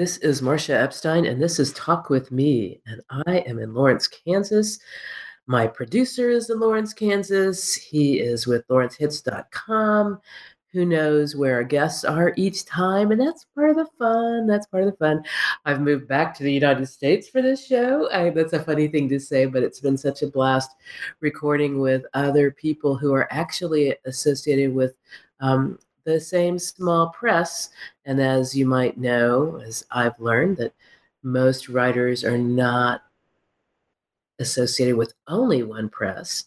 This 0.00 0.16
is 0.16 0.40
Marcia 0.40 0.72
Epstein, 0.72 1.26
and 1.26 1.42
this 1.42 1.58
is 1.58 1.74
Talk 1.74 2.08
with 2.08 2.32
Me. 2.32 2.80
And 2.86 3.02
I 3.26 3.40
am 3.40 3.58
in 3.58 3.74
Lawrence, 3.74 4.08
Kansas. 4.08 4.78
My 5.46 5.66
producer 5.66 6.30
is 6.30 6.48
in 6.48 6.58
Lawrence, 6.58 6.94
Kansas. 6.94 7.74
He 7.74 8.18
is 8.18 8.46
with 8.46 8.66
lawrencehits.com. 8.68 10.18
Who 10.72 10.86
knows 10.86 11.36
where 11.36 11.56
our 11.56 11.64
guests 11.64 12.02
are 12.04 12.32
each 12.38 12.64
time? 12.64 13.10
And 13.10 13.20
that's 13.20 13.44
part 13.54 13.68
of 13.68 13.76
the 13.76 13.88
fun. 13.98 14.46
That's 14.46 14.66
part 14.68 14.84
of 14.84 14.90
the 14.90 14.96
fun. 14.96 15.22
I've 15.66 15.82
moved 15.82 16.08
back 16.08 16.34
to 16.36 16.44
the 16.44 16.52
United 16.54 16.86
States 16.86 17.28
for 17.28 17.42
this 17.42 17.66
show. 17.66 18.10
I, 18.10 18.30
that's 18.30 18.54
a 18.54 18.64
funny 18.64 18.88
thing 18.88 19.06
to 19.10 19.20
say, 19.20 19.44
but 19.44 19.62
it's 19.62 19.80
been 19.80 19.98
such 19.98 20.22
a 20.22 20.28
blast 20.28 20.70
recording 21.20 21.78
with 21.78 22.04
other 22.14 22.50
people 22.52 22.96
who 22.96 23.12
are 23.12 23.30
actually 23.30 23.94
associated 24.06 24.72
with 24.72 24.94
um, 25.40 25.78
the 26.10 26.20
same 26.20 26.58
small 26.58 27.10
press. 27.10 27.70
And 28.04 28.20
as 28.20 28.54
you 28.54 28.66
might 28.66 28.98
know, 28.98 29.60
as 29.64 29.84
I've 29.90 30.18
learned, 30.18 30.56
that 30.58 30.74
most 31.22 31.68
writers 31.68 32.24
are 32.24 32.38
not 32.38 33.02
associated 34.38 34.96
with 34.96 35.12
only 35.28 35.62
one 35.62 35.88
press. 35.88 36.44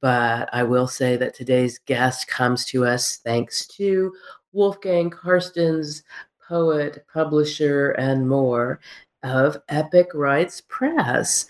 But 0.00 0.48
I 0.52 0.62
will 0.62 0.86
say 0.86 1.16
that 1.16 1.34
today's 1.34 1.78
guest 1.78 2.28
comes 2.28 2.64
to 2.66 2.84
us 2.84 3.16
thanks 3.16 3.66
to 3.68 4.12
Wolfgang 4.52 5.10
Carstens, 5.10 6.02
poet, 6.46 7.04
publisher, 7.12 7.90
and 7.92 8.28
more 8.28 8.80
of 9.22 9.56
Epic 9.68 10.08
Rites 10.14 10.62
Press. 10.68 11.46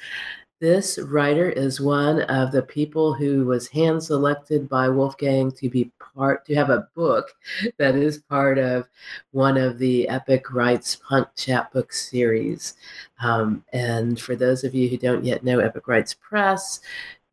This 0.64 0.98
writer 0.98 1.50
is 1.50 1.78
one 1.78 2.22
of 2.22 2.50
the 2.50 2.62
people 2.62 3.12
who 3.12 3.44
was 3.44 3.68
hand 3.68 4.02
selected 4.02 4.66
by 4.66 4.88
Wolfgang 4.88 5.52
to 5.52 5.68
be 5.68 5.90
part 5.98 6.46
to 6.46 6.54
have 6.54 6.70
a 6.70 6.88
book 6.94 7.28
that 7.76 7.94
is 7.94 8.22
part 8.30 8.56
of 8.56 8.88
one 9.32 9.58
of 9.58 9.76
the 9.76 10.08
Epic 10.08 10.54
Rites 10.54 10.96
Punk 11.06 11.28
Chapbook 11.36 11.92
series. 11.92 12.76
Um, 13.22 13.62
and 13.74 14.18
for 14.18 14.36
those 14.36 14.64
of 14.64 14.74
you 14.74 14.88
who 14.88 14.96
don't 14.96 15.22
yet 15.22 15.44
know 15.44 15.58
Epic 15.58 15.86
Rites 15.86 16.14
Press, 16.14 16.80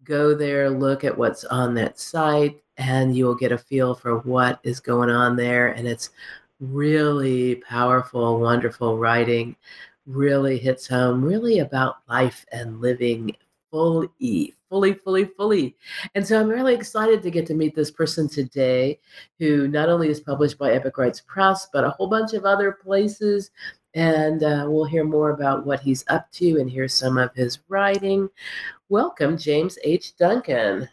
go 0.04 0.36
there, 0.36 0.70
look 0.70 1.06
at 1.06 1.18
what's 1.18 1.46
on 1.46 1.74
that 1.76 2.00
site, 2.00 2.62
and 2.76 3.16
you 3.16 3.24
will 3.24 3.36
get 3.36 3.54
a 3.54 3.58
feel 3.58 3.96
for 3.96 4.18
what 4.18 4.60
is 4.64 4.82
going 4.82 5.10
on 5.10 5.38
there. 5.38 5.70
And 5.70 5.88
it's 5.88 6.10
really 6.60 7.56
powerful, 7.56 8.42
wonderful 8.42 8.98
writing 8.98 9.56
really 10.06 10.58
hits 10.58 10.88
home, 10.88 11.24
really 11.24 11.60
about 11.60 11.98
life 12.10 12.46
and 12.52 12.82
living 12.82 13.36
fully, 13.72 14.54
fully, 14.70 14.94
fully, 14.94 15.26
fully. 15.26 15.76
And 16.16 16.26
so 16.26 16.40
I'm 16.40 16.50
really 16.50 16.74
excited 16.74 17.22
to 17.24 17.32
get 17.32 17.46
to 17.48 17.54
meet 17.54 17.76
this 17.76 17.92
person 17.92 18.28
today 18.28 19.00
who 19.40 19.68
not 19.68 19.90
only 19.90 20.10
is 20.10 20.20
published 20.20 20.58
by 20.58 20.74
Epic 20.74 20.98
Rites 20.98 21.22
Press, 21.22 21.68
but 21.72 21.84
a 21.84 21.90
whole 21.90 22.08
bunch 22.08 22.34
of 22.34 22.46
other 22.46 22.72
places. 22.72 23.52
And 23.94 24.44
uh, 24.44 24.66
we'll 24.68 24.86
hear 24.86 25.04
more 25.04 25.32
about 25.32 25.66
what 25.66 25.82
he's 25.82 26.06
up 26.08 26.32
to 26.34 26.60
and 26.60 26.70
hear 26.70 26.88
some 26.88 27.18
of 27.18 27.34
his 27.36 27.60
writing. 27.68 28.30
Welcome, 28.90 29.38
James 29.38 29.78
H. 29.84 30.16
Duncan. 30.16 30.88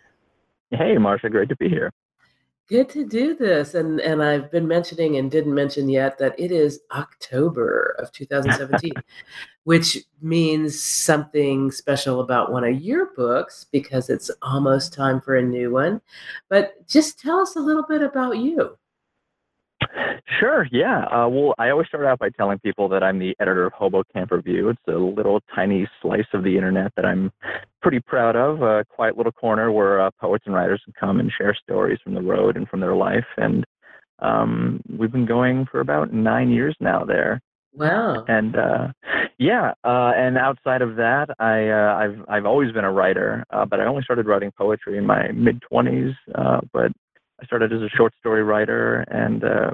Hey, 0.70 0.98
Marcia, 0.98 1.30
great 1.30 1.48
to 1.48 1.56
be 1.56 1.68
here. 1.68 1.92
Good 2.68 2.90
to 2.90 3.06
do 3.06 3.34
this. 3.34 3.74
And 3.74 3.98
and 4.00 4.22
I've 4.22 4.50
been 4.50 4.68
mentioning 4.68 5.16
and 5.16 5.30
didn't 5.30 5.54
mention 5.54 5.88
yet 5.88 6.18
that 6.18 6.38
it 6.38 6.52
is 6.52 6.80
October 6.92 7.96
of 7.98 8.12
2017, 8.12 8.92
which 9.64 9.98
means 10.20 10.78
something 10.78 11.70
special 11.70 12.20
about 12.20 12.52
one 12.52 12.64
of 12.64 12.78
your 12.80 13.06
books 13.14 13.64
because 13.72 14.10
it's 14.10 14.30
almost 14.42 14.92
time 14.92 15.20
for 15.20 15.36
a 15.36 15.42
new 15.42 15.70
one. 15.72 16.02
But 16.50 16.86
just 16.86 17.18
tell 17.18 17.40
us 17.40 17.56
a 17.56 17.60
little 17.60 17.86
bit 17.88 18.02
about 18.02 18.36
you. 18.36 18.76
Sure. 20.38 20.66
Yeah. 20.70 21.04
Uh, 21.06 21.28
well, 21.28 21.54
I 21.58 21.70
always 21.70 21.88
start 21.88 22.04
out 22.04 22.18
by 22.18 22.30
telling 22.30 22.58
people 22.58 22.88
that 22.90 23.02
I'm 23.02 23.18
the 23.18 23.34
editor 23.40 23.66
of 23.66 23.72
Hobo 23.72 24.02
Camp 24.12 24.30
Review. 24.30 24.68
It's 24.68 24.80
a 24.88 24.92
little 24.92 25.40
tiny 25.54 25.88
slice 26.02 26.26
of 26.32 26.44
the 26.44 26.54
internet 26.54 26.92
that 26.96 27.04
I'm 27.04 27.32
pretty 27.80 28.00
proud 28.00 28.36
of. 28.36 28.62
A 28.62 28.84
quiet 28.88 29.16
little 29.16 29.32
corner 29.32 29.72
where 29.72 30.00
uh, 30.00 30.10
poets 30.20 30.44
and 30.46 30.54
writers 30.54 30.82
can 30.84 30.94
come 30.98 31.20
and 31.20 31.30
share 31.36 31.56
stories 31.62 31.98
from 32.04 32.14
the 32.14 32.22
road 32.22 32.56
and 32.56 32.68
from 32.68 32.80
their 32.80 32.94
life. 32.94 33.26
And 33.36 33.64
um, 34.20 34.80
we've 34.98 35.12
been 35.12 35.26
going 35.26 35.66
for 35.70 35.80
about 35.80 36.12
nine 36.12 36.50
years 36.50 36.76
now 36.80 37.04
there. 37.04 37.40
Wow. 37.74 38.24
And 38.26 38.56
uh, 38.56 38.88
yeah, 39.38 39.72
uh, 39.84 40.12
and 40.16 40.36
outside 40.36 40.82
of 40.82 40.96
that, 40.96 41.28
I 41.38 41.68
uh, 41.68 41.94
I've 41.96 42.24
I've 42.28 42.46
always 42.46 42.72
been 42.72 42.84
a 42.84 42.92
writer, 42.92 43.44
uh, 43.50 43.64
but 43.66 43.78
I 43.78 43.84
only 43.84 44.02
started 44.02 44.26
writing 44.26 44.50
poetry 44.56 44.98
in 44.98 45.06
my 45.06 45.30
mid 45.30 45.62
twenties. 45.62 46.12
Uh, 46.34 46.60
but 46.72 46.90
I 47.40 47.46
started 47.46 47.72
as 47.72 47.82
a 47.82 47.88
short 47.90 48.12
story 48.18 48.42
writer 48.42 49.04
and 49.10 49.44
uh, 49.44 49.70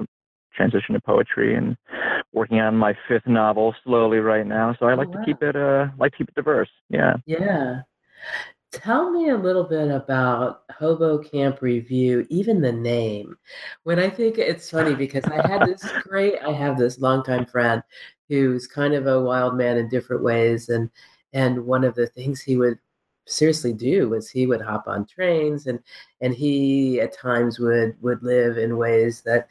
transitioned 0.57 0.93
to 0.93 1.01
poetry 1.01 1.55
and 1.55 1.75
working 2.33 2.59
on 2.59 2.75
my 2.75 2.95
fifth 3.07 3.27
novel 3.27 3.75
slowly 3.83 4.19
right 4.19 4.45
now. 4.45 4.75
So 4.79 4.87
I 4.87 4.93
like 4.93 5.07
oh, 5.09 5.11
wow. 5.11 5.19
to 5.19 5.25
keep 5.25 5.43
it 5.43 5.55
uh 5.55 5.87
like 5.97 6.11
to 6.13 6.17
keep 6.17 6.29
it 6.29 6.35
diverse. 6.35 6.69
Yeah. 6.89 7.13
Yeah. 7.25 7.81
Tell 8.71 9.09
me 9.09 9.29
a 9.29 9.37
little 9.37 9.63
bit 9.63 9.89
about 9.89 10.63
Hobo 10.69 11.17
Camp 11.19 11.61
Review, 11.61 12.27
even 12.29 12.59
the 12.59 12.73
name. 12.73 13.37
When 13.83 13.99
I 13.99 14.09
think 14.09 14.37
it's 14.37 14.69
funny 14.69 14.95
because 14.95 15.23
I 15.25 15.47
had 15.47 15.65
this 15.65 15.81
great, 16.03 16.35
I 16.45 16.51
have 16.51 16.77
this 16.77 16.99
longtime 16.99 17.45
friend 17.45 17.81
who's 18.27 18.67
kind 18.67 18.93
of 18.93 19.07
a 19.07 19.21
wild 19.21 19.55
man 19.55 19.77
in 19.77 19.87
different 19.87 20.23
ways, 20.23 20.69
and 20.69 20.89
and 21.31 21.65
one 21.65 21.83
of 21.83 21.95
the 21.95 22.07
things 22.07 22.41
he 22.41 22.57
would 22.57 22.79
seriously 23.25 23.73
do 23.73 24.09
was 24.09 24.29
he 24.29 24.45
would 24.47 24.61
hop 24.61 24.87
on 24.87 25.05
trains 25.05 25.67
and 25.67 25.79
and 26.21 26.33
he 26.33 26.99
at 27.01 27.17
times 27.17 27.59
would 27.59 27.95
would 28.01 28.21
live 28.23 28.57
in 28.57 28.77
ways 28.77 29.21
that 29.21 29.47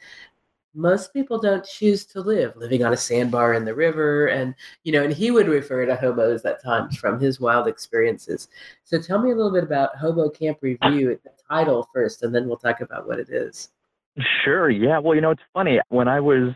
most 0.73 1.13
people 1.13 1.39
don't 1.39 1.65
choose 1.65 2.05
to 2.05 2.19
live 2.19 2.53
living 2.57 2.83
on 2.83 2.93
a 2.93 2.97
sandbar 2.97 3.53
in 3.53 3.63
the 3.63 3.73
river 3.73 4.27
and 4.27 4.53
you 4.83 4.91
know 4.91 5.03
and 5.03 5.13
he 5.13 5.31
would 5.31 5.47
refer 5.47 5.85
to 5.85 5.95
hobos 5.95 6.43
at 6.45 6.61
times 6.61 6.97
from 6.97 7.19
his 7.19 7.39
wild 7.39 7.67
experiences. 7.67 8.49
So 8.83 8.99
tell 8.99 9.19
me 9.19 9.31
a 9.31 9.35
little 9.35 9.53
bit 9.53 9.63
about 9.63 9.95
hobo 9.97 10.29
camp 10.29 10.57
uh 10.57 10.59
review 10.61 11.11
the 11.23 11.31
title 11.49 11.89
first 11.93 12.23
and 12.23 12.35
then 12.35 12.47
we'll 12.47 12.57
talk 12.57 12.81
about 12.81 13.07
what 13.07 13.19
it 13.19 13.29
is. 13.29 13.69
Sure 14.43 14.69
yeah. 14.69 14.99
Well 14.99 15.15
you 15.15 15.21
know 15.21 15.31
it's 15.31 15.41
funny. 15.53 15.79
When 15.89 16.07
i 16.07 16.19
was 16.19 16.53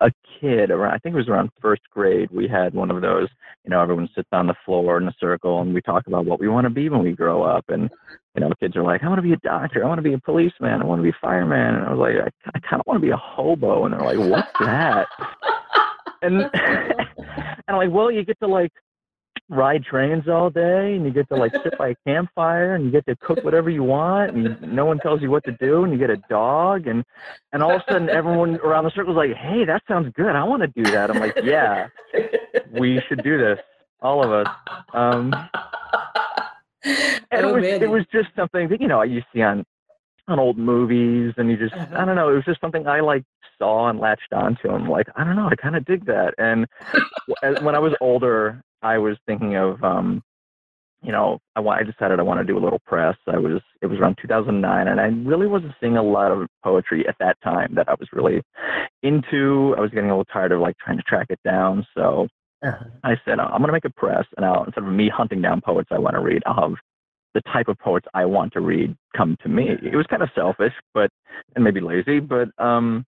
a 0.00 0.10
kid 0.40 0.70
around 0.70 0.94
i 0.94 0.98
think 0.98 1.14
it 1.14 1.18
was 1.18 1.28
around 1.28 1.50
first 1.60 1.82
grade 1.90 2.30
we 2.30 2.46
had 2.46 2.72
one 2.72 2.90
of 2.90 3.02
those 3.02 3.28
you 3.64 3.70
know 3.70 3.80
everyone 3.80 4.08
sits 4.14 4.28
on 4.32 4.46
the 4.46 4.54
floor 4.64 4.98
in 4.98 5.08
a 5.08 5.14
circle 5.18 5.60
and 5.60 5.74
we 5.74 5.80
talk 5.80 6.06
about 6.06 6.24
what 6.24 6.40
we 6.40 6.48
want 6.48 6.64
to 6.64 6.70
be 6.70 6.88
when 6.88 7.02
we 7.02 7.12
grow 7.12 7.42
up 7.42 7.64
and 7.68 7.90
you 8.34 8.40
know 8.40 8.50
kids 8.60 8.76
are 8.76 8.82
like 8.82 9.02
i 9.02 9.08
want 9.08 9.18
to 9.18 9.22
be 9.22 9.32
a 9.32 9.38
doctor 9.38 9.84
i 9.84 9.88
want 9.88 9.98
to 9.98 10.02
be 10.02 10.12
a 10.12 10.18
policeman 10.18 10.80
i 10.80 10.84
want 10.84 10.98
to 10.98 11.02
be 11.02 11.10
a 11.10 11.18
fireman 11.20 11.74
and 11.74 11.86
i 11.86 11.92
was 11.92 11.98
like 11.98 12.14
i, 12.14 12.50
I 12.54 12.60
kind 12.60 12.80
of 12.80 12.86
want 12.86 13.00
to 13.00 13.06
be 13.06 13.12
a 13.12 13.16
hobo 13.16 13.84
and 13.84 13.94
they're 13.94 14.00
like 14.00 14.18
what's 14.18 14.48
that? 14.60 15.06
And 16.20 16.50
and 16.52 17.62
i'm 17.68 17.76
like 17.76 17.92
well 17.92 18.10
you 18.10 18.24
get 18.24 18.40
to 18.40 18.48
like 18.48 18.72
ride 19.50 19.82
trains 19.82 20.28
all 20.28 20.50
day 20.50 20.94
and 20.94 21.04
you 21.04 21.10
get 21.10 21.26
to 21.28 21.34
like 21.34 21.52
sit 21.62 21.76
by 21.78 21.88
a 21.88 21.94
campfire 22.06 22.74
and 22.74 22.84
you 22.84 22.90
get 22.90 23.06
to 23.06 23.16
cook 23.16 23.42
whatever 23.42 23.70
you 23.70 23.82
want 23.82 24.36
and 24.36 24.60
no 24.74 24.84
one 24.84 24.98
tells 24.98 25.22
you 25.22 25.30
what 25.30 25.42
to 25.44 25.52
do 25.52 25.84
and 25.84 25.92
you 25.92 25.98
get 25.98 26.10
a 26.10 26.18
dog 26.28 26.86
and 26.86 27.02
and 27.52 27.62
all 27.62 27.74
of 27.74 27.80
a 27.80 27.92
sudden 27.92 28.10
everyone 28.10 28.56
around 28.56 28.84
the 28.84 28.90
circle 28.90 29.12
is 29.12 29.16
like 29.16 29.34
hey 29.36 29.64
that 29.64 29.82
sounds 29.88 30.12
good 30.14 30.36
i 30.36 30.44
want 30.44 30.60
to 30.60 30.68
do 30.68 30.82
that 30.90 31.10
i'm 31.10 31.18
like 31.18 31.34
yeah 31.42 31.88
we 32.72 33.00
should 33.08 33.22
do 33.22 33.38
this 33.38 33.58
all 34.02 34.22
of 34.22 34.30
us 34.30 34.54
um 34.92 35.32
and 36.84 37.44
oh, 37.44 37.48
it 37.48 37.54
was 37.54 37.62
man. 37.62 37.82
it 37.82 37.90
was 37.90 38.04
just 38.12 38.28
something 38.36 38.68
that 38.68 38.82
you 38.82 38.86
know 38.86 39.00
you 39.02 39.22
see 39.32 39.40
on 39.40 39.64
on 40.28 40.38
old 40.38 40.58
movies 40.58 41.32
and 41.38 41.50
you 41.50 41.56
just 41.56 41.74
uh-huh. 41.74 41.96
I 41.96 42.04
don't 42.04 42.16
know, 42.16 42.28
it 42.28 42.34
was 42.34 42.44
just 42.44 42.60
something 42.60 42.86
I 42.86 43.00
like 43.00 43.24
saw 43.58 43.88
and 43.88 43.98
latched 43.98 44.32
onto. 44.32 44.68
I'm 44.68 44.88
like, 44.88 45.08
I 45.16 45.24
don't 45.24 45.36
know, 45.36 45.48
I 45.48 45.56
kind 45.56 45.74
of 45.74 45.84
dig 45.84 46.04
that. 46.06 46.34
And 46.38 46.66
when 47.62 47.74
I 47.74 47.78
was 47.78 47.94
older, 48.00 48.62
I 48.82 48.98
was 48.98 49.16
thinking 49.26 49.56
of, 49.56 49.82
um, 49.82 50.22
you 51.02 51.12
know, 51.12 51.38
I, 51.56 51.60
I 51.60 51.82
decided 51.82 52.18
I 52.18 52.22
want 52.22 52.40
to 52.40 52.44
do 52.44 52.58
a 52.58 52.62
little 52.62 52.80
press. 52.86 53.16
I 53.26 53.38
was, 53.38 53.60
it 53.82 53.86
was 53.86 53.98
around 53.98 54.18
2009, 54.20 54.88
and 54.88 55.00
I 55.00 55.06
really 55.28 55.46
wasn't 55.46 55.74
seeing 55.80 55.96
a 55.96 56.02
lot 56.02 56.32
of 56.32 56.48
poetry 56.64 57.06
at 57.08 57.16
that 57.20 57.36
time 57.42 57.74
that 57.74 57.88
I 57.88 57.94
was 57.94 58.08
really 58.12 58.42
into. 59.02 59.74
I 59.76 59.80
was 59.80 59.90
getting 59.90 60.10
a 60.10 60.14
little 60.14 60.24
tired 60.24 60.52
of 60.52 60.60
like 60.60 60.76
trying 60.78 60.96
to 60.96 61.02
track 61.04 61.26
it 61.30 61.40
down. 61.44 61.86
So 61.96 62.28
uh-huh. 62.62 62.84
I 63.04 63.16
said, 63.24 63.38
I'm 63.38 63.58
going 63.58 63.66
to 63.66 63.72
make 63.72 63.84
a 63.84 63.90
press, 63.90 64.24
and 64.36 64.44
I'll, 64.44 64.64
instead 64.64 64.84
of 64.84 64.90
me 64.90 65.08
hunting 65.08 65.40
down 65.40 65.60
poets 65.60 65.88
I 65.92 65.98
want 65.98 66.14
to 66.14 66.20
read, 66.20 66.42
I'll 66.46 66.70
have 66.70 66.78
the 67.34 67.42
type 67.52 67.68
of 67.68 67.78
poets 67.78 68.06
I 68.14 68.24
want 68.24 68.52
to 68.54 68.60
read 68.60 68.96
come 69.16 69.36
to 69.42 69.48
me. 69.48 69.68
It 69.68 69.94
was 69.94 70.06
kind 70.06 70.22
of 70.22 70.30
selfish, 70.34 70.72
but 70.94 71.10
and 71.54 71.62
maybe 71.62 71.80
lazy, 71.80 72.20
but 72.20 72.48
um, 72.58 73.04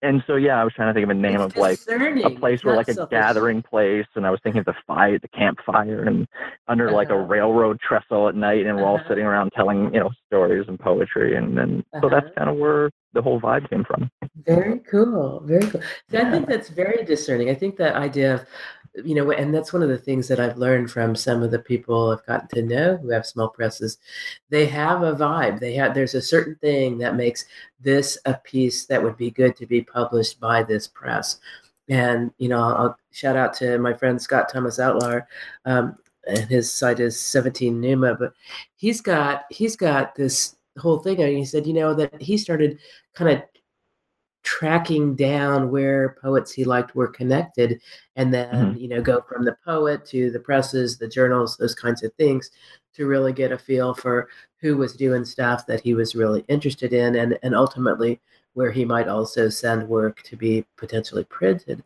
and 0.00 0.22
so 0.26 0.36
yeah, 0.36 0.60
I 0.60 0.64
was 0.64 0.72
trying 0.74 0.88
to 0.88 0.94
think 0.94 1.04
of 1.04 1.10
a 1.10 1.14
name 1.14 1.40
it's 1.40 1.54
of 1.54 1.56
like 1.56 1.78
a 1.88 2.30
place 2.30 2.64
where 2.64 2.76
like 2.76 2.88
a 2.88 3.06
gathering 3.10 3.62
place, 3.62 4.06
and 4.14 4.26
I 4.26 4.30
was 4.30 4.40
thinking 4.42 4.60
of 4.60 4.66
the 4.66 4.74
fire, 4.86 5.18
the 5.18 5.28
campfire, 5.28 6.04
and 6.04 6.26
under 6.68 6.88
uh-huh. 6.88 6.96
like 6.96 7.10
a 7.10 7.14
uh-huh. 7.14 7.24
railroad 7.24 7.80
trestle 7.80 8.28
at 8.28 8.34
night, 8.34 8.66
and 8.66 8.76
we're 8.76 8.84
all 8.84 8.96
uh-huh. 8.96 9.08
sitting 9.08 9.24
around 9.24 9.52
telling 9.54 9.92
you 9.92 10.00
know 10.00 10.10
stories 10.26 10.66
and 10.68 10.78
poetry, 10.78 11.36
and 11.36 11.56
then 11.56 11.84
uh-huh. 11.92 12.00
so 12.02 12.08
that's 12.08 12.26
uh-huh. 12.26 12.34
kind 12.36 12.50
of 12.50 12.56
where 12.56 12.90
the 13.12 13.22
whole 13.22 13.40
vibe 13.40 13.68
came 13.68 13.84
from. 13.84 14.10
Very 14.44 14.80
cool, 14.80 15.42
very 15.44 15.66
cool. 15.68 15.80
So 16.10 16.18
yeah. 16.18 16.28
I 16.28 16.30
think 16.30 16.46
that's 16.46 16.68
very 16.68 17.04
discerning. 17.04 17.50
I 17.50 17.54
think 17.54 17.76
that 17.76 17.94
idea 17.94 18.34
of 18.34 18.46
you 18.94 19.14
know, 19.14 19.30
and 19.30 19.54
that's 19.54 19.72
one 19.72 19.82
of 19.82 19.88
the 19.88 19.96
things 19.96 20.28
that 20.28 20.38
I've 20.38 20.58
learned 20.58 20.90
from 20.90 21.16
some 21.16 21.42
of 21.42 21.50
the 21.50 21.58
people 21.58 22.10
I've 22.10 22.26
gotten 22.26 22.48
to 22.48 22.62
know 22.62 22.96
who 22.98 23.08
have 23.08 23.24
small 23.24 23.48
presses. 23.48 23.96
They 24.50 24.66
have 24.66 25.02
a 25.02 25.14
vibe. 25.14 25.60
They 25.60 25.72
have 25.74 25.94
there's 25.94 26.14
a 26.14 26.20
certain 26.20 26.56
thing 26.56 26.98
that 26.98 27.16
makes 27.16 27.46
this 27.80 28.18
a 28.26 28.34
piece 28.34 28.84
that 28.86 29.02
would 29.02 29.16
be 29.16 29.30
good 29.30 29.56
to 29.56 29.66
be 29.66 29.82
published 29.82 30.40
by 30.40 30.62
this 30.62 30.86
press. 30.88 31.40
and 31.88 32.32
you 32.38 32.48
know, 32.48 32.60
I'll 32.60 32.96
shout 33.12 33.36
out 33.36 33.54
to 33.54 33.78
my 33.78 33.94
friend 33.94 34.20
Scott 34.20 34.48
Thomas 34.48 34.78
Outlar. 34.78 35.26
Um, 35.64 35.96
and 36.26 36.48
his 36.48 36.70
site 36.70 37.00
is 37.00 37.18
17 37.18 37.80
Numa, 37.80 38.14
but 38.14 38.32
he's 38.76 39.00
got 39.00 39.44
he's 39.50 39.76
got 39.76 40.14
this 40.14 40.56
whole 40.78 40.98
thing. 40.98 41.20
And 41.22 41.36
he 41.36 41.44
said, 41.44 41.66
you 41.66 41.72
know, 41.72 41.94
that 41.94 42.20
he 42.20 42.36
started 42.36 42.78
kind 43.14 43.30
of 43.30 43.42
tracking 44.42 45.14
down 45.14 45.70
where 45.70 46.16
poets 46.20 46.52
he 46.52 46.64
liked 46.64 46.94
were 46.94 47.08
connected 47.08 47.80
and 48.16 48.34
then 48.34 48.52
mm-hmm. 48.52 48.78
you 48.78 48.88
know 48.88 49.00
go 49.00 49.20
from 49.28 49.44
the 49.44 49.56
poet 49.64 50.04
to 50.04 50.30
the 50.32 50.40
presses 50.40 50.98
the 50.98 51.06
journals 51.06 51.56
those 51.56 51.76
kinds 51.76 52.02
of 52.02 52.12
things 52.14 52.50
to 52.92 53.06
really 53.06 53.32
get 53.32 53.52
a 53.52 53.58
feel 53.58 53.94
for 53.94 54.28
who 54.60 54.76
was 54.76 54.96
doing 54.96 55.24
stuff 55.24 55.64
that 55.66 55.80
he 55.80 55.94
was 55.94 56.16
really 56.16 56.44
interested 56.48 56.92
in 56.92 57.16
and 57.16 57.38
and 57.44 57.54
ultimately 57.54 58.20
where 58.54 58.72
he 58.72 58.84
might 58.84 59.06
also 59.06 59.48
send 59.48 59.88
work 59.88 60.20
to 60.22 60.36
be 60.36 60.64
potentially 60.76 61.24
printed 61.24 61.82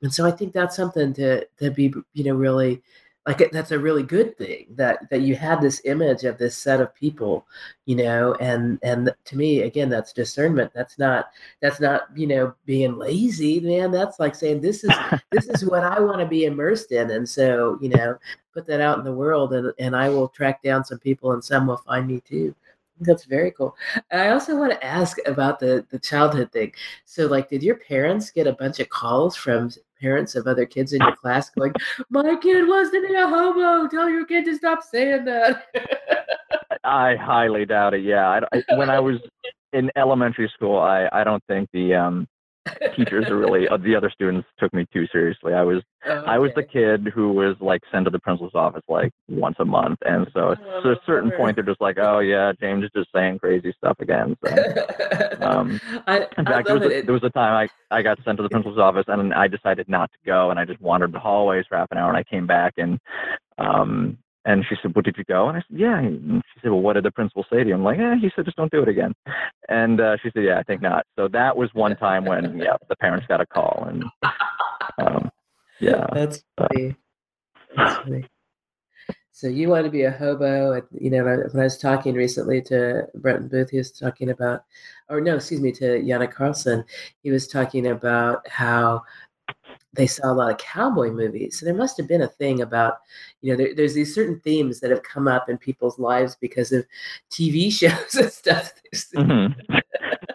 and 0.00 0.12
so 0.12 0.26
i 0.26 0.30
think 0.30 0.54
that's 0.54 0.76
something 0.76 1.12
to 1.12 1.44
to 1.58 1.70
be 1.70 1.92
you 2.14 2.24
know 2.24 2.34
really 2.34 2.82
like 3.28 3.50
that's 3.50 3.72
a 3.72 3.78
really 3.78 4.02
good 4.02 4.36
thing 4.38 4.64
that 4.70 5.08
that 5.10 5.20
you 5.20 5.36
had 5.36 5.60
this 5.60 5.82
image 5.84 6.24
of 6.24 6.38
this 6.38 6.56
set 6.56 6.80
of 6.80 6.94
people 6.94 7.46
you 7.84 7.94
know 7.94 8.34
and 8.40 8.78
and 8.82 9.14
to 9.24 9.36
me 9.36 9.60
again 9.62 9.90
that's 9.90 10.14
discernment 10.14 10.72
that's 10.74 10.98
not 10.98 11.26
that's 11.60 11.78
not 11.78 12.04
you 12.16 12.26
know 12.26 12.54
being 12.64 12.96
lazy 12.96 13.60
man 13.60 13.90
that's 13.90 14.18
like 14.18 14.34
saying 14.34 14.60
this 14.60 14.82
is 14.82 14.90
this 15.30 15.46
is 15.48 15.64
what 15.64 15.84
i 15.84 16.00
want 16.00 16.18
to 16.18 16.26
be 16.26 16.46
immersed 16.46 16.90
in 16.90 17.10
and 17.10 17.28
so 17.28 17.78
you 17.82 17.90
know 17.90 18.16
put 18.54 18.66
that 18.66 18.80
out 18.80 18.98
in 18.98 19.04
the 19.04 19.12
world 19.12 19.52
and 19.52 19.72
and 19.78 19.94
i 19.94 20.08
will 20.08 20.28
track 20.28 20.62
down 20.62 20.82
some 20.82 20.98
people 20.98 21.32
and 21.32 21.44
some 21.44 21.66
will 21.66 21.76
find 21.76 22.06
me 22.06 22.20
too 22.20 22.54
that's 23.00 23.26
very 23.26 23.52
cool. 23.52 23.76
I 24.10 24.30
also 24.30 24.56
want 24.56 24.72
to 24.72 24.84
ask 24.84 25.18
about 25.24 25.60
the 25.60 25.86
the 25.90 26.00
childhood 26.00 26.50
thing. 26.50 26.72
So, 27.04 27.28
like, 27.28 27.48
did 27.48 27.62
your 27.62 27.76
parents 27.76 28.32
get 28.32 28.48
a 28.48 28.52
bunch 28.54 28.80
of 28.80 28.88
calls 28.88 29.36
from 29.36 29.70
parents 30.00 30.34
of 30.34 30.46
other 30.46 30.66
kids 30.66 30.92
in 30.92 31.00
your 31.00 31.16
class 31.16 31.50
going, 31.50 31.72
"My 32.10 32.36
kid 32.36 32.66
be 32.90 33.14
a 33.14 33.26
homo. 33.26 33.88
Tell 33.88 34.08
your 34.08 34.24
kid 34.26 34.44
to 34.46 34.56
stop 34.56 34.82
saying 34.82 35.24
that." 35.24 35.64
I 36.84 37.16
highly 37.16 37.66
doubt 37.66 37.94
it. 37.94 38.02
Yeah, 38.04 38.28
I, 38.28 38.40
I, 38.52 38.76
when 38.76 38.90
I 38.90 39.00
was 39.00 39.16
in 39.72 39.90
elementary 39.96 40.50
school, 40.54 40.78
I 40.78 41.08
I 41.12 41.24
don't 41.24 41.42
think 41.48 41.68
the 41.72 41.94
um 41.94 42.28
teachers 42.96 43.26
are 43.28 43.36
really 43.36 43.68
uh, 43.68 43.76
the 43.76 43.94
other 43.94 44.10
students 44.10 44.46
took 44.58 44.72
me 44.72 44.86
too 44.92 45.06
seriously. 45.12 45.54
I 45.54 45.62
was 45.62 45.82
oh, 46.06 46.12
okay. 46.12 46.30
I 46.30 46.38
was 46.38 46.50
the 46.54 46.62
kid 46.62 47.08
who 47.14 47.32
was 47.32 47.56
like 47.60 47.82
sent 47.92 48.04
to 48.06 48.10
the 48.10 48.18
principal's 48.18 48.54
office 48.54 48.82
like 48.88 49.12
once 49.28 49.56
a 49.58 49.64
month, 49.64 49.98
and 50.04 50.26
so 50.32 50.54
oh, 50.58 50.78
at 50.78 50.86
a 50.86 51.00
certain 51.06 51.30
point 51.32 51.56
they're 51.56 51.64
just 51.64 51.80
like, 51.80 51.98
oh 51.98 52.20
yeah, 52.20 52.52
James 52.60 52.84
is 52.84 52.90
just 52.94 53.10
saying 53.14 53.38
crazy 53.38 53.74
stuff 53.78 53.96
again. 54.00 54.36
So, 54.44 55.36
um, 55.40 55.80
I, 56.06 56.26
in 56.36 56.44
fact, 56.44 56.68
there 56.68 56.78
was, 56.78 56.90
a, 56.90 57.02
there 57.02 57.14
was 57.14 57.24
a 57.24 57.30
time 57.30 57.68
I 57.90 57.96
I 57.96 58.02
got 58.02 58.18
sent 58.24 58.36
to 58.38 58.42
the 58.42 58.50
principal's 58.50 58.78
office 58.78 59.04
and 59.08 59.34
I 59.34 59.48
decided 59.48 59.88
not 59.88 60.10
to 60.12 60.18
go, 60.26 60.50
and 60.50 60.58
I 60.58 60.64
just 60.64 60.80
wandered 60.80 61.12
the 61.12 61.20
hallways 61.20 61.64
for 61.68 61.76
half 61.76 61.88
an 61.90 61.98
hour, 61.98 62.08
and 62.08 62.18
I 62.18 62.24
came 62.24 62.46
back 62.46 62.74
and 62.76 62.98
um 63.58 64.18
and 64.44 64.64
she 64.68 64.76
said, 64.80 64.94
"Well, 64.94 65.02
did 65.02 65.16
you 65.18 65.24
go?" 65.24 65.48
And 65.48 65.58
I 65.58 65.60
said, 65.60 65.78
"Yeah." 65.78 65.98
And 65.98 66.42
she 66.54 66.60
said, 66.60 66.70
"Well, 66.70 66.80
what 66.80 66.94
did 66.94 67.04
the 67.04 67.10
principal 67.10 67.44
say 67.50 67.62
to 67.62 67.68
you?" 67.68 67.74
I'm 67.74 67.84
like, 67.84 67.98
"Yeah." 67.98 68.16
He 68.20 68.30
said, 68.34 68.44
"Just 68.44 68.56
don't 68.56 68.72
do 68.72 68.82
it 68.82 68.88
again." 68.88 69.14
And 69.68 70.00
uh, 70.00 70.16
she 70.22 70.30
said, 70.32 70.44
"Yeah, 70.44 70.58
I 70.58 70.62
think 70.62 70.82
not." 70.82 71.06
So 71.16 71.28
that 71.28 71.56
was 71.56 71.70
one 71.74 71.96
time 71.96 72.24
when, 72.24 72.58
yeah, 72.58 72.76
the 72.88 72.96
parents 72.96 73.26
got 73.26 73.40
a 73.40 73.46
call, 73.46 73.86
and 73.88 74.04
um, 74.98 75.30
yeah, 75.80 76.06
that's 76.12 76.42
funny. 76.56 76.96
That's 77.76 77.96
funny. 77.96 78.28
So 79.38 79.46
you 79.46 79.68
want 79.68 79.84
to 79.84 79.90
be 79.90 80.02
a 80.02 80.10
hobo? 80.10 80.82
You 80.90 81.10
know, 81.10 81.22
when 81.22 81.60
I 81.60 81.62
was 81.62 81.78
talking 81.78 82.14
recently 82.14 82.60
to 82.62 83.06
Brenton 83.14 83.46
Booth, 83.46 83.70
he 83.70 83.76
was 83.76 83.92
talking 83.92 84.30
about, 84.30 84.64
or 85.08 85.20
no, 85.20 85.36
excuse 85.36 85.60
me, 85.60 85.70
to 85.74 86.00
Janne 86.00 86.32
Karlsson, 86.32 86.82
he 87.22 87.30
was 87.30 87.46
talking 87.46 87.86
about 87.86 88.48
how 88.48 89.04
they 89.98 90.06
saw 90.06 90.30
a 90.30 90.32
lot 90.32 90.50
of 90.50 90.58
cowboy 90.58 91.10
movies. 91.10 91.58
So 91.58 91.66
there 91.66 91.74
must 91.74 91.96
have 91.96 92.06
been 92.06 92.22
a 92.22 92.28
thing 92.28 92.62
about, 92.62 92.98
you 93.42 93.50
know, 93.50 93.56
there, 93.56 93.74
there's 93.74 93.94
these 93.94 94.14
certain 94.14 94.40
themes 94.40 94.78
that 94.78 94.92
have 94.92 95.02
come 95.02 95.26
up 95.26 95.48
in 95.50 95.58
people's 95.58 95.98
lives 95.98 96.36
because 96.40 96.70
of 96.70 96.86
TV 97.30 97.70
shows 97.80 98.14
and 98.14 98.30
stuff. 98.30 98.72
Mm-hmm. 99.14 99.76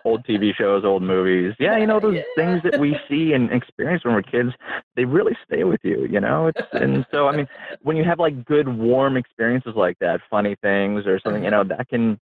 old 0.03 0.25
TV 0.25 0.53
shows, 0.53 0.83
old 0.83 1.01
movies. 1.01 1.55
Yeah, 1.59 1.77
you 1.77 1.87
know, 1.87 2.01
those 2.01 2.15
yeah. 2.15 2.23
things 2.35 2.61
that 2.63 2.77
we 2.77 2.97
see 3.09 3.31
and 3.31 3.51
experience 3.53 4.03
when 4.03 4.13
we're 4.13 4.21
kids, 4.21 4.49
they 4.97 5.05
really 5.05 5.37
stay 5.45 5.63
with 5.63 5.79
you, 5.81 6.07
you 6.11 6.19
know? 6.19 6.47
It's, 6.47 6.67
and 6.73 7.05
so, 7.09 7.29
I 7.29 7.35
mean, 7.37 7.47
when 7.81 7.95
you 7.95 8.03
have 8.03 8.19
like 8.19 8.43
good, 8.43 8.67
warm 8.67 9.15
experiences 9.15 9.73
like 9.77 9.97
that, 9.99 10.19
funny 10.29 10.57
things 10.61 11.07
or 11.07 11.21
something, 11.23 11.45
you 11.45 11.51
know, 11.51 11.63
that 11.63 11.87
can 11.87 12.19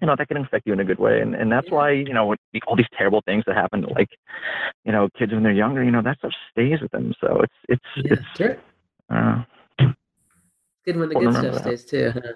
you 0.00 0.06
know 0.06 0.14
that 0.16 0.28
can 0.28 0.36
affect 0.36 0.66
you 0.66 0.72
in 0.72 0.80
a 0.80 0.84
good 0.84 0.98
way 0.98 1.20
and 1.20 1.34
and 1.34 1.50
that's 1.50 1.70
why 1.70 1.90
you 1.90 2.12
know 2.12 2.34
all 2.66 2.76
these 2.76 2.86
terrible 2.96 3.22
things 3.24 3.44
that 3.46 3.56
happen 3.56 3.82
to 3.82 3.88
like 3.88 4.08
you 4.84 4.92
know 4.92 5.08
kids 5.18 5.32
when 5.32 5.42
they're 5.42 5.52
younger 5.52 5.82
you 5.82 5.90
know 5.90 6.02
that 6.02 6.18
stuff 6.18 6.32
stays 6.50 6.80
with 6.80 6.90
them 6.92 7.12
so 7.20 7.40
it's 7.42 7.54
it's 7.68 7.84
yeah, 7.96 8.12
it's 8.12 8.22
sure. 8.36 8.56
uh, 9.10 9.42
good 10.84 10.96
when 10.96 11.08
the 11.08 11.14
good 11.14 11.32
stuff 11.32 11.54
that. 11.54 11.62
stays 11.62 11.84
too 11.84 12.12
huh? 12.14 12.32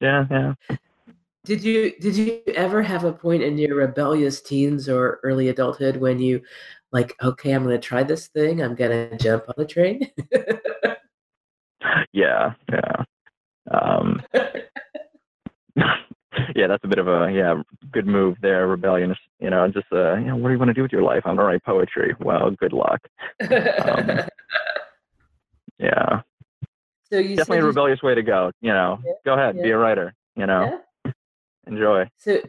yeah 0.00 0.26
yeah 0.30 0.54
did 1.44 1.62
you 1.62 1.92
did 2.00 2.16
you 2.16 2.42
ever 2.54 2.82
have 2.82 3.04
a 3.04 3.12
point 3.12 3.42
in 3.42 3.56
your 3.56 3.76
rebellious 3.76 4.40
teens 4.42 4.88
or 4.88 5.20
early 5.22 5.48
adulthood 5.48 5.96
when 5.96 6.18
you 6.18 6.42
like 6.92 7.14
okay 7.22 7.52
i'm 7.52 7.62
going 7.62 7.74
to 7.74 7.86
try 7.86 8.02
this 8.02 8.26
thing 8.28 8.62
i'm 8.62 8.74
going 8.74 9.10
to 9.10 9.16
jump 9.18 9.44
on 9.48 9.54
the 9.56 9.64
train 9.64 10.10
yeah 12.12 12.54
yeah 12.70 13.04
um 13.70 14.20
yeah, 16.54 16.66
that's 16.66 16.84
a 16.84 16.88
bit 16.88 16.98
of 16.98 17.08
a 17.08 17.30
yeah 17.32 17.62
good 17.92 18.06
move 18.06 18.36
there, 18.42 18.66
rebellion. 18.66 19.14
You 19.40 19.50
know, 19.50 19.66
just 19.68 19.86
uh, 19.92 20.16
you 20.16 20.26
know, 20.26 20.36
what 20.36 20.48
do 20.48 20.54
you 20.54 20.58
want 20.58 20.68
to 20.68 20.74
do 20.74 20.82
with 20.82 20.92
your 20.92 21.02
life? 21.02 21.22
I'm 21.24 21.36
gonna 21.36 21.48
write 21.48 21.64
poetry. 21.64 22.14
Well, 22.20 22.50
good 22.50 22.72
luck. 22.72 23.00
Um, 23.40 24.10
yeah. 25.78 26.20
So 27.10 27.18
you 27.18 27.36
definitely 27.36 27.58
a 27.58 27.64
rebellious 27.64 28.02
way 28.02 28.14
to 28.14 28.22
go. 28.22 28.50
You 28.60 28.72
know, 28.72 28.98
yeah, 29.04 29.12
go 29.24 29.34
ahead, 29.34 29.56
yeah. 29.56 29.62
be 29.62 29.70
a 29.70 29.78
writer. 29.78 30.14
You 30.36 30.46
know, 30.46 30.80
yeah. 31.04 31.12
enjoy. 31.66 32.04
So 32.18 32.40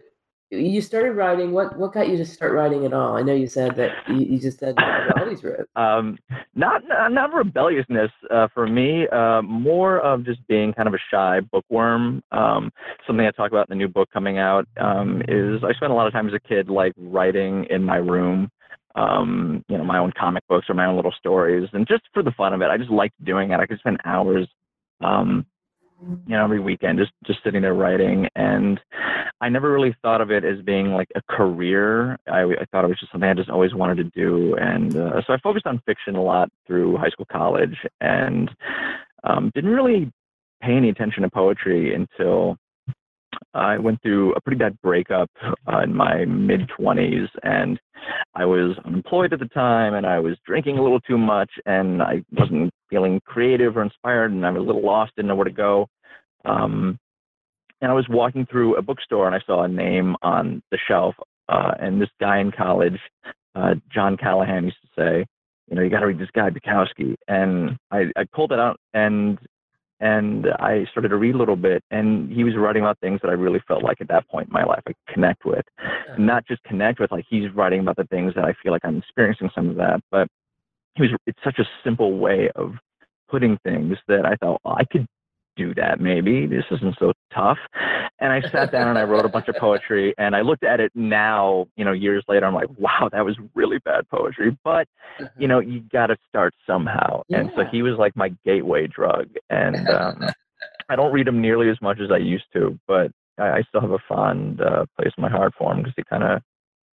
you 0.51 0.81
started 0.81 1.11
writing. 1.11 1.51
What 1.51 1.77
what 1.77 1.93
got 1.93 2.09
you 2.09 2.17
to 2.17 2.25
start 2.25 2.53
writing 2.53 2.85
at 2.85 2.93
all? 2.93 3.15
I 3.15 3.21
know 3.21 3.33
you 3.33 3.47
said 3.47 3.75
that 3.75 3.91
you, 4.07 4.17
you 4.17 4.39
just 4.39 4.59
said 4.59 4.75
you 4.77 5.11
always 5.21 5.43
wrote. 5.43 5.69
Um, 5.75 6.17
not 6.55 6.81
not 6.87 7.33
rebelliousness 7.33 8.11
uh, 8.31 8.47
for 8.53 8.67
me. 8.67 9.07
Uh, 9.09 9.41
more 9.43 9.99
of 9.99 10.25
just 10.25 10.45
being 10.47 10.73
kind 10.73 10.87
of 10.87 10.93
a 10.93 10.99
shy 11.11 11.39
bookworm. 11.51 12.23
Um, 12.31 12.71
something 13.05 13.25
I 13.25 13.31
talk 13.31 13.51
about 13.51 13.69
in 13.69 13.77
the 13.77 13.83
new 13.83 13.87
book 13.87 14.09
coming 14.11 14.39
out 14.39 14.67
um, 14.77 15.21
is 15.27 15.63
I 15.63 15.73
spent 15.73 15.91
a 15.91 15.95
lot 15.95 16.07
of 16.07 16.13
time 16.13 16.27
as 16.27 16.33
a 16.33 16.39
kid 16.39 16.69
like 16.69 16.93
writing 16.97 17.65
in 17.69 17.83
my 17.83 17.97
room. 17.97 18.49
Um, 18.95 19.63
you 19.69 19.77
know, 19.77 19.83
my 19.83 19.99
own 19.99 20.11
comic 20.19 20.43
books 20.49 20.65
or 20.67 20.73
my 20.73 20.85
own 20.85 20.95
little 20.95 21.13
stories, 21.17 21.69
and 21.73 21.87
just 21.87 22.03
for 22.11 22.23
the 22.23 22.31
fun 22.31 22.53
of 22.53 22.61
it, 22.61 22.69
I 22.69 22.77
just 22.77 22.89
liked 22.89 23.23
doing 23.23 23.51
it. 23.51 23.59
I 23.59 23.67
could 23.67 23.79
spend 23.79 23.99
hours 24.03 24.47
um, 25.01 25.45
you 26.01 26.35
know 26.35 26.43
every 26.43 26.59
weekend 26.59 26.99
just 26.99 27.11
just 27.25 27.39
sitting 27.43 27.61
there 27.61 27.73
writing. 27.73 28.27
And 28.35 28.79
i 29.41 29.49
never 29.49 29.71
really 29.71 29.95
thought 30.01 30.21
of 30.21 30.31
it 30.31 30.43
as 30.43 30.61
being 30.63 30.87
like 30.87 31.09
a 31.15 31.21
career. 31.29 32.17
I, 32.27 32.41
I 32.43 32.65
thought 32.71 32.85
it 32.85 32.89
was 32.89 32.99
just 32.99 33.11
something 33.11 33.29
i 33.29 33.33
just 33.33 33.49
always 33.49 33.73
wanted 33.73 33.97
to 33.97 34.03
do. 34.05 34.55
And 34.55 34.95
uh, 34.95 35.21
so 35.25 35.33
i 35.33 35.37
focused 35.39 35.67
on 35.67 35.81
fiction 35.85 36.15
a 36.15 36.23
lot 36.23 36.49
through 36.67 36.97
high 36.97 37.09
school 37.09 37.27
college 37.31 37.75
and 38.01 38.49
um, 39.23 39.51
didn't 39.53 39.71
really 39.71 40.11
pay 40.61 40.73
any 40.73 40.89
attention 40.89 41.23
to 41.23 41.29
poetry 41.29 41.93
until 41.93 42.57
I 43.53 43.77
went 43.77 44.01
through 44.01 44.33
a 44.33 44.41
pretty 44.41 44.57
bad 44.57 44.79
breakup 44.81 45.29
uh, 45.71 45.79
in 45.79 45.95
my 45.95 46.25
mid 46.25 46.69
20s, 46.79 47.27
and 47.43 47.79
I 48.35 48.45
was 48.45 48.77
unemployed 48.85 49.33
at 49.33 49.39
the 49.39 49.47
time, 49.47 49.93
and 49.95 50.05
I 50.05 50.19
was 50.19 50.37
drinking 50.45 50.77
a 50.77 50.83
little 50.83 50.99
too 51.01 51.17
much, 51.17 51.49
and 51.65 52.01
I 52.01 52.23
wasn't 52.31 52.71
feeling 52.89 53.21
creative 53.25 53.77
or 53.77 53.83
inspired, 53.83 54.31
and 54.31 54.45
I 54.45 54.51
was 54.51 54.61
a 54.61 54.65
little 54.65 54.85
lost, 54.85 55.13
didn't 55.15 55.29
know 55.29 55.35
where 55.35 55.45
to 55.45 55.51
go. 55.51 55.87
Um, 56.45 56.97
and 57.81 57.91
I 57.91 57.93
was 57.93 58.07
walking 58.09 58.45
through 58.45 58.75
a 58.75 58.81
bookstore, 58.81 59.27
and 59.27 59.35
I 59.35 59.39
saw 59.45 59.63
a 59.63 59.67
name 59.67 60.15
on 60.21 60.61
the 60.71 60.77
shelf, 60.87 61.15
uh, 61.47 61.71
and 61.79 62.01
this 62.01 62.09
guy 62.19 62.39
in 62.39 62.51
college, 62.51 62.99
uh, 63.55 63.75
John 63.93 64.17
Callahan, 64.17 64.65
used 64.65 64.77
to 64.81 65.01
say, 65.01 65.25
you 65.69 65.75
know, 65.75 65.81
you 65.81 65.89
got 65.89 65.99
to 65.99 66.07
read 66.07 66.19
this 66.19 66.31
guy 66.33 66.49
Bukowski. 66.49 67.15
And 67.27 67.77
I, 67.91 68.05
I 68.15 68.25
pulled 68.33 68.51
it 68.51 68.59
out, 68.59 68.79
and 68.93 69.37
and 69.99 70.47
I 70.59 70.85
started 70.91 71.09
to 71.09 71.17
read 71.17 71.35
a 71.35 71.37
little 71.37 71.55
bit, 71.55 71.83
and 71.91 72.31
he 72.31 72.43
was 72.43 72.55
writing 72.55 72.83
about 72.83 72.99
things 72.99 73.19
that 73.21 73.29
I 73.29 73.33
really 73.33 73.61
felt 73.67 73.83
like 73.83 73.99
at 74.01 74.07
that 74.07 74.27
point 74.29 74.47
in 74.47 74.53
my 74.53 74.63
life 74.63 74.81
I 74.87 74.93
could 74.93 75.13
connect 75.13 75.45
with, 75.45 75.65
not 76.17 76.47
just 76.47 76.63
connect 76.63 76.99
with, 76.99 77.11
like 77.11 77.25
he's 77.29 77.51
writing 77.53 77.81
about 77.81 77.97
the 77.97 78.05
things 78.05 78.33
that 78.35 78.45
I 78.45 78.53
feel 78.63 78.71
like 78.71 78.85
I'm 78.85 78.97
experiencing 78.97 79.49
some 79.53 79.69
of 79.69 79.75
that, 79.75 80.01
but 80.11 80.27
he 80.95 81.03
was. 81.03 81.11
It's 81.25 81.39
such 81.43 81.59
a 81.59 81.67
simple 81.83 82.17
way 82.17 82.49
of 82.55 82.73
putting 83.29 83.57
things 83.63 83.97
that 84.07 84.25
I 84.25 84.35
thought 84.35 84.61
well, 84.63 84.75
I 84.77 84.85
could 84.85 85.05
do 85.59 85.73
that 85.75 85.99
maybe. 85.99 86.47
This 86.47 86.63
isn't 86.71 86.95
so 86.99 87.11
tough. 87.33 87.57
And 88.21 88.31
i 88.33 88.41
sat 88.49 88.71
down 88.71 88.87
and 88.87 88.97
i 88.97 89.03
wrote 89.03 89.25
a 89.25 89.29
bunch 89.29 89.47
of 89.47 89.55
poetry 89.55 90.13
and 90.17 90.35
i 90.35 90.41
looked 90.41 90.63
at 90.63 90.79
it 90.79 90.91
now 90.93 91.67
you 91.77 91.85
know 91.85 91.93
years 91.93 92.23
later 92.27 92.45
i'm 92.45 92.53
like 92.53 92.67
wow 92.77 93.07
that 93.11 93.23
was 93.23 93.37
really 93.55 93.79
bad 93.85 94.07
poetry. 94.09 94.57
But 94.63 94.87
you 95.19 95.25
uh-huh. 95.25 95.47
know 95.47 95.59
you 95.59 95.81
got 95.91 96.07
to 96.07 96.17
start 96.27 96.53
somehow. 96.67 97.23
Yeah. 97.27 97.39
and 97.39 97.51
so 97.55 97.63
he 97.71 97.81
was 97.81 97.95
like 97.97 98.15
my 98.15 98.29
gateway 98.45 98.87
drug. 98.87 99.27
And 99.49 99.87
um, 99.89 100.29
i 100.89 100.95
don't 100.95 101.13
read 101.13 101.27
him 101.27 101.41
nearly 101.41 101.69
as 101.69 101.81
much 101.81 101.99
as 101.99 102.11
i 102.11 102.17
used 102.17 102.51
to 102.53 102.77
but 102.87 103.11
i, 103.37 103.59
I 103.59 103.61
still 103.67 103.81
have 103.81 103.91
a 103.91 104.03
fond 104.07 104.61
uh, 104.61 104.85
place 104.97 105.13
in 105.17 105.21
my 105.21 105.29
heart 105.29 105.53
for 105.57 105.71
him 105.71 105.79
because 105.79 105.93
he 105.95 106.03
kind 106.03 106.23
of 106.23 106.41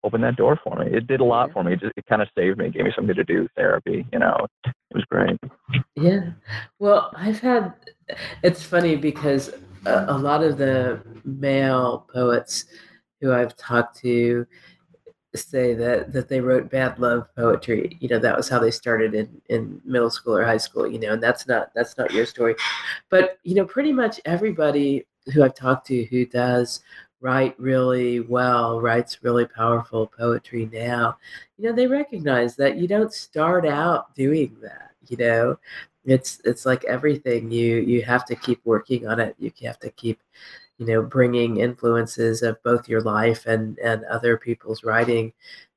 opened 0.07 0.25
that 0.25 0.37
door 0.37 0.59
for 0.63 0.77
me. 0.77 0.87
It 0.97 1.07
did 1.07 1.21
a 1.21 1.25
lot 1.25 1.53
for 1.53 1.65
me. 1.65 1.75
It, 1.75 1.81
just, 1.81 1.93
it 1.97 2.07
kind 2.07 2.23
of 2.23 2.29
saved 2.37 2.59
me, 2.59 2.71
gave 2.71 2.85
me 2.85 2.93
something 2.95 3.15
to 3.15 3.25
do, 3.25 3.49
therapy. 3.57 4.07
You 4.13 4.19
know, 4.21 4.47
it 4.65 4.73
was 4.95 5.05
great. 5.11 5.39
Yeah. 5.97 6.31
Well, 6.79 7.13
I've 7.17 7.41
had. 7.41 7.75
It's 8.43 8.63
funny 8.63 8.97
because 8.97 9.51
a, 9.85 10.07
a 10.09 10.19
lot 10.19 10.43
of 10.43 10.59
the 10.59 11.03
male 11.25 12.07
poets 12.13 12.67
who 13.21 13.33
I've 13.33 13.57
talked 13.57 13.99
to 13.99 14.47
say 15.35 15.75
that 15.75 16.13
that 16.13 16.29
they 16.29 16.41
wrote 16.41 16.71
bad 16.71 16.99
love 16.99 17.27
poetry 17.37 17.97
you 18.01 18.09
know 18.09 18.19
that 18.19 18.35
was 18.35 18.49
how 18.49 18.59
they 18.59 18.71
started 18.71 19.15
in 19.15 19.29
in 19.51 19.81
middle 19.85 20.09
school 20.09 20.35
or 20.35 20.45
high 20.45 20.57
school 20.57 20.87
you 20.91 20.99
know 20.99 21.13
and 21.13 21.23
that's 21.23 21.47
not 21.47 21.71
that's 21.75 21.99
not 21.99 22.11
your 22.11 22.25
story 22.25 22.55
but 23.11 23.39
you 23.43 23.55
know 23.55 23.67
pretty 23.67 23.93
much 23.93 24.19
everybody 24.25 25.07
who 25.35 25.43
i've 25.43 25.55
talked 25.55 25.87
to 25.87 26.05
who 26.05 26.25
does 26.25 26.81
write 27.21 27.59
really 27.59 28.21
well, 28.21 28.81
writes 28.81 29.23
really 29.23 29.47
powerful 29.47 30.07
poetry 30.07 30.69
now, 30.73 31.17
you 31.59 31.65
know, 31.69 31.75
they 31.75 31.87
recognize 31.87 32.57
that 32.57 32.77
you 32.77 32.87
don't 32.89 33.13
start 33.13 33.67
out 33.67 34.15
doing 34.15 34.57
that, 34.63 34.91
you 35.09 35.17
know. 35.17 35.59
It's 36.05 36.41
it's 36.45 36.65
like 36.67 36.85
everything 36.85 37.51
you 37.51 37.77
you 37.79 38.03
have 38.03 38.25
to 38.27 38.37
keep 38.37 38.61
working 38.65 39.09
on 39.09 39.19
it. 39.21 39.35
You 39.39 39.51
have 39.65 39.81
to 39.81 39.91
keep 39.91 40.21
you 40.79 40.87
know 40.87 41.03
bringing 41.03 41.59
influences 41.59 42.43
of 42.43 42.63
both 42.63 42.89
your 42.89 43.01
life 43.01 43.47
and 43.47 43.79
and 43.81 44.05
other 44.05 44.37
people's 44.37 44.85
writing 44.85 45.33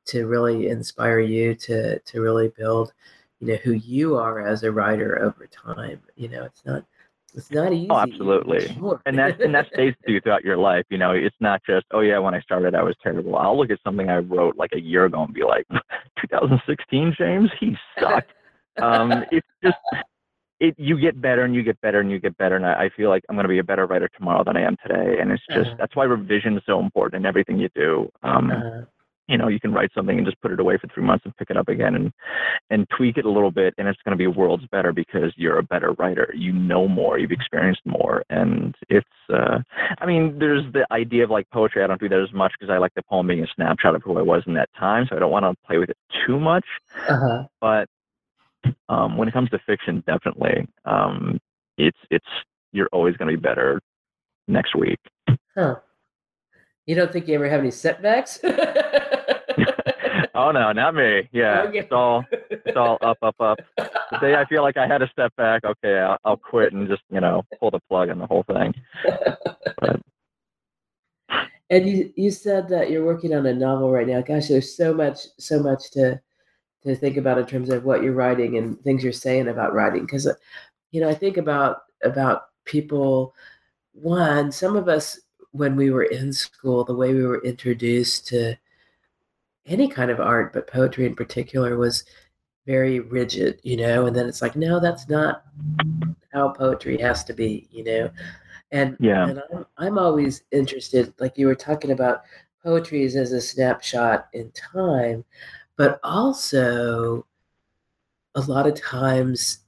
to 0.06 0.28
really 0.28 0.68
inspire 0.70 1.20
you 1.20 1.56
to 1.56 2.00
to 2.00 2.22
really 2.22 2.50
build 2.50 2.94
you 3.40 3.48
know 3.48 3.56
who 3.58 3.74
you 3.74 4.16
are 4.18 4.46
as 4.46 4.64
a 4.64 4.72
writer 4.72 5.20
over 5.22 5.48
time 5.48 6.02
you 6.16 6.28
know 6.30 6.44
it's 6.44 6.66
not 6.66 6.84
it's 7.36 7.52
not 7.52 7.74
easy. 7.74 7.88
Oh, 7.90 7.98
absolutely. 7.98 8.74
Sure. 8.74 9.02
And 9.06 9.18
that 9.18 9.42
and 9.42 9.54
that 9.54 9.68
stays 9.74 9.94
with 10.06 10.14
you 10.14 10.22
throughout 10.22 10.44
your 10.44 10.58
life. 10.58 10.86
You 10.90 10.98
know, 10.98 11.12
it's 11.12 11.36
not 11.40 11.62
just 11.66 11.86
oh 11.92 12.02
yeah, 12.02 12.20
when 12.20 12.34
I 12.34 12.42
started 12.42 12.76
I 12.76 12.84
was 12.84 12.96
terrible. 13.02 13.36
I'll 13.36 13.58
look 13.58 13.72
at 13.72 13.80
something 13.84 14.10
I 14.10 14.18
wrote 14.18 14.58
like 14.58 14.72
a 14.74 14.80
year 14.80 15.06
ago 15.06 15.24
and 15.24 15.34
be 15.34 15.44
like, 15.44 15.66
2016 16.22 17.16
James, 17.18 17.50
he 17.60 17.76
sucked. 18.00 18.32
um, 18.82 19.26
it's 19.32 19.48
just 19.64 19.78
it 20.60 20.76
you 20.78 21.00
get 21.00 21.22
better 21.22 21.44
and 21.44 21.56
you 21.56 21.64
get 21.64 21.80
better 21.82 22.00
and 22.00 22.12
you 22.12 22.20
get 22.20 22.38
better 22.38 22.56
and 22.56 22.66
I, 22.66 22.86
I 22.86 22.90
feel 22.96 23.10
like 23.10 23.24
I'm 23.30 23.36
going 23.36 23.46
to 23.46 23.50
be 23.50 23.60
a 23.60 23.64
better 23.64 23.86
writer 23.86 24.10
tomorrow 24.18 24.44
than 24.44 24.58
I 24.58 24.62
am 24.62 24.76
today. 24.86 25.20
And 25.20 25.32
it's 25.32 25.44
just 25.48 25.68
uh-huh. 25.68 25.76
that's 25.80 25.96
why 25.96 26.04
revision 26.06 26.58
is 26.58 26.64
so 26.66 26.80
important 26.80 27.22
in 27.22 27.26
everything 27.26 27.58
you 27.58 27.70
do. 27.76 28.10
Um, 28.24 28.52
uh-huh 28.52 28.82
you 29.30 29.38
know 29.38 29.48
you 29.48 29.60
can 29.60 29.72
write 29.72 29.92
something 29.96 30.18
and 30.18 30.26
just 30.26 30.42
put 30.42 30.52
it 30.52 30.60
away 30.60 30.78
for 30.78 30.88
three 30.88 31.04
months 31.04 31.24
and 31.26 31.36
pick 31.38 31.50
it 31.50 31.58
up 31.58 31.70
again 31.70 31.96
and 31.96 32.12
and 32.70 32.88
tweak 32.96 33.18
it 33.18 33.26
a 33.26 33.30
little 33.30 33.52
bit 33.52 33.74
and 33.78 33.88
it's 33.88 34.02
going 34.04 34.12
to 34.12 34.18
be 34.18 34.28
worlds 34.28 34.66
better 34.72 34.92
because 34.92 35.32
you're 35.38 35.60
a 35.60 35.64
better 35.64 35.94
writer. 35.94 36.34
You 36.36 36.52
know 36.52 36.88
more 36.88 37.18
you've 37.18 37.32
experienced 37.32 37.82
more 37.86 38.24
and 38.30 38.76
it's 38.90 39.08
uh 39.32 39.60
i 40.00 40.06
mean 40.06 40.38
there's 40.40 40.64
the 40.74 40.86
idea 40.92 41.24
of 41.24 41.30
like 41.30 41.50
poetry. 41.52 41.84
I 41.84 41.88
don't 41.88 42.02
do 42.02 42.10
that 42.10 42.20
as 42.20 42.34
much 42.34 42.54
because 42.60 42.72
i 42.74 42.78
like 42.78 42.94
the 42.96 43.04
poem 43.04 43.28
being 43.28 43.44
a 43.44 43.48
snapshot 43.56 43.96
of 43.96 44.04
who 44.04 44.18
i 44.18 44.22
was 44.22 44.44
in 44.48 44.54
that 44.56 44.70
time 44.78 45.06
so 45.10 45.16
i 45.16 45.20
don't 45.20 45.32
want 45.32 45.46
to 45.46 45.56
play 45.68 45.78
with 45.78 45.90
it 45.90 45.98
too 46.26 46.40
much. 46.40 46.66
Uh-huh. 47.08 47.46
but 47.62 47.88
um 48.90 49.18
when 49.18 49.28
it 49.28 49.34
comes 49.34 49.50
to 49.52 49.60
fiction 49.66 50.04
definitely 50.06 50.68
um 50.86 51.40
it's 51.78 51.98
it's 52.10 52.26
you're 52.72 52.90
always 52.92 53.16
going 53.18 53.32
to 53.32 53.38
be 53.38 53.42
better 53.42 53.82
next 54.48 54.76
week. 54.76 55.00
Huh. 55.56 55.76
You 56.86 56.96
don't 56.96 57.12
think 57.12 57.28
you 57.28 57.36
ever 57.36 57.50
have 57.50 57.60
any 57.60 57.72
setbacks 57.72 58.40
oh 60.36 60.52
no, 60.52 60.72
not 60.72 60.96
me. 60.96 61.30
Yeah, 61.32 61.64
okay. 61.64 61.80
it's 61.80 61.92
all 61.92 62.24
it's 62.32 62.78
all 62.78 62.98
up, 63.02 63.18
up, 63.22 63.36
up. 63.40 63.60
The 63.78 64.18
day 64.20 64.36
I 64.36 64.46
feel 64.46 64.62
like 64.62 64.78
I 64.78 64.88
had 64.88 65.00
to 65.00 65.10
step 65.12 65.36
back, 65.36 65.64
okay, 65.64 66.00
I'll, 66.00 66.18
I'll 66.26 66.38
quit 66.38 66.74
and 66.74 66.88
just 66.88 67.04
you 67.12 67.20
know 67.20 67.44
pull 67.60 67.72
the 67.72 67.80
plug 67.90 68.10
on 68.10 68.20
the 68.20 68.28
whole 68.28 68.44
thing. 68.44 68.74
But. 69.80 70.02
And 71.72 71.88
you 71.88 72.12
you 72.16 72.32
said 72.32 72.68
that 72.70 72.90
you're 72.90 73.06
working 73.06 73.32
on 73.36 73.46
a 73.46 73.54
novel 73.54 73.92
right 73.92 74.08
now. 74.08 74.22
Gosh, 74.22 74.48
there's 74.48 74.76
so 74.76 74.92
much 74.92 75.28
so 75.38 75.62
much 75.62 75.92
to 75.92 76.20
to 76.84 76.96
think 76.96 77.16
about 77.16 77.38
in 77.38 77.46
terms 77.46 77.70
of 77.70 77.86
what 77.86 78.02
you're 78.02 78.14
writing 78.14 78.58
and 78.58 78.82
things 78.82 79.04
you're 79.04 79.14
saying 79.14 79.48
about 79.48 79.76
writing. 79.76 80.02
Because 80.02 80.26
uh, 80.26 80.34
you 80.90 81.00
know, 81.00 81.08
I 81.08 81.14
think 81.14 81.38
about 81.38 81.82
about 82.04 82.46
people. 82.66 83.36
One, 83.94 84.52
some 84.52 84.76
of 84.76 84.88
us 84.88 85.20
when 85.52 85.76
we 85.76 85.92
were 85.92 86.04
in 86.04 86.34
school, 86.34 86.84
the 86.84 86.96
way 86.96 87.14
we 87.14 87.24
were 87.24 87.44
introduced 87.44 88.28
to 88.30 88.56
any 89.70 89.88
kind 89.88 90.12
of 90.12 90.20
art, 90.20 90.52
but 90.52 90.68
poetry 90.68 91.06
in 91.06 91.16
particular 91.16 91.78
was 91.78 92.04
very 92.66 93.00
rigid, 93.00 93.60
you 93.64 93.78
know, 93.78 94.08
and 94.08 94.16
then 94.16 94.28
it's 94.28 94.42
like, 94.42 94.56
no, 94.56 94.80
that's 94.80 95.08
not 95.08 95.44
how 96.34 96.50
poetry 96.50 96.98
has 96.98 97.24
to 97.24 97.34
be, 97.34 97.68
you 97.72 97.84
know. 97.84 98.10
And 98.72 98.98
yeah, 99.00 99.28
and 99.28 99.42
I'm 99.52 99.66
I'm 99.78 99.98
always 99.98 100.44
interested, 100.52 101.14
like 101.20 101.38
you 101.38 101.48
were 101.48 101.56
talking 101.56 101.92
about 101.92 102.24
poetry 102.64 103.04
is 103.04 103.16
as 103.16 103.32
a 103.32 103.42
snapshot 103.42 104.28
in 104.34 104.52
time, 104.52 105.24
but 105.78 106.00
also 106.04 107.26
a 108.36 108.42
lot 108.42 108.68
of 108.68 108.80
times 108.80 109.60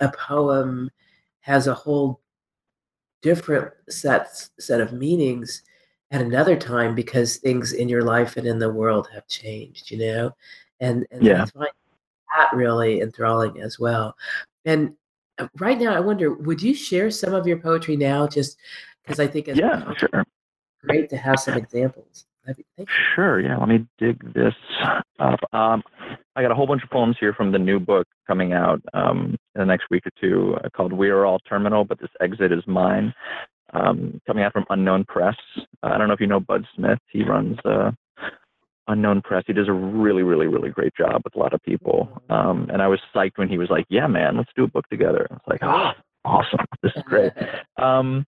a 0.00 0.08
poem 0.10 0.90
has 1.40 1.66
a 1.66 1.74
whole 1.74 2.20
different 3.22 3.72
set 3.88 4.48
set 4.58 4.80
of 4.80 4.92
meanings 4.92 5.62
at 6.12 6.20
another 6.20 6.56
time 6.56 6.94
because 6.94 7.38
things 7.38 7.72
in 7.72 7.88
your 7.88 8.02
life 8.02 8.36
and 8.36 8.46
in 8.46 8.58
the 8.58 8.70
world 8.70 9.08
have 9.12 9.26
changed, 9.26 9.90
you 9.90 9.98
know? 9.98 10.30
And, 10.78 11.06
and 11.10 11.22
yeah. 11.22 11.38
that's 11.38 11.52
that 11.52 12.52
really 12.52 13.00
enthralling 13.00 13.60
as 13.60 13.78
well. 13.78 14.14
And 14.64 14.94
uh, 15.38 15.48
right 15.58 15.78
now, 15.78 15.94
I 15.94 16.00
wonder, 16.00 16.34
would 16.34 16.62
you 16.62 16.74
share 16.74 17.10
some 17.10 17.34
of 17.34 17.46
your 17.46 17.58
poetry 17.58 17.96
now? 17.96 18.26
Just 18.26 18.58
because 19.02 19.20
I 19.20 19.26
think 19.26 19.48
it's 19.48 19.58
yeah, 19.58 19.92
sure. 19.96 20.24
great 20.84 21.08
to 21.10 21.16
have 21.16 21.40
some 21.40 21.56
examples. 21.56 22.26
Sure, 23.14 23.40
yeah. 23.40 23.56
Let 23.56 23.68
me 23.68 23.86
dig 23.98 24.34
this 24.34 24.54
up. 25.18 25.38
Um, 25.52 25.82
I 26.34 26.42
got 26.42 26.50
a 26.50 26.54
whole 26.54 26.66
bunch 26.66 26.82
of 26.82 26.90
poems 26.90 27.16
here 27.20 27.32
from 27.32 27.52
the 27.52 27.58
new 27.58 27.78
book 27.78 28.06
coming 28.26 28.52
out 28.52 28.82
um, 28.92 29.36
in 29.54 29.60
the 29.60 29.64
next 29.64 29.86
week 29.90 30.04
or 30.06 30.10
two 30.20 30.56
uh, 30.56 30.68
called 30.70 30.92
We 30.92 31.10
Are 31.10 31.24
All 31.24 31.38
Terminal, 31.40 31.84
but 31.84 32.00
this 32.00 32.10
exit 32.20 32.50
is 32.50 32.66
mine 32.66 33.14
um, 33.72 34.20
coming 34.26 34.44
out 34.44 34.52
from 34.52 34.66
Unknown 34.70 35.04
Press. 35.04 35.36
Uh, 35.82 35.90
I 35.94 35.98
don't 35.98 36.08
know 36.08 36.14
if 36.14 36.20
you 36.20 36.26
know 36.26 36.40
Bud 36.40 36.64
Smith. 36.76 36.98
He 37.10 37.24
runs 37.24 37.56
uh, 37.64 37.90
Unknown 38.88 39.22
Press. 39.22 39.44
He 39.46 39.52
does 39.52 39.68
a 39.68 39.72
really, 39.72 40.22
really, 40.22 40.46
really 40.46 40.70
great 40.70 40.94
job 40.94 41.22
with 41.24 41.34
a 41.34 41.38
lot 41.38 41.54
of 41.54 41.62
people. 41.62 42.22
Um, 42.30 42.68
and 42.72 42.82
I 42.82 42.88
was 42.88 43.00
psyched 43.14 43.36
when 43.36 43.48
he 43.48 43.58
was 43.58 43.70
like, 43.70 43.86
"Yeah, 43.88 44.06
man, 44.06 44.36
let's 44.36 44.50
do 44.56 44.64
a 44.64 44.68
book 44.68 44.88
together." 44.88 45.26
I 45.30 45.34
was 45.34 45.42
like, 45.46 45.62
"Oh, 45.62 45.92
awesome! 46.24 46.66
This 46.82 46.92
is 46.96 47.02
great." 47.04 47.32
Um, 47.80 48.26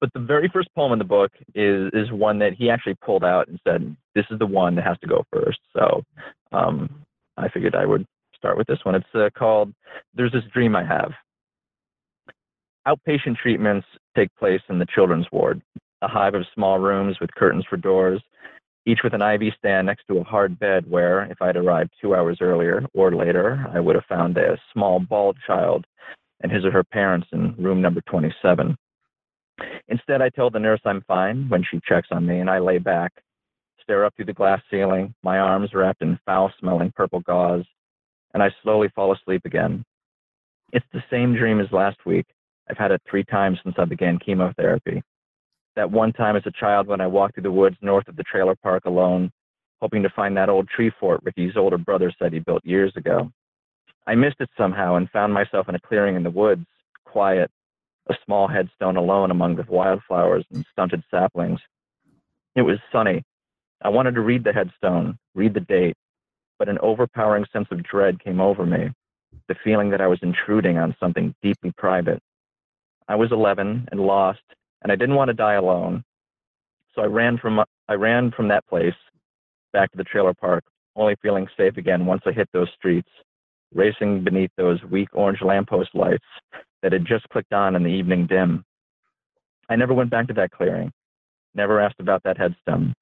but 0.00 0.10
the 0.14 0.20
very 0.20 0.48
first 0.52 0.68
poem 0.74 0.92
in 0.92 0.98
the 0.98 1.04
book 1.04 1.32
is 1.54 1.90
is 1.92 2.10
one 2.12 2.38
that 2.38 2.54
he 2.54 2.70
actually 2.70 2.96
pulled 3.04 3.24
out 3.24 3.48
and 3.48 3.60
said, 3.66 3.96
"This 4.14 4.26
is 4.30 4.38
the 4.38 4.46
one 4.46 4.74
that 4.76 4.84
has 4.84 4.98
to 5.00 5.06
go 5.06 5.24
first. 5.32 5.58
So 5.76 6.02
um, 6.52 7.04
I 7.36 7.48
figured 7.48 7.74
I 7.74 7.86
would 7.86 8.06
start 8.36 8.56
with 8.56 8.66
this 8.66 8.78
one. 8.84 8.94
It's 8.94 9.14
uh, 9.14 9.30
called 9.36 9.72
"There's 10.14 10.32
This 10.32 10.44
Dream 10.52 10.76
I 10.76 10.84
Have." 10.84 11.12
Outpatient 12.86 13.36
treatments 13.42 13.86
take 14.16 14.34
place 14.36 14.60
in 14.68 14.78
the 14.78 14.86
children's 14.94 15.26
ward, 15.32 15.60
a 16.02 16.08
hive 16.08 16.34
of 16.34 16.46
small 16.54 16.78
rooms 16.78 17.18
with 17.20 17.34
curtains 17.34 17.64
for 17.68 17.76
doors, 17.76 18.22
each 18.86 19.00
with 19.02 19.12
an 19.12 19.22
IV 19.22 19.52
stand 19.58 19.86
next 19.86 20.04
to 20.06 20.18
a 20.18 20.24
hard 20.24 20.56
bed 20.60 20.88
where, 20.88 21.24
if 21.24 21.42
I'd 21.42 21.56
arrived 21.56 21.90
two 22.00 22.14
hours 22.14 22.38
earlier 22.40 22.86
or 22.94 23.12
later, 23.12 23.66
I 23.74 23.80
would 23.80 23.96
have 23.96 24.04
found 24.04 24.38
a 24.38 24.56
small 24.72 25.00
bald 25.00 25.36
child 25.44 25.84
and 26.42 26.52
his 26.52 26.64
or 26.64 26.70
her 26.70 26.84
parents 26.84 27.26
in 27.32 27.56
room 27.58 27.82
number 27.82 28.00
27. 28.02 28.76
Instead, 29.88 30.22
I 30.22 30.28
tell 30.28 30.50
the 30.50 30.60
nurse 30.60 30.80
I'm 30.84 31.02
fine 31.08 31.48
when 31.48 31.64
she 31.68 31.80
checks 31.88 32.08
on 32.12 32.24
me, 32.24 32.38
and 32.38 32.48
I 32.48 32.60
lay 32.60 32.78
back, 32.78 33.12
stare 33.82 34.04
up 34.04 34.14
through 34.14 34.26
the 34.26 34.32
glass 34.32 34.60
ceiling, 34.70 35.12
my 35.24 35.38
arms 35.38 35.74
wrapped 35.74 36.02
in 36.02 36.20
foul 36.24 36.52
smelling 36.60 36.92
purple 36.94 37.20
gauze, 37.20 37.64
and 38.34 38.42
I 38.42 38.50
slowly 38.62 38.90
fall 38.94 39.12
asleep 39.12 39.42
again. 39.44 39.84
It's 40.72 40.86
the 40.92 41.02
same 41.10 41.34
dream 41.34 41.58
as 41.58 41.72
last 41.72 42.04
week, 42.04 42.26
I've 42.68 42.78
had 42.78 42.90
it 42.90 43.02
three 43.08 43.24
times 43.24 43.58
since 43.62 43.76
I 43.78 43.84
began 43.84 44.18
chemotherapy. 44.18 45.02
That 45.76 45.90
one 45.90 46.12
time 46.12 46.36
as 46.36 46.46
a 46.46 46.50
child 46.50 46.86
when 46.86 47.00
I 47.00 47.06
walked 47.06 47.34
through 47.34 47.44
the 47.44 47.52
woods 47.52 47.76
north 47.80 48.08
of 48.08 48.16
the 48.16 48.24
trailer 48.24 48.56
park 48.56 48.86
alone, 48.86 49.30
hoping 49.80 50.02
to 50.02 50.10
find 50.10 50.36
that 50.36 50.48
old 50.48 50.68
tree 50.68 50.90
fort 50.98 51.20
Ricky's 51.22 51.56
older 51.56 51.78
brother 51.78 52.12
said 52.18 52.32
he 52.32 52.38
built 52.38 52.64
years 52.64 52.92
ago. 52.96 53.30
I 54.06 54.14
missed 54.14 54.40
it 54.40 54.50
somehow 54.56 54.94
and 54.94 55.10
found 55.10 55.34
myself 55.34 55.68
in 55.68 55.74
a 55.74 55.80
clearing 55.80 56.16
in 56.16 56.22
the 56.22 56.30
woods, 56.30 56.64
quiet, 57.04 57.50
a 58.08 58.14
small 58.24 58.46
headstone 58.48 58.96
alone 58.96 59.30
among 59.30 59.56
the 59.56 59.66
wildflowers 59.68 60.44
and 60.52 60.64
stunted 60.72 61.02
saplings. 61.10 61.60
It 62.54 62.62
was 62.62 62.78
sunny. 62.92 63.24
I 63.82 63.88
wanted 63.88 64.14
to 64.14 64.20
read 64.20 64.44
the 64.44 64.52
headstone, 64.52 65.18
read 65.34 65.54
the 65.54 65.60
date, 65.60 65.96
but 66.58 66.68
an 66.68 66.78
overpowering 66.78 67.44
sense 67.52 67.68
of 67.70 67.82
dread 67.82 68.22
came 68.22 68.40
over 68.40 68.64
me, 68.64 68.90
the 69.48 69.56
feeling 69.62 69.90
that 69.90 70.00
I 70.00 70.06
was 70.06 70.20
intruding 70.22 70.78
on 70.78 70.96
something 70.98 71.34
deeply 71.42 71.72
private. 71.76 72.22
I 73.08 73.14
was 73.14 73.30
11 73.32 73.88
and 73.90 74.00
lost, 74.00 74.40
and 74.82 74.90
I 74.90 74.96
didn't 74.96 75.14
want 75.14 75.28
to 75.28 75.34
die 75.34 75.54
alone. 75.54 76.04
So 76.94 77.02
I 77.02 77.06
ran 77.06 77.38
from 77.38 77.60
I 77.88 77.94
ran 77.94 78.32
from 78.32 78.48
that 78.48 78.66
place 78.66 78.94
back 79.72 79.90
to 79.92 79.98
the 79.98 80.04
trailer 80.04 80.34
park, 80.34 80.64
only 80.96 81.14
feeling 81.22 81.46
safe 81.56 81.76
again 81.76 82.06
once 82.06 82.22
I 82.26 82.32
hit 82.32 82.48
those 82.52 82.70
streets, 82.76 83.08
racing 83.74 84.24
beneath 84.24 84.50
those 84.56 84.82
weak 84.84 85.08
orange 85.12 85.42
lamppost 85.42 85.90
lights 85.94 86.24
that 86.82 86.92
had 86.92 87.06
just 87.06 87.28
clicked 87.28 87.52
on 87.52 87.76
in 87.76 87.82
the 87.82 87.90
evening 87.90 88.26
dim. 88.26 88.64
I 89.68 89.76
never 89.76 89.94
went 89.94 90.10
back 90.10 90.26
to 90.28 90.34
that 90.34 90.50
clearing, 90.50 90.92
never 91.54 91.80
asked 91.80 92.00
about 92.00 92.22
that 92.24 92.38
headstone. 92.38 92.94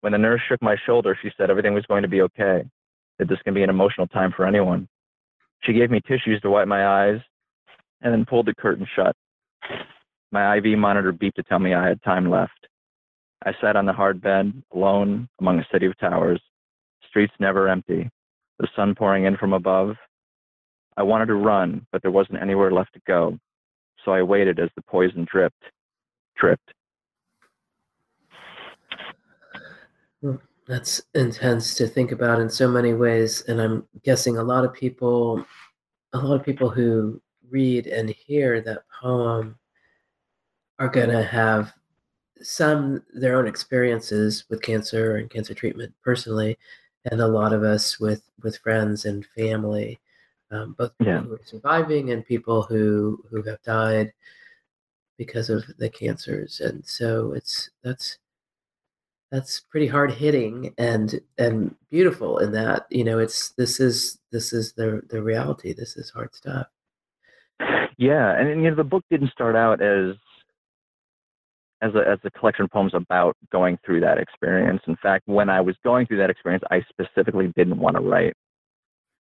When 0.00 0.12
the 0.12 0.18
nurse 0.18 0.40
shook 0.48 0.62
my 0.62 0.76
shoulder, 0.86 1.18
she 1.20 1.30
said 1.36 1.50
everything 1.50 1.74
was 1.74 1.86
going 1.86 2.02
to 2.02 2.08
be 2.08 2.22
okay, 2.22 2.64
that 3.18 3.28
this 3.28 3.42
can 3.44 3.54
be 3.54 3.62
an 3.62 3.70
emotional 3.70 4.06
time 4.06 4.32
for 4.34 4.46
anyone. 4.46 4.88
She 5.62 5.72
gave 5.72 5.90
me 5.90 6.00
tissues 6.00 6.40
to 6.42 6.50
wipe 6.50 6.68
my 6.68 6.86
eyes 6.86 7.20
and 8.02 8.12
then 8.12 8.24
pulled 8.24 8.46
the 8.46 8.54
curtain 8.54 8.86
shut. 8.94 9.16
My 10.32 10.56
IV 10.56 10.78
monitor 10.78 11.12
beeped 11.12 11.34
to 11.34 11.42
tell 11.42 11.58
me 11.58 11.74
I 11.74 11.86
had 11.86 12.02
time 12.02 12.30
left. 12.30 12.66
I 13.44 13.52
sat 13.60 13.76
on 13.76 13.86
the 13.86 13.92
hard 13.92 14.20
bed, 14.20 14.62
alone 14.74 15.28
among 15.40 15.58
a 15.58 15.66
city 15.72 15.86
of 15.86 15.96
towers, 15.98 16.40
streets 17.08 17.34
never 17.38 17.68
empty, 17.68 18.10
the 18.58 18.68
sun 18.74 18.94
pouring 18.94 19.24
in 19.24 19.36
from 19.36 19.52
above. 19.52 19.96
I 20.96 21.02
wanted 21.02 21.26
to 21.26 21.34
run, 21.34 21.86
but 21.92 22.02
there 22.02 22.10
wasn't 22.10 22.42
anywhere 22.42 22.70
left 22.70 22.94
to 22.94 23.00
go, 23.06 23.38
so 24.04 24.12
I 24.12 24.22
waited 24.22 24.58
as 24.58 24.70
the 24.74 24.82
poison 24.82 25.26
dripped, 25.30 25.62
dripped. 26.36 26.72
That's 30.66 31.02
intense 31.14 31.76
to 31.76 31.86
think 31.86 32.10
about 32.10 32.40
in 32.40 32.50
so 32.50 32.66
many 32.68 32.92
ways, 32.92 33.42
and 33.46 33.60
I'm 33.60 33.86
guessing 34.02 34.36
a 34.36 34.42
lot 34.42 34.64
of 34.64 34.72
people, 34.72 35.44
a 36.12 36.18
lot 36.18 36.34
of 36.34 36.44
people 36.44 36.70
who 36.70 37.20
read 37.50 37.86
and 37.86 38.10
hear 38.10 38.60
that 38.60 38.84
poem 39.00 39.58
are 40.78 40.88
going 40.88 41.10
to 41.10 41.22
have 41.24 41.72
some 42.42 43.02
their 43.14 43.36
own 43.38 43.46
experiences 43.46 44.44
with 44.50 44.60
cancer 44.62 45.16
and 45.16 45.30
cancer 45.30 45.54
treatment 45.54 45.92
personally 46.04 46.58
and 47.10 47.20
a 47.20 47.26
lot 47.26 47.52
of 47.54 47.62
us 47.62 47.98
with 47.98 48.22
with 48.42 48.58
friends 48.58 49.06
and 49.06 49.24
family 49.36 49.98
um, 50.50 50.74
both 50.78 50.96
people 50.98 51.12
Yeah. 51.12 51.20
who 51.22 51.34
are 51.34 51.40
surviving 51.44 52.10
and 52.10 52.26
people 52.26 52.62
who 52.62 53.24
who 53.30 53.42
have 53.42 53.62
died 53.62 54.12
because 55.18 55.48
of 55.50 55.64
the 55.78 55.88
cancers. 55.88 56.60
And 56.60 56.84
so 56.86 57.32
it's 57.32 57.70
that's 57.82 58.18
that's 59.32 59.60
pretty 59.60 59.86
hard 59.86 60.12
hitting 60.12 60.72
and 60.78 61.20
and 61.38 61.74
beautiful 61.90 62.38
in 62.38 62.52
that 62.52 62.86
you 62.90 63.02
know 63.02 63.18
it's 63.18 63.50
this 63.50 63.80
is 63.80 64.18
this 64.30 64.52
is 64.52 64.72
the 64.74 65.02
the 65.10 65.22
reality. 65.22 65.72
This 65.72 65.96
is 65.96 66.10
hard 66.10 66.34
stuff 66.34 66.66
Yeah, 67.98 68.38
and, 68.38 68.48
and 68.48 68.62
you 68.62 68.70
know 68.70 68.76
the 68.76 68.84
book 68.84 69.04
didn't 69.10 69.32
start 69.32 69.56
out 69.56 69.80
as 69.80 70.16
as 71.82 71.94
a 71.94 72.08
as 72.08 72.18
a 72.24 72.30
collection 72.30 72.64
of 72.64 72.70
poems 72.70 72.92
about 72.94 73.36
going 73.50 73.78
through 73.84 74.00
that 74.00 74.18
experience. 74.18 74.80
In 74.86 74.96
fact, 75.02 75.22
when 75.26 75.48
I 75.48 75.60
was 75.60 75.76
going 75.84 76.06
through 76.06 76.18
that 76.18 76.30
experience, 76.30 76.64
I 76.70 76.82
specifically 76.88 77.52
didn't 77.56 77.78
want 77.78 77.96
to 77.96 78.02
write 78.02 78.34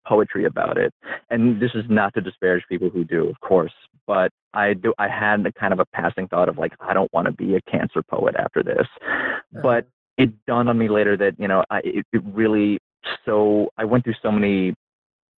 poetry 0.07 0.45
about 0.45 0.77
it. 0.77 0.93
And 1.29 1.61
this 1.61 1.71
is 1.75 1.83
not 1.89 2.13
to 2.15 2.21
disparage 2.21 2.63
people 2.69 2.89
who 2.89 3.03
do, 3.03 3.29
of 3.29 3.39
course, 3.41 3.73
but 4.07 4.31
I 4.53 4.73
do 4.73 4.93
I 4.97 5.07
had 5.07 5.45
a 5.45 5.51
kind 5.51 5.73
of 5.73 5.79
a 5.79 5.85
passing 5.93 6.27
thought 6.27 6.49
of 6.49 6.57
like 6.57 6.73
I 6.79 6.93
don't 6.93 7.11
want 7.13 7.27
to 7.27 7.33
be 7.33 7.55
a 7.55 7.61
cancer 7.61 8.01
poet 8.01 8.35
after 8.37 8.63
this. 8.63 8.87
Uh-huh. 9.01 9.61
But 9.61 9.87
it 10.17 10.31
dawned 10.45 10.69
on 10.69 10.77
me 10.77 10.89
later 10.89 11.17
that, 11.17 11.39
you 11.39 11.47
know, 11.47 11.63
I 11.69 11.79
it, 11.83 12.05
it 12.13 12.23
really 12.25 12.79
so 13.25 13.69
I 13.77 13.85
went 13.85 14.03
through 14.03 14.15
so 14.21 14.31
many 14.31 14.73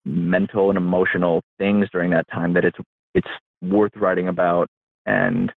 mental 0.05 0.71
and 0.71 0.77
emotional 0.77 1.43
things 1.59 1.87
during 1.93 2.11
that 2.11 2.29
time 2.31 2.55
that 2.55 2.65
it's 2.65 2.79
it's 3.15 3.29
worth 3.63 3.93
writing 3.97 4.29
about. 4.29 4.69
And 5.07 5.53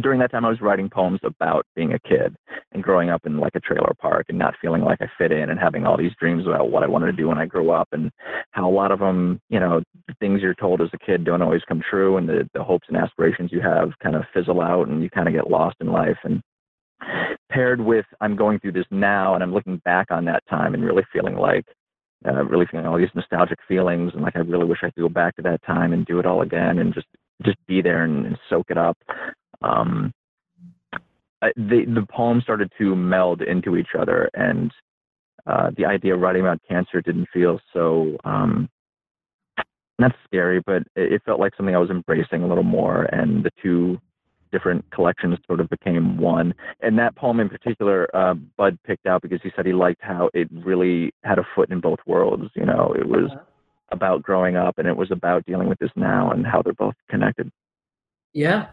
during 0.00 0.20
that 0.20 0.30
time 0.30 0.44
I 0.44 0.48
was 0.48 0.60
writing 0.60 0.88
poems 0.88 1.20
about 1.22 1.66
being 1.76 1.92
a 1.92 1.98
kid 1.98 2.34
and 2.72 2.82
growing 2.82 3.10
up 3.10 3.26
in 3.26 3.38
like 3.38 3.54
a 3.54 3.60
trailer 3.60 3.92
park 4.00 4.26
and 4.28 4.38
not 4.38 4.54
feeling 4.60 4.82
like 4.82 5.02
I 5.02 5.06
fit 5.18 5.32
in 5.32 5.50
and 5.50 5.60
having 5.60 5.84
all 5.84 5.98
these 5.98 6.14
dreams 6.18 6.46
about 6.46 6.70
what 6.70 6.82
I 6.82 6.88
wanted 6.88 7.06
to 7.06 7.12
do 7.12 7.28
when 7.28 7.38
I 7.38 7.46
grew 7.46 7.70
up 7.70 7.88
and 7.92 8.10
how 8.52 8.68
a 8.68 8.72
lot 8.72 8.90
of 8.90 9.00
them, 9.00 9.40
you 9.50 9.60
know, 9.60 9.82
the 10.08 10.14
things 10.18 10.40
you're 10.40 10.54
told 10.54 10.80
as 10.80 10.88
a 10.94 10.98
kid 10.98 11.24
don't 11.24 11.42
always 11.42 11.62
come 11.68 11.82
true 11.88 12.16
and 12.16 12.28
the, 12.28 12.48
the 12.54 12.64
hopes 12.64 12.86
and 12.88 12.96
aspirations 12.96 13.50
you 13.52 13.60
have 13.60 13.90
kind 14.02 14.16
of 14.16 14.22
fizzle 14.32 14.62
out 14.62 14.88
and 14.88 15.02
you 15.02 15.10
kind 15.10 15.28
of 15.28 15.34
get 15.34 15.50
lost 15.50 15.76
in 15.80 15.88
life. 15.88 16.18
And 16.24 16.40
paired 17.50 17.80
with 17.80 18.06
I'm 18.20 18.36
going 18.36 18.58
through 18.58 18.72
this 18.72 18.86
now 18.90 19.34
and 19.34 19.42
I'm 19.42 19.52
looking 19.52 19.78
back 19.84 20.10
on 20.10 20.24
that 20.26 20.42
time 20.48 20.74
and 20.74 20.84
really 20.84 21.04
feeling 21.12 21.36
like 21.36 21.66
uh, 22.26 22.44
really 22.44 22.66
feeling 22.70 22.86
all 22.86 22.98
these 22.98 23.08
nostalgic 23.14 23.58
feelings 23.66 24.12
and 24.14 24.22
like 24.22 24.36
I 24.36 24.40
really 24.40 24.64
wish 24.64 24.78
I 24.82 24.90
could 24.90 25.02
go 25.02 25.08
back 25.08 25.36
to 25.36 25.42
that 25.42 25.62
time 25.64 25.92
and 25.92 26.06
do 26.06 26.18
it 26.18 26.26
all 26.26 26.42
again 26.42 26.78
and 26.78 26.94
just 26.94 27.06
just 27.44 27.58
be 27.66 27.82
there 27.82 28.04
and, 28.04 28.26
and 28.26 28.38
soak 28.48 28.70
it 28.70 28.78
up. 28.78 28.96
Um, 29.62 30.12
the 31.56 31.84
the 31.86 32.06
poems 32.10 32.44
started 32.44 32.70
to 32.78 32.94
meld 32.94 33.42
into 33.42 33.76
each 33.76 33.94
other, 33.98 34.30
and 34.34 34.70
uh, 35.46 35.70
the 35.76 35.86
idea 35.86 36.14
of 36.14 36.20
writing 36.20 36.42
about 36.42 36.60
cancer 36.68 37.00
didn't 37.00 37.28
feel 37.32 37.60
so 37.72 38.16
um, 38.24 38.68
not 39.98 40.12
scary, 40.24 40.60
but 40.64 40.82
it, 40.94 41.14
it 41.14 41.22
felt 41.24 41.40
like 41.40 41.54
something 41.56 41.74
I 41.74 41.78
was 41.78 41.90
embracing 41.90 42.42
a 42.42 42.46
little 42.46 42.62
more, 42.62 43.04
and 43.04 43.44
the 43.44 43.50
two 43.62 43.98
different 44.52 44.88
collections 44.92 45.38
sort 45.46 45.60
of 45.60 45.68
became 45.70 46.16
one. 46.18 46.54
And 46.80 46.98
that 46.98 47.16
poem 47.16 47.40
in 47.40 47.48
particular, 47.48 48.08
uh, 48.14 48.34
Bud 48.34 48.78
picked 48.86 49.06
out 49.06 49.22
because 49.22 49.40
he 49.42 49.50
said 49.56 49.66
he 49.66 49.72
liked 49.72 50.02
how 50.02 50.30
it 50.34 50.48
really 50.52 51.12
had 51.24 51.38
a 51.38 51.46
foot 51.54 51.70
in 51.70 51.80
both 51.80 51.98
worlds. 52.06 52.50
You 52.54 52.66
know, 52.66 52.94
it 52.96 53.06
was 53.08 53.30
Uh-huh. 53.30 53.40
about 53.90 54.22
growing 54.22 54.56
up 54.56 54.78
and 54.78 54.86
it 54.86 54.96
was 54.96 55.10
about 55.10 55.44
dealing 55.46 55.68
with 55.68 55.78
this 55.78 55.90
now 55.96 56.30
and 56.30 56.46
how 56.46 56.62
they're 56.62 56.72
both 56.74 56.94
connected. 57.10 57.50
Yeah, 58.32 58.68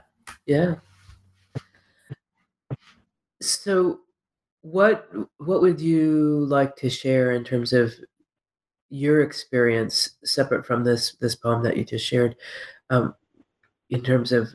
yeah. 0.46 0.76
So, 3.42 4.02
what 4.62 5.10
what 5.38 5.62
would 5.62 5.80
you 5.80 6.46
like 6.48 6.76
to 6.78 6.90
share 6.90 7.32
in 7.32 7.44
terms 7.44 7.72
of 7.74 7.94
your 8.90 9.22
experience, 9.22 10.18
separate 10.24 10.66
from 10.66 10.84
this 10.84 11.14
this 11.22 11.36
poem 11.36 11.64
that 11.64 11.78
you 11.78 11.86
just 11.86 12.06
shared, 12.06 12.36
um, 12.90 13.16
in 13.90 14.02
terms 14.04 14.32
of 14.32 14.50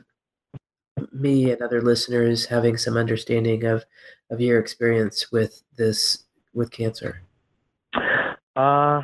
me 1.13 1.51
and 1.51 1.61
other 1.61 1.81
listeners 1.81 2.45
having 2.45 2.77
some 2.77 2.97
understanding 2.97 3.63
of 3.65 3.83
of 4.29 4.41
your 4.41 4.59
experience 4.59 5.31
with 5.31 5.63
this 5.77 6.23
with 6.53 6.71
cancer? 6.71 7.21
Uh, 8.55 9.01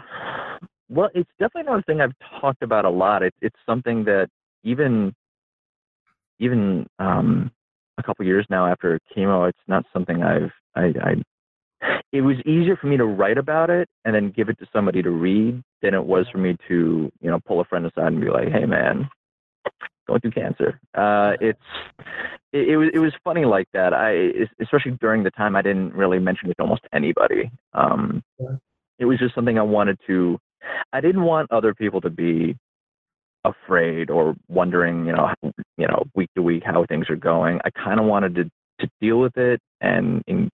well, 0.89 1.09
it's 1.13 1.29
definitely 1.39 1.71
not 1.71 1.79
a 1.79 1.83
thing 1.83 2.01
I've 2.01 2.13
talked 2.39 2.63
about 2.63 2.85
a 2.85 2.89
lot. 2.89 3.23
It's 3.23 3.37
it's 3.41 3.55
something 3.65 4.03
that 4.05 4.27
even 4.63 5.13
even 6.39 6.87
um, 6.99 7.51
a 7.97 8.03
couple 8.03 8.25
years 8.25 8.45
now 8.49 8.65
after 8.65 8.99
chemo, 9.15 9.47
it's 9.47 9.59
not 9.67 9.85
something 9.93 10.23
I've 10.23 10.51
I, 10.75 10.93
I. 11.01 11.15
It 12.11 12.21
was 12.21 12.35
easier 12.45 12.75
for 12.75 12.87
me 12.87 12.97
to 12.97 13.05
write 13.05 13.37
about 13.37 13.69
it 13.69 13.87
and 14.03 14.13
then 14.13 14.33
give 14.35 14.49
it 14.49 14.59
to 14.59 14.67
somebody 14.73 15.01
to 15.01 15.09
read 15.09 15.61
than 15.81 15.93
it 15.93 16.03
was 16.03 16.27
for 16.31 16.37
me 16.37 16.57
to 16.67 17.11
you 17.21 17.29
know 17.31 17.39
pull 17.45 17.61
a 17.61 17.65
friend 17.65 17.85
aside 17.85 18.07
and 18.07 18.21
be 18.21 18.29
like, 18.29 18.49
"Hey, 18.49 18.65
man, 18.65 19.09
going 20.12 20.21
through 20.21 20.32
cancer." 20.32 20.80
Uh, 20.93 21.34
it's 21.41 21.60
it, 22.54 22.69
it 22.69 22.78
was 22.78 22.89
it 22.93 23.00
was 23.00 23.13
funny 23.24 23.45
like 23.45 23.67
that. 23.74 23.93
I 23.93 24.32
especially 24.62 24.97
during 25.00 25.24
the 25.24 25.32
time 25.32 25.56
I 25.56 25.62
didn't 25.62 25.93
really 25.93 26.19
mention 26.19 26.50
it 26.50 26.56
to 26.56 26.63
almost 26.63 26.84
anybody. 26.93 27.52
Um, 27.74 28.24
Yeah. 28.39 28.56
It 29.00 29.06
was 29.06 29.17
just 29.17 29.34
something 29.34 29.58
I 29.58 29.63
wanted 29.63 29.97
to. 30.08 30.38
I 30.93 31.02
didn't 31.02 31.24
want 31.24 31.52
other 31.52 31.74
people 31.74 32.02
to 32.02 32.10
be 32.12 32.56
afraid 33.43 34.12
or 34.12 34.36
wondering, 34.47 35.06
you 35.08 35.13
know, 35.13 35.28
how- 35.28 35.52
you 35.78 35.88
know, 35.88 36.04
week 36.13 36.30
to 36.36 36.43
week 36.43 36.63
how 36.63 36.86
things 36.86 37.10
are 37.10 37.15
going. 37.15 37.60
I 37.65 37.71
kind 37.71 38.00
of 38.00 38.06
wanted 38.06 38.36
to 38.36 38.43
to 38.80 38.89
deal 39.00 39.19
with 39.19 39.38
it 39.38 39.60
and 39.80 40.24
and, 40.28 40.50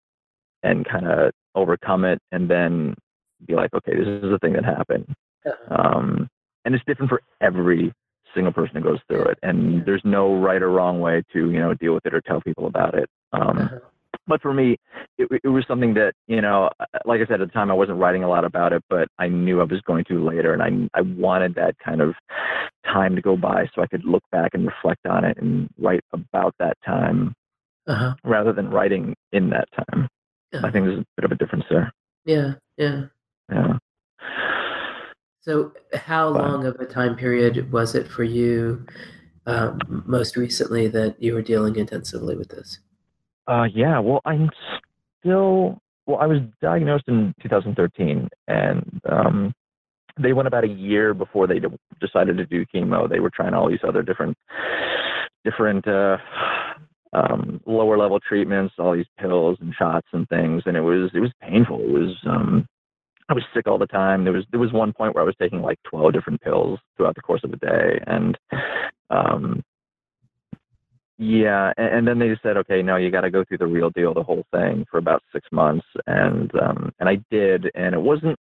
and 0.64 0.86
kind 0.86 1.08
of 1.08 1.32
overcome 1.56 2.06
it, 2.06 2.20
and 2.32 2.50
then 2.50 2.96
be 3.46 3.56
like, 3.56 3.74
okay, 3.74 3.96
this 3.96 4.08
is 4.08 4.22
the 4.32 4.40
thing 4.40 4.54
that 4.54 4.64
happened. 4.66 5.14
Um, 5.70 6.28
and 6.66 6.74
it's 6.76 6.84
different 6.86 7.10
for 7.10 7.22
every 7.42 7.92
single 8.38 8.54
person 8.54 8.76
that 8.76 8.84
goes 8.84 9.00
through 9.08 9.26
it, 9.26 9.38
and 9.44 9.86
there's 9.86 10.02
no 10.06 10.24
right 10.40 10.62
or 10.62 10.70
wrong 10.70 11.02
way 11.02 11.24
to 11.34 11.40
you 11.52 11.60
know 11.60 11.74
deal 11.74 11.94
with 11.94 12.06
it 12.06 12.14
or 12.14 12.22
tell 12.22 12.40
people 12.42 12.68
about 12.68 12.94
it. 13.02 13.10
Um, 13.34 13.58
Uh-huh. 13.58 13.80
but 14.28 14.42
for 14.42 14.54
me, 14.54 14.78
it, 15.18 15.28
it 15.44 15.48
was 15.50 15.66
something 15.68 15.94
that 15.96 16.14
you 16.28 16.42
know, 16.42 16.70
like 17.06 17.20
I 17.22 17.26
said 17.26 17.42
at 17.42 17.48
the 17.50 17.54
time, 17.54 17.70
I 17.72 17.74
wasn't 17.74 18.00
writing 18.00 18.24
a 18.24 18.30
lot 18.30 18.46
about 18.46 18.72
it, 18.74 18.84
but 18.90 19.08
I 19.18 19.28
knew 19.28 19.60
I 19.60 19.64
was 19.66 19.82
going 19.82 20.06
to 20.06 20.24
later, 20.24 20.54
and 20.56 20.62
I 20.68 20.72
I 21.00 21.02
wanted 21.02 21.56
that 21.56 21.74
kind 21.88 22.02
of 22.02 22.14
time 22.86 23.16
to 23.18 23.22
go 23.22 23.36
by 23.36 23.60
so 23.74 23.82
I 23.82 23.88
could 23.88 24.06
look 24.06 24.24
back 24.32 24.52
and 24.54 24.66
reflect 24.66 25.06
on 25.06 25.26
it 25.26 25.38
and 25.42 25.70
write 25.78 26.04
about 26.14 26.54
that 26.60 26.78
time 26.86 27.34
Uh-huh. 27.88 28.14
rather 28.24 28.54
than 28.54 28.70
writing 28.70 29.16
in 29.32 29.50
that 29.50 29.68
time. 29.80 30.08
I 30.68 30.72
think 30.72 30.86
there's 30.86 31.00
a 31.00 31.06
bit 31.18 31.26
of 31.26 31.32
a 31.32 31.36
difference 31.36 31.66
there. 31.70 31.92
Yeah, 32.26 32.54
yeah. 32.78 33.00
Yeah. 33.52 33.78
So, 35.48 35.72
how 35.94 36.34
But- 36.34 36.42
long 36.42 36.66
of 36.66 36.76
a 36.82 36.86
time 36.86 37.16
period 37.16 37.72
was 37.72 37.96
it 37.96 38.06
for 38.08 38.26
you 38.26 38.86
um, 39.46 39.80
most 40.06 40.36
recently 40.36 40.90
that 40.90 41.16
you 41.24 41.34
were 41.34 41.42
dealing 41.42 41.78
intensively 41.78 42.36
with 42.36 42.50
this? 42.50 42.82
Uh, 43.48 43.66
yeah. 43.74 43.98
Well, 44.00 44.20
I'm 44.26 44.50
still. 45.22 45.80
Well, 46.06 46.18
I 46.20 46.26
was 46.26 46.40
diagnosed 46.62 47.06
in 47.08 47.34
2013, 47.42 48.28
and 48.50 49.02
um, 49.10 49.54
they 50.20 50.34
went 50.34 50.48
about 50.48 50.66
a 50.66 50.70
year 50.70 51.14
before 51.14 51.48
they 51.48 51.60
de- 51.60 51.80
decided 52.02 52.36
to 52.38 52.46
do 52.46 52.66
chemo. 52.66 53.10
They 53.10 53.22
were 53.22 53.30
trying 53.30 53.54
all 53.54 53.70
these 53.70 53.84
other 53.88 54.02
different, 54.04 54.38
different 55.46 55.88
uh, 55.88 56.18
um, 57.14 57.62
lower 57.66 57.98
level 57.98 58.20
treatments, 58.20 58.74
all 58.80 58.94
these 58.96 59.06
pills 59.18 59.58
and 59.62 59.74
shots 59.74 60.08
and 60.12 60.28
things, 60.28 60.64
and 60.66 60.76
it 60.76 60.82
was 60.82 61.10
it 61.14 61.20
was 61.22 61.32
painful. 61.42 61.80
It 61.80 61.92
was 61.92 62.16
um, 62.26 62.68
I 63.30 63.34
was 63.34 63.44
sick 63.54 63.68
all 63.68 63.78
the 63.78 63.88
time. 63.88 64.24
There 64.24 64.34
was 64.34 64.46
there 64.52 64.60
was 64.60 64.72
one 64.72 64.94
point 64.94 65.14
where 65.14 65.24
I 65.24 65.26
was 65.26 65.36
taking 65.40 65.62
like 65.62 65.80
12 65.84 66.14
different 66.14 66.42
pills 66.42 66.80
throughout 66.96 67.16
the 67.16 67.22
course 67.22 67.42
of 67.44 67.52
a 67.52 67.58
day, 67.58 68.00
and 68.08 68.38
um, 69.10 69.64
yeah, 71.18 71.74
and, 71.78 71.88
and 71.88 72.08
then 72.08 72.20
they 72.20 72.30
just 72.30 72.44
said, 72.44 72.58
okay, 72.58 72.82
no, 72.82 72.96
you 72.96 73.12
got 73.12 73.22
to 73.22 73.32
go 73.32 73.44
through 73.44 73.58
the 73.58 73.68
real 73.68 73.90
deal, 73.90 74.14
the 74.14 74.24
whole 74.24 74.46
thing, 74.52 74.86
for 74.90 74.98
about 74.98 75.24
six 75.34 75.48
months, 75.52 75.86
and 76.06 76.52
um, 76.62 76.92
and 77.00 77.10
I 77.10 77.18
did, 77.32 77.70
and 77.76 77.96
it 77.96 78.02
wasn't 78.02 78.40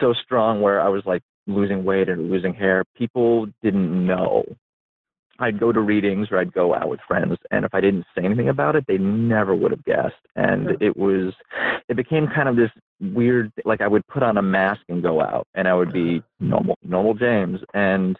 so 0.00 0.14
strong 0.24 0.60
where 0.60 0.80
I 0.80 0.88
was 0.88 1.02
like 1.04 1.22
losing 1.46 1.84
weight 1.84 2.08
and 2.08 2.30
losing 2.30 2.54
hair. 2.54 2.84
People 2.96 3.46
didn't 3.62 4.06
know. 4.06 4.44
I'd 5.40 5.60
go 5.60 5.70
to 5.70 5.80
readings 5.80 6.28
or 6.32 6.38
I'd 6.38 6.52
go 6.52 6.74
out 6.74 6.88
with 6.88 7.00
friends, 7.06 7.36
and 7.52 7.64
if 7.64 7.74
I 7.74 7.80
didn't 7.80 8.06
say 8.16 8.24
anything 8.24 8.48
about 8.48 8.74
it, 8.74 8.84
they 8.88 8.98
never 8.98 9.54
would 9.54 9.70
have 9.70 9.84
guessed. 9.84 10.14
And 10.34 10.82
it 10.82 10.96
was, 10.96 11.32
it 11.88 11.96
became 11.96 12.26
kind 12.34 12.48
of 12.48 12.56
this 12.56 12.70
weird, 13.00 13.52
like 13.64 13.80
I 13.80 13.88
would 13.88 14.06
put 14.06 14.22
on 14.22 14.36
a 14.36 14.42
mask 14.42 14.80
and 14.88 15.02
go 15.02 15.20
out, 15.20 15.46
and 15.54 15.68
I 15.68 15.74
would 15.74 15.92
be 15.92 16.18
uh-huh. 16.18 16.46
normal, 16.48 16.78
normal 16.82 17.14
James, 17.14 17.60
and 17.74 18.18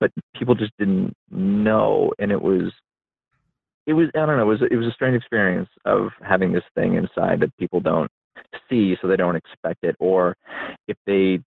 but 0.00 0.10
people 0.36 0.54
just 0.54 0.72
didn't 0.78 1.14
know, 1.30 2.12
and 2.18 2.30
it 2.32 2.40
was 2.40 2.72
it 3.86 3.92
was 3.92 4.08
I 4.14 4.26
don't 4.26 4.36
know, 4.36 4.42
it 4.42 4.60
was 4.60 4.62
it 4.70 4.76
was 4.76 4.86
a 4.86 4.92
strange 4.92 5.16
experience 5.16 5.68
of 5.84 6.08
having 6.22 6.52
this 6.52 6.64
thing 6.74 6.94
inside 6.94 7.40
that 7.40 7.56
people 7.58 7.80
don't 7.80 8.10
see, 8.68 8.96
so 9.00 9.08
they 9.08 9.16
don't 9.16 9.36
expect 9.36 9.84
it, 9.84 9.96
or 9.98 10.36
if 10.88 10.96
they 11.06 11.40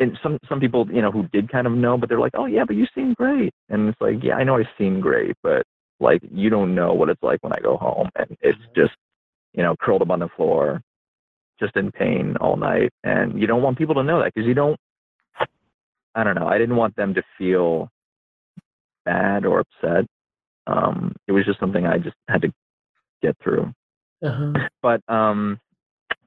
and 0.00 0.16
some 0.22 0.38
some 0.48 0.60
people 0.60 0.86
you 0.92 1.02
know 1.02 1.10
who 1.10 1.26
did 1.32 1.50
kind 1.50 1.66
of 1.66 1.72
know, 1.72 1.96
but 1.98 2.08
they're 2.08 2.20
like, 2.20 2.34
oh 2.34 2.46
yeah, 2.46 2.64
but 2.66 2.76
you 2.76 2.86
seem 2.94 3.14
great, 3.14 3.52
and 3.68 3.88
it's 3.88 4.00
like 4.00 4.22
yeah, 4.22 4.34
I 4.34 4.44
know 4.44 4.58
I 4.58 4.64
seem 4.76 5.00
great, 5.00 5.36
but 5.42 5.64
like 6.00 6.20
you 6.30 6.50
don't 6.50 6.74
know 6.74 6.94
what 6.94 7.08
it's 7.08 7.22
like 7.22 7.42
when 7.42 7.52
I 7.52 7.60
go 7.60 7.76
home, 7.76 8.08
and 8.16 8.36
it's 8.40 8.58
mm-hmm. 8.58 8.80
just 8.80 8.94
you 9.54 9.62
know 9.62 9.74
curled 9.80 10.02
up 10.02 10.10
on 10.10 10.20
the 10.20 10.28
floor, 10.36 10.82
just 11.60 11.76
in 11.76 11.90
pain 11.92 12.36
all 12.40 12.56
night, 12.56 12.90
and 13.04 13.40
you 13.40 13.46
don't 13.46 13.62
want 13.62 13.78
people 13.78 13.94
to 13.96 14.02
know 14.02 14.20
that 14.20 14.32
because 14.34 14.46
you 14.46 14.54
don't. 14.54 14.78
I 16.14 16.24
don't 16.24 16.34
know. 16.34 16.48
I 16.48 16.58
didn't 16.58 16.76
want 16.76 16.96
them 16.96 17.14
to 17.14 17.22
feel 17.38 17.90
bad 19.04 19.44
or 19.44 19.60
upset 19.60 20.06
um, 20.68 21.16
it 21.26 21.32
was 21.32 21.44
just 21.44 21.58
something 21.58 21.86
I 21.86 21.98
just 21.98 22.16
had 22.28 22.42
to 22.42 22.52
get 23.22 23.36
through. 23.42 23.72
Uh-huh. 24.22 24.52
But 24.80 25.02
um, 25.08 25.58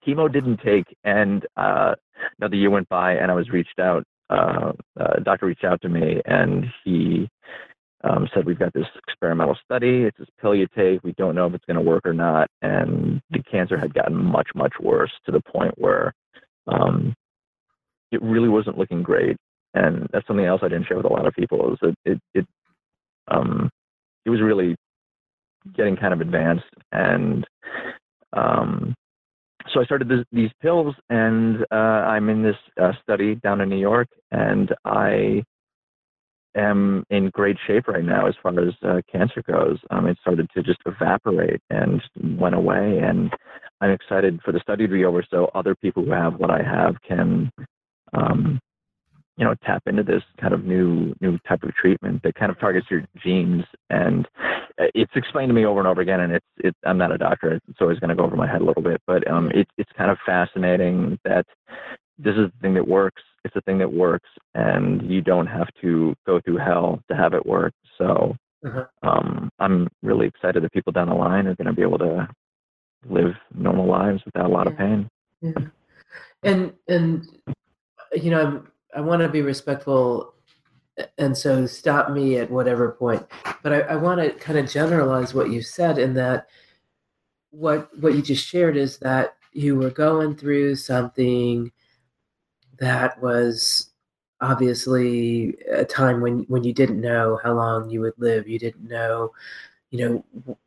chemo 0.05 0.31
didn't 0.31 0.57
take, 0.57 0.85
and 1.05 1.45
uh, 1.55 1.95
another 2.37 2.57
year 2.57 2.69
went 2.69 2.89
by, 2.89 3.13
and 3.13 3.31
I 3.31 3.33
was 3.33 3.49
reached 3.49 3.79
out. 3.79 4.03
Uh, 4.29 4.73
uh, 4.99 5.19
doctor 5.23 5.45
reached 5.45 5.63
out 5.63 5.81
to 5.81 5.89
me, 5.89 6.21
and 6.25 6.65
he 6.83 7.29
um, 8.03 8.27
said, 8.33 8.45
"We've 8.45 8.59
got 8.59 8.73
this 8.73 8.87
experimental 9.07 9.57
study. 9.63 10.03
It's 10.03 10.17
this 10.17 10.29
pill 10.39 10.55
you 10.55 10.67
take. 10.75 11.03
We 11.03 11.13
don't 11.13 11.35
know 11.35 11.47
if 11.47 11.53
it's 11.53 11.65
going 11.65 11.77
to 11.77 11.89
work 11.89 12.05
or 12.05 12.13
not." 12.13 12.49
And 12.61 13.21
the 13.29 13.43
cancer 13.43 13.77
had 13.77 13.93
gotten 13.93 14.15
much, 14.15 14.49
much 14.55 14.73
worse 14.79 15.11
to 15.25 15.31
the 15.31 15.41
point 15.41 15.73
where 15.77 16.13
um, 16.67 17.13
it 18.11 18.21
really 18.21 18.49
wasn't 18.49 18.77
looking 18.77 19.03
great. 19.03 19.37
And 19.73 20.07
that's 20.11 20.27
something 20.27 20.45
else 20.45 20.61
I 20.63 20.67
didn't 20.67 20.87
share 20.87 20.97
with 20.97 21.05
a 21.05 21.13
lot 21.13 21.25
of 21.25 21.33
people 21.33 21.73
is 21.73 21.79
that 21.81 21.95
it, 22.05 22.19
it 22.33 22.45
um, 23.29 23.69
it 24.25 24.29
was 24.29 24.41
really 24.41 24.75
getting 25.73 25.95
kind 25.95 26.13
of 26.13 26.21
advanced 26.21 26.65
and 26.91 27.45
um, 28.33 28.95
so 29.73 29.79
I 29.79 29.85
started 29.85 30.09
this, 30.09 30.25
these 30.31 30.49
pills, 30.61 30.95
and 31.09 31.65
uh, 31.71 31.75
I'm 31.75 32.29
in 32.29 32.43
this 32.43 32.55
uh, 32.81 32.91
study 33.01 33.35
down 33.35 33.61
in 33.61 33.69
New 33.69 33.79
York, 33.79 34.07
and 34.31 34.73
I 34.85 35.43
am 36.55 37.03
in 37.09 37.29
great 37.29 37.57
shape 37.67 37.87
right 37.87 38.03
now 38.03 38.27
as 38.27 38.35
far 38.41 38.59
as 38.59 38.73
uh, 38.83 39.01
cancer 39.11 39.41
goes. 39.49 39.77
Um, 39.89 40.07
it 40.07 40.17
started 40.21 40.49
to 40.55 40.63
just 40.63 40.79
evaporate 40.85 41.61
and 41.69 42.01
went 42.37 42.55
away, 42.55 42.99
and 43.03 43.31
I'm 43.79 43.91
excited 43.91 44.39
for 44.43 44.51
the 44.51 44.59
study 44.59 44.87
to 44.87 44.93
be 44.93 45.05
over, 45.05 45.23
so 45.29 45.51
other 45.55 45.75
people 45.75 46.03
who 46.03 46.11
have 46.11 46.35
what 46.35 46.51
I 46.51 46.61
have 46.63 46.95
can 47.07 47.51
um, 48.13 48.59
you 49.37 49.45
know 49.45 49.55
tap 49.65 49.81
into 49.87 50.03
this 50.03 50.21
kind 50.39 50.53
of 50.53 50.65
new 50.65 51.13
new 51.19 51.37
type 51.47 51.63
of 51.63 51.73
treatment 51.73 52.21
that 52.23 52.35
kind 52.35 52.51
of 52.51 52.59
targets 52.59 52.87
your 52.91 53.03
genes 53.23 53.63
and 53.89 54.27
uh, 54.79 54.85
it's 54.93 55.11
explained 55.15 55.49
to 55.49 55.53
me 55.53 55.65
over 55.65 55.79
and 55.79 55.87
over 55.87 56.01
again 56.01 56.19
and 56.19 56.33
it's 56.33 56.45
it, 56.57 56.75
i'm 56.85 56.97
not 56.97 57.11
a 57.11 57.17
doctor 57.17 57.59
it's 57.67 57.81
always 57.81 57.97
going 57.99 58.09
to 58.09 58.15
go 58.15 58.23
over 58.23 58.35
my 58.35 58.47
head 58.47 58.61
a 58.61 58.63
little 58.63 58.83
bit 58.83 59.01
but 59.07 59.27
um 59.29 59.49
it, 59.51 59.67
it's 59.77 59.91
kind 59.97 60.11
of 60.11 60.17
fascinating 60.25 61.17
that 61.23 61.45
this 62.19 62.33
is 62.33 62.51
the 62.51 62.59
thing 62.61 62.73
that 62.73 62.87
works 62.87 63.23
it's 63.43 63.55
a 63.55 63.61
thing 63.61 63.77
that 63.77 63.91
works 63.91 64.29
and 64.53 65.09
you 65.09 65.21
don't 65.21 65.47
have 65.47 65.67
to 65.81 66.13
go 66.25 66.39
through 66.41 66.57
hell 66.57 67.01
to 67.09 67.15
have 67.15 67.33
it 67.33 67.45
work 67.45 67.73
so 67.97 68.35
uh-huh. 68.65 68.85
um 69.03 69.49
i'm 69.59 69.87
really 70.03 70.27
excited 70.27 70.63
that 70.63 70.71
people 70.71 70.91
down 70.91 71.09
the 71.09 71.15
line 71.15 71.47
are 71.47 71.55
going 71.55 71.67
to 71.67 71.73
be 71.73 71.81
able 71.81 71.97
to 71.97 72.27
live 73.09 73.33
normal 73.55 73.87
lives 73.87 74.21
without 74.25 74.45
a 74.45 74.53
lot 74.53 74.67
yeah. 74.67 74.71
of 74.71 74.77
pain 74.77 75.09
yeah. 75.41 75.51
and 76.43 76.73
and 76.87 77.27
you 78.13 78.29
know 78.29 78.41
i'm 78.41 78.67
I 78.95 79.01
want 79.01 79.21
to 79.21 79.29
be 79.29 79.41
respectful, 79.41 80.33
and 81.17 81.37
so 81.37 81.65
stop 81.65 82.11
me 82.11 82.37
at 82.37 82.51
whatever 82.51 82.91
point. 82.91 83.25
But 83.63 83.73
I, 83.73 83.79
I 83.81 83.95
want 83.95 84.21
to 84.21 84.31
kind 84.31 84.59
of 84.59 84.69
generalize 84.69 85.33
what 85.33 85.49
you 85.49 85.61
said 85.61 85.97
in 85.97 86.13
that 86.15 86.47
what 87.51 87.89
what 87.99 88.13
you 88.13 88.21
just 88.21 88.45
shared 88.45 88.77
is 88.77 88.97
that 88.99 89.35
you 89.53 89.75
were 89.75 89.89
going 89.89 90.35
through 90.35 90.75
something 90.75 91.71
that 92.81 93.21
was 93.21 93.91
obviously 94.41 95.55
a 95.71 95.85
time 95.85 96.19
when 96.19 96.39
when 96.49 96.63
you 96.65 96.73
didn't 96.73 96.99
know 96.99 97.39
how 97.43 97.53
long 97.53 97.89
you 97.89 98.01
would 98.01 98.17
live 98.17 98.47
you 98.47 98.59
didn't 98.59 98.89
know 98.89 99.31
you 99.91 100.25
know 100.45 100.57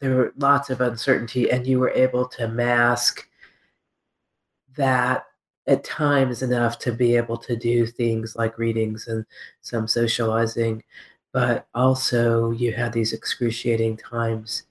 there 0.00 0.14
were 0.14 0.32
lots 0.36 0.68
of 0.70 0.80
uncertainty 0.80 1.50
and 1.50 1.66
you 1.66 1.78
were 1.78 1.90
able 1.90 2.26
to 2.26 2.48
mask 2.48 3.26
that 4.76 5.24
at 5.66 5.84
times 5.84 6.42
enough 6.42 6.78
to 6.78 6.92
be 6.92 7.16
able 7.16 7.36
to 7.36 7.56
do 7.56 7.86
things 7.86 8.36
like 8.36 8.58
readings 8.58 9.08
and 9.08 9.24
some 9.62 9.88
socializing, 9.88 10.82
but 11.32 11.66
also 11.74 12.50
you 12.52 12.72
had 12.72 12.92
these 12.92 13.12
excruciating 13.12 13.96
times, 13.96 14.64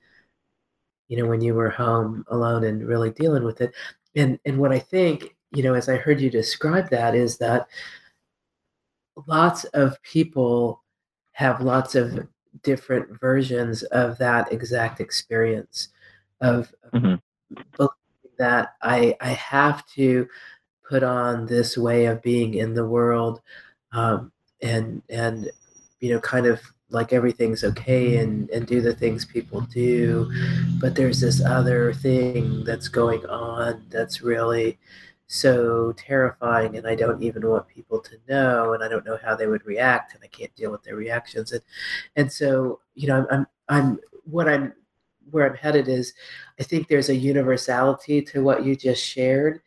you 1.08 1.18
know, 1.18 1.26
when 1.26 1.42
you 1.42 1.54
were 1.54 1.70
home 1.70 2.24
alone 2.30 2.64
and 2.64 2.88
really 2.88 3.12
dealing 3.12 3.44
with 3.44 3.62
it. 3.62 3.74
And 4.16 4.40
and 4.46 4.58
what 4.58 4.72
I 4.72 4.80
think, 4.80 5.35
you 5.56 5.64
know, 5.64 5.74
as 5.74 5.90
I 5.90 5.96
heard 5.96 6.20
you 6.20 6.30
describe 6.30 6.90
that, 6.90 7.16
is 7.16 7.38
that 7.38 7.68
lots 9.28 9.64
of 9.66 10.02
people 10.04 10.84
have 11.32 11.62
lots 11.62 11.96
of 11.96 12.28
different 12.64 13.20
versions 13.20 13.84
of 13.84 14.18
that 14.18 14.52
exact 14.52 15.00
experience 15.00 15.90
of 16.42 16.74
mm-hmm. 16.94 17.86
that 18.38 18.76
I 18.82 19.16
I 19.22 19.30
have 19.30 19.86
to 19.96 20.28
put 20.88 21.04
on 21.04 21.46
this 21.46 21.78
way 21.78 22.06
of 22.06 22.22
being 22.22 22.54
in 22.54 22.74
the 22.74 22.86
world 22.86 23.42
um, 23.92 24.32
and 24.62 25.02
and 25.10 25.50
you 26.00 26.14
know 26.14 26.20
kind 26.20 26.46
of 26.46 26.62
like 26.90 27.14
everything's 27.14 27.64
okay 27.64 28.18
and 28.18 28.50
and 28.52 28.68
do 28.68 28.82
the 28.82 28.94
things 28.94 29.26
people 29.26 29.62
do 29.62 30.32
but 30.80 30.96
there's 30.96 31.20
this 31.20 31.44
other 31.44 31.94
thing 31.94 32.64
that's 32.64 32.88
going 32.88 33.26
on 33.26 33.84
that's 33.90 34.22
really 34.22 34.78
so 35.28 35.92
terrifying 35.94 36.78
and 36.78 36.88
i 36.88 36.94
don't 36.94 37.24
even 37.24 37.48
want 37.48 37.68
people 37.68 38.00
to 38.00 38.16
know 38.30 38.74
and 38.74 38.84
i 38.84 38.88
don't 38.88 39.06
know 39.06 39.18
how 39.24 39.36
they 39.36 39.48
would 39.48 39.66
react 39.66 40.14
and 40.14 40.24
i 40.24 40.28
can't 40.28 40.56
deal 40.56 40.72
with 40.72 40.84
their 40.84 40.96
reactions. 40.96 41.52
And 41.52 41.62
and 42.16 42.32
so 42.32 42.80
you 42.94 43.08
know 43.08 43.26
i'm 43.32 43.40
i'm, 43.40 43.48
I'm 43.70 44.00
what 44.26 44.48
i'm 44.48 44.74
where 45.32 45.50
i'm 45.50 45.58
headed 45.58 45.88
is 45.88 46.14
i 46.60 46.64
think 46.64 46.88
there's 46.88 47.10
a 47.10 47.16
universality 47.16 48.22
to 48.22 48.44
what 48.44 48.64
you 48.64 48.76
just 48.76 49.04
shared. 49.04 49.62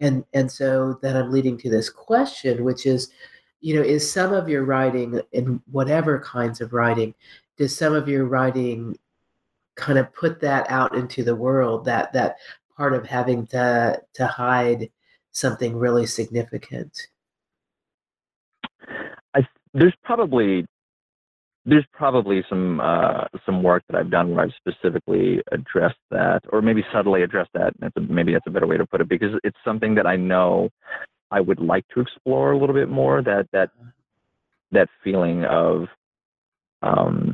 And 0.00 0.24
and 0.32 0.50
so 0.50 0.98
then 1.02 1.16
i'm 1.16 1.30
leading 1.30 1.56
to 1.58 1.70
this 1.70 1.88
question 1.88 2.64
which 2.64 2.84
is 2.84 3.10
you 3.60 3.76
know 3.76 3.82
is 3.82 4.10
some 4.10 4.32
of 4.32 4.48
your 4.48 4.64
writing 4.64 5.20
in 5.32 5.62
whatever 5.70 6.18
kinds 6.18 6.60
of 6.60 6.72
writing 6.72 7.14
does 7.56 7.76
some 7.76 7.94
of 7.94 8.08
your 8.08 8.24
writing 8.24 8.98
kind 9.76 9.98
of 9.98 10.12
put 10.12 10.40
that 10.40 10.68
out 10.70 10.94
into 10.96 11.22
the 11.22 11.34
world 11.34 11.84
that 11.84 12.12
that 12.12 12.36
part 12.76 12.92
of 12.92 13.06
having 13.06 13.46
to 13.46 14.00
to 14.12 14.26
hide 14.26 14.90
something 15.34 15.76
really 15.76 16.06
significant 16.06 17.08
I, 19.34 19.46
there's 19.74 19.94
probably 20.04 20.66
there's 21.66 21.86
probably 21.92 22.44
some 22.48 22.80
uh, 22.80 23.24
some 23.46 23.62
work 23.62 23.82
that 23.88 23.96
I've 23.96 24.10
done 24.10 24.30
where 24.34 24.44
I've 24.44 24.52
specifically 24.56 25.42
addressed 25.52 25.98
that, 26.10 26.42
or 26.52 26.60
maybe 26.62 26.84
subtly 26.92 27.22
addressed 27.22 27.52
that. 27.54 27.74
That's 27.78 27.96
a, 27.96 28.00
maybe 28.00 28.32
that's 28.32 28.46
a 28.46 28.50
better 28.50 28.66
way 28.66 28.76
to 28.76 28.86
put 28.86 29.00
it 29.00 29.08
because 29.08 29.32
it's 29.44 29.56
something 29.64 29.94
that 29.94 30.06
I 30.06 30.16
know 30.16 30.70
I 31.30 31.40
would 31.40 31.60
like 31.60 31.86
to 31.94 32.00
explore 32.00 32.52
a 32.52 32.58
little 32.58 32.74
bit 32.74 32.90
more. 32.90 33.22
That 33.22 33.48
that 33.52 33.70
that 34.72 34.88
feeling 35.04 35.44
of, 35.46 35.86
um, 36.82 37.33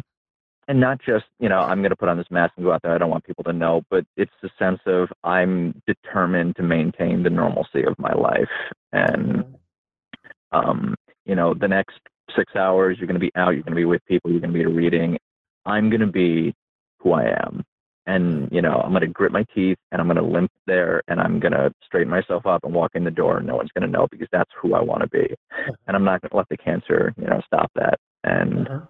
and 0.71 0.79
not 0.79 1.01
just 1.05 1.25
you 1.41 1.49
know 1.49 1.59
I'm 1.59 1.81
going 1.81 1.91
to 1.91 1.97
put 1.97 2.09
on 2.09 2.17
this 2.17 2.31
mask 2.31 2.55
and 2.57 2.65
go 2.65 2.73
out 2.73 2.81
there. 2.83 2.95
I 2.95 2.99
don't 2.99 3.11
want 3.11 3.25
people 3.25 3.43
to 3.45 3.53
know, 3.53 3.83
but 3.91 4.07
it's 4.17 4.33
the 4.41 4.51
sense 4.57 4.79
of 4.87 5.09
I'm 5.25 5.83
determined 5.87 6.57
to 6.57 6.63
maintain 6.63 7.25
the 7.25 7.31
normalcy 7.31 7.83
of 7.83 7.99
my 7.99 8.13
life, 8.15 8.49
and 8.93 9.45
mm-hmm. 9.45 10.57
um, 10.57 10.95
you 11.27 11.35
know 11.35 11.55
the 11.55 11.69
next 11.69 11.99
six 12.37 12.55
hours. 12.55 12.97
You're 12.99 13.09
going 13.09 13.21
to 13.21 13.21
be 13.21 13.33
out. 13.35 13.51
You're 13.51 13.65
going 13.65 13.75
to 13.75 13.81
be 13.81 13.85
with 13.85 14.05
people. 14.07 14.31
You're 14.31 14.41
going 14.41 14.53
to 14.53 14.59
be 14.59 14.67
reading. 14.67 15.19
I'm 15.67 15.91
going 15.91 16.01
to 16.01 16.07
be 16.07 16.55
who 16.99 17.13
I 17.13 17.25
am. 17.45 17.65
And, 18.07 18.51
you 18.51 18.63
know, 18.63 18.81
I'm 18.83 18.91
going 18.91 19.03
to 19.03 19.09
grit 19.09 19.31
my 19.31 19.45
teeth 19.55 19.77
and 19.93 20.01
I'm 20.01 20.09
going 20.09 20.17
to 20.17 20.23
limp 20.23 20.51
there 20.67 21.03
and 21.07 21.21
I'm 21.21 21.39
going 21.39 21.53
to 21.53 21.71
straighten 21.85 22.11
myself 22.11 22.45
up 22.47 22.65
and 22.65 22.75
walk 22.75 22.93
in 22.95 23.05
the 23.05 23.11
door. 23.11 23.39
And 23.39 23.47
no 23.47 23.57
one's 23.57 23.71
going 23.79 23.89
to 23.89 23.99
know 23.99 24.09
because 24.11 24.27
that's 24.33 24.51
who 24.61 24.75
I 24.75 24.81
want 24.81 25.03
to 25.03 25.09
be. 25.09 25.27
Uh-huh. 25.33 25.73
And 25.87 25.97
I'm 25.97 26.03
not 26.03 26.23
going 26.23 26.31
to 26.31 26.37
let 26.37 26.49
the 26.49 26.57
cancer, 26.57 27.15
you 27.19 27.27
know, 27.27 27.41
stop 27.47 27.71
that. 27.77 28.01
And, 28.25 28.67
uh-huh. 28.67 28.87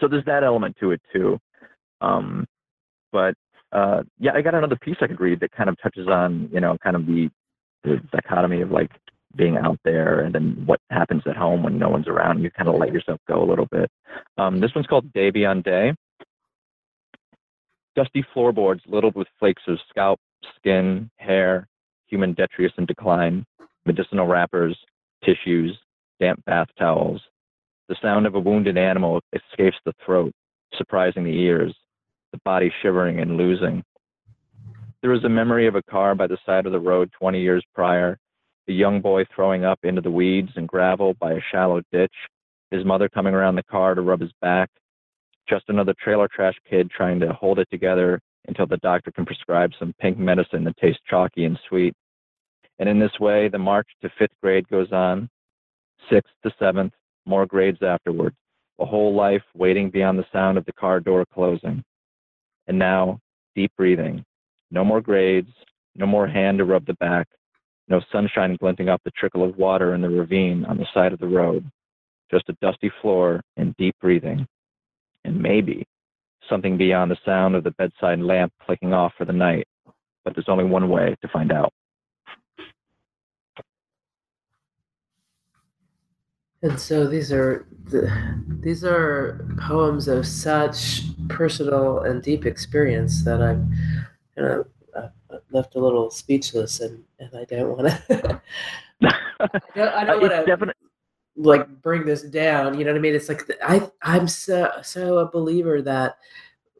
So 0.00 0.08
there's 0.08 0.24
that 0.26 0.44
element 0.44 0.76
to 0.80 0.90
it 0.90 1.00
too. 1.12 1.38
Um, 2.00 2.46
but 3.12 3.34
uh, 3.72 4.02
yeah, 4.18 4.32
I 4.34 4.42
got 4.42 4.54
another 4.54 4.76
piece 4.76 4.96
I 5.00 5.06
could 5.06 5.20
read 5.20 5.40
that 5.40 5.52
kind 5.52 5.68
of 5.68 5.76
touches 5.82 6.08
on, 6.08 6.48
you 6.52 6.60
know, 6.60 6.76
kind 6.82 6.96
of 6.96 7.06
the, 7.06 7.30
the 7.84 8.00
dichotomy 8.12 8.62
of 8.62 8.70
like 8.70 8.90
being 9.36 9.56
out 9.56 9.78
there 9.84 10.20
and 10.20 10.34
then 10.34 10.62
what 10.66 10.80
happens 10.90 11.22
at 11.26 11.36
home 11.36 11.62
when 11.62 11.78
no 11.78 11.88
one's 11.88 12.08
around. 12.08 12.42
You 12.42 12.50
kind 12.50 12.68
of 12.68 12.76
let 12.76 12.92
yourself 12.92 13.20
go 13.28 13.42
a 13.42 13.48
little 13.48 13.66
bit. 13.66 13.90
Um, 14.38 14.60
this 14.60 14.74
one's 14.74 14.86
called 14.86 15.12
Day 15.12 15.30
Beyond 15.30 15.64
Day. 15.64 15.94
Dusty 17.94 18.24
floorboards 18.34 18.82
littered 18.86 19.14
with 19.14 19.28
flakes 19.38 19.62
of 19.68 19.78
scalp, 19.88 20.20
skin, 20.56 21.10
hair, 21.16 21.66
human 22.06 22.34
detritus 22.34 22.74
and 22.76 22.86
decline, 22.86 23.44
medicinal 23.84 24.26
wrappers, 24.26 24.76
tissues, 25.24 25.76
damp 26.20 26.44
bath 26.44 26.68
towels. 26.78 27.20
The 27.88 27.96
sound 28.02 28.26
of 28.26 28.34
a 28.34 28.40
wounded 28.40 28.76
animal 28.76 29.20
escapes 29.32 29.76
the 29.84 29.94
throat, 30.04 30.32
surprising 30.76 31.24
the 31.24 31.38
ears, 31.38 31.74
the 32.32 32.40
body 32.44 32.72
shivering 32.82 33.20
and 33.20 33.36
losing. 33.36 33.82
There 35.02 35.12
is 35.12 35.22
a 35.24 35.28
memory 35.28 35.68
of 35.68 35.76
a 35.76 35.82
car 35.82 36.14
by 36.14 36.26
the 36.26 36.38
side 36.44 36.66
of 36.66 36.72
the 36.72 36.80
road 36.80 37.10
20 37.18 37.40
years 37.40 37.64
prior, 37.74 38.18
the 38.66 38.74
young 38.74 39.00
boy 39.00 39.24
throwing 39.34 39.64
up 39.64 39.78
into 39.84 40.00
the 40.00 40.10
weeds 40.10 40.50
and 40.56 40.66
gravel 40.66 41.14
by 41.20 41.34
a 41.34 41.40
shallow 41.52 41.80
ditch, 41.92 42.14
his 42.72 42.84
mother 42.84 43.08
coming 43.08 43.34
around 43.34 43.54
the 43.54 43.62
car 43.62 43.94
to 43.94 44.02
rub 44.02 44.20
his 44.20 44.32
back, 44.40 44.68
just 45.48 45.64
another 45.68 45.94
trailer 46.02 46.28
trash 46.28 46.56
kid 46.68 46.90
trying 46.90 47.20
to 47.20 47.32
hold 47.32 47.60
it 47.60 47.68
together 47.70 48.20
until 48.48 48.66
the 48.66 48.78
doctor 48.78 49.12
can 49.12 49.24
prescribe 49.24 49.70
some 49.78 49.94
pink 50.00 50.18
medicine 50.18 50.64
that 50.64 50.76
tastes 50.78 51.00
chalky 51.08 51.44
and 51.44 51.58
sweet. 51.68 51.94
And 52.78 52.88
in 52.88 52.98
this 52.98 53.18
way, 53.20 53.48
the 53.48 53.58
march 53.58 53.88
to 54.02 54.10
fifth 54.18 54.34
grade 54.42 54.68
goes 54.68 54.90
on, 54.92 55.28
sixth 56.10 56.32
to 56.42 56.52
seventh, 56.58 56.92
more 57.26 57.46
grades 57.46 57.82
afterward, 57.82 58.34
a 58.78 58.84
whole 58.84 59.14
life 59.14 59.42
waiting 59.54 59.90
beyond 59.90 60.18
the 60.18 60.26
sound 60.32 60.58
of 60.58 60.64
the 60.64 60.72
car 60.72 61.00
door 61.00 61.24
closing. 61.32 61.82
And 62.66 62.78
now, 62.78 63.18
deep 63.54 63.72
breathing. 63.76 64.24
No 64.70 64.84
more 64.84 65.00
grades, 65.00 65.50
no 65.94 66.06
more 66.06 66.26
hand 66.26 66.58
to 66.58 66.64
rub 66.64 66.86
the 66.86 66.94
back, 66.94 67.28
no 67.88 68.00
sunshine 68.10 68.56
glinting 68.60 68.88
off 68.88 69.00
the 69.04 69.12
trickle 69.12 69.44
of 69.44 69.56
water 69.56 69.94
in 69.94 70.00
the 70.00 70.08
ravine 70.08 70.64
on 70.64 70.76
the 70.76 70.86
side 70.92 71.12
of 71.12 71.20
the 71.20 71.26
road. 71.26 71.70
Just 72.30 72.48
a 72.48 72.56
dusty 72.60 72.90
floor 73.00 73.40
and 73.56 73.76
deep 73.76 73.94
breathing. 74.00 74.46
And 75.24 75.40
maybe 75.40 75.86
something 76.48 76.76
beyond 76.76 77.10
the 77.10 77.18
sound 77.24 77.54
of 77.54 77.64
the 77.64 77.70
bedside 77.72 78.20
lamp 78.20 78.52
clicking 78.64 78.92
off 78.92 79.12
for 79.16 79.24
the 79.24 79.32
night. 79.32 79.66
But 80.24 80.34
there's 80.34 80.48
only 80.48 80.64
one 80.64 80.88
way 80.88 81.16
to 81.22 81.28
find 81.28 81.52
out. 81.52 81.72
And 86.62 86.80
so 86.80 87.06
these 87.06 87.32
are 87.32 87.66
the, 87.84 88.10
these 88.60 88.84
are 88.84 89.46
poems 89.60 90.08
of 90.08 90.26
such 90.26 91.02
personal 91.28 92.00
and 92.00 92.22
deep 92.22 92.46
experience 92.46 93.24
that 93.24 93.42
I'm 93.42 93.72
you 94.36 94.42
know, 94.42 94.64
uh, 94.94 95.08
left 95.50 95.76
a 95.76 95.80
little 95.80 96.10
speechless, 96.10 96.80
and, 96.80 97.02
and 97.18 97.30
I 97.36 97.44
don't 97.44 97.76
want 97.76 97.88
to. 97.88 98.42
I 99.02 100.04
don't, 100.04 100.06
don't 100.06 100.20
want 100.20 100.32
to 100.32 100.44
definitely 100.46 100.74
like 101.36 101.68
bring 101.82 102.06
this 102.06 102.22
down. 102.22 102.78
You 102.78 102.84
know 102.84 102.92
what 102.92 102.98
I 102.98 103.02
mean? 103.02 103.14
It's 103.14 103.28
like 103.28 103.42
I 103.62 103.88
I'm 104.02 104.26
so 104.26 104.70
so 104.82 105.18
a 105.18 105.30
believer 105.30 105.82
that 105.82 106.16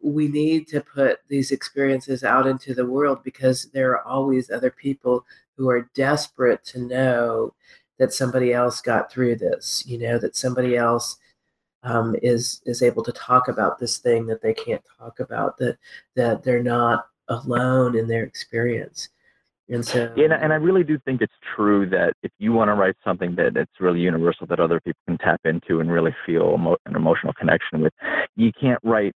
we 0.02 0.28
need 0.28 0.68
to 0.68 0.80
put 0.80 1.20
these 1.28 1.50
experiences 1.50 2.24
out 2.24 2.46
into 2.46 2.74
the 2.74 2.86
world 2.86 3.22
because 3.24 3.66
there 3.72 3.90
are 3.92 4.06
always 4.06 4.50
other 4.50 4.70
people 4.70 5.24
who 5.56 5.68
are 5.68 5.90
desperate 5.94 6.64
to 6.64 6.78
know 6.80 7.54
that 7.98 8.12
somebody 8.12 8.52
else 8.52 8.80
got 8.80 9.10
through 9.10 9.36
this, 9.36 9.84
you 9.86 9.98
know, 9.98 10.18
that 10.18 10.36
somebody 10.36 10.76
else 10.76 11.16
um, 11.82 12.16
is 12.22 12.60
is 12.66 12.82
able 12.82 13.02
to 13.04 13.12
talk 13.12 13.48
about 13.48 13.78
this 13.78 13.98
thing 13.98 14.26
that 14.26 14.42
they 14.42 14.54
can't 14.54 14.82
talk 14.98 15.20
about, 15.20 15.56
that 15.58 15.78
that 16.14 16.42
they're 16.42 16.62
not 16.62 17.06
alone 17.28 17.96
in 17.96 18.08
their 18.08 18.24
experience. 18.24 19.08
And 19.68 19.84
so, 19.84 20.12
yeah, 20.16 20.38
and 20.40 20.52
I 20.52 20.56
really 20.56 20.84
do 20.84 20.96
think 21.04 21.20
it's 21.20 21.34
true 21.56 21.88
that 21.90 22.12
if 22.22 22.30
you 22.38 22.52
want 22.52 22.68
to 22.68 22.74
write 22.74 22.94
something 23.02 23.34
that 23.34 23.56
it's 23.56 23.80
really 23.80 23.98
universal 23.98 24.46
that 24.46 24.60
other 24.60 24.80
people 24.80 25.00
can 25.08 25.18
tap 25.18 25.40
into 25.44 25.80
and 25.80 25.90
really 25.90 26.14
feel 26.24 26.54
emo- 26.54 26.76
an 26.86 26.94
emotional 26.94 27.32
connection 27.32 27.80
with, 27.80 27.92
you 28.36 28.52
can't 28.52 28.78
write 28.84 29.12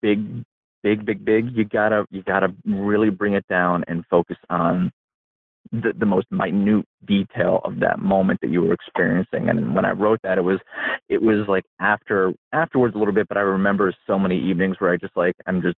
big, 0.00 0.42
big, 0.82 1.04
big, 1.04 1.22
big. 1.22 1.54
You 1.54 1.66
gotta, 1.66 2.06
you 2.10 2.22
gotta 2.22 2.54
really 2.64 3.10
bring 3.10 3.34
it 3.34 3.44
down 3.48 3.84
and 3.88 4.04
focus 4.08 4.38
on 4.48 4.90
the, 5.72 5.92
the 5.98 6.06
most 6.06 6.26
minute 6.30 6.84
detail 7.06 7.60
of 7.64 7.80
that 7.80 7.98
moment 7.98 8.40
that 8.42 8.50
you 8.50 8.62
were 8.62 8.72
experiencing. 8.72 9.48
And 9.48 9.74
when 9.74 9.84
I 9.84 9.90
wrote 9.90 10.20
that, 10.22 10.38
it 10.38 10.42
was, 10.42 10.58
it 11.08 11.22
was 11.22 11.46
like 11.48 11.64
after, 11.80 12.32
afterwards 12.52 12.94
a 12.94 12.98
little 12.98 13.14
bit, 13.14 13.28
but 13.28 13.36
I 13.36 13.42
remember 13.42 13.94
so 14.06 14.18
many 14.18 14.38
evenings 14.38 14.76
where 14.78 14.92
I 14.92 14.96
just 14.96 15.16
like, 15.16 15.34
I'm 15.46 15.62
just, 15.62 15.76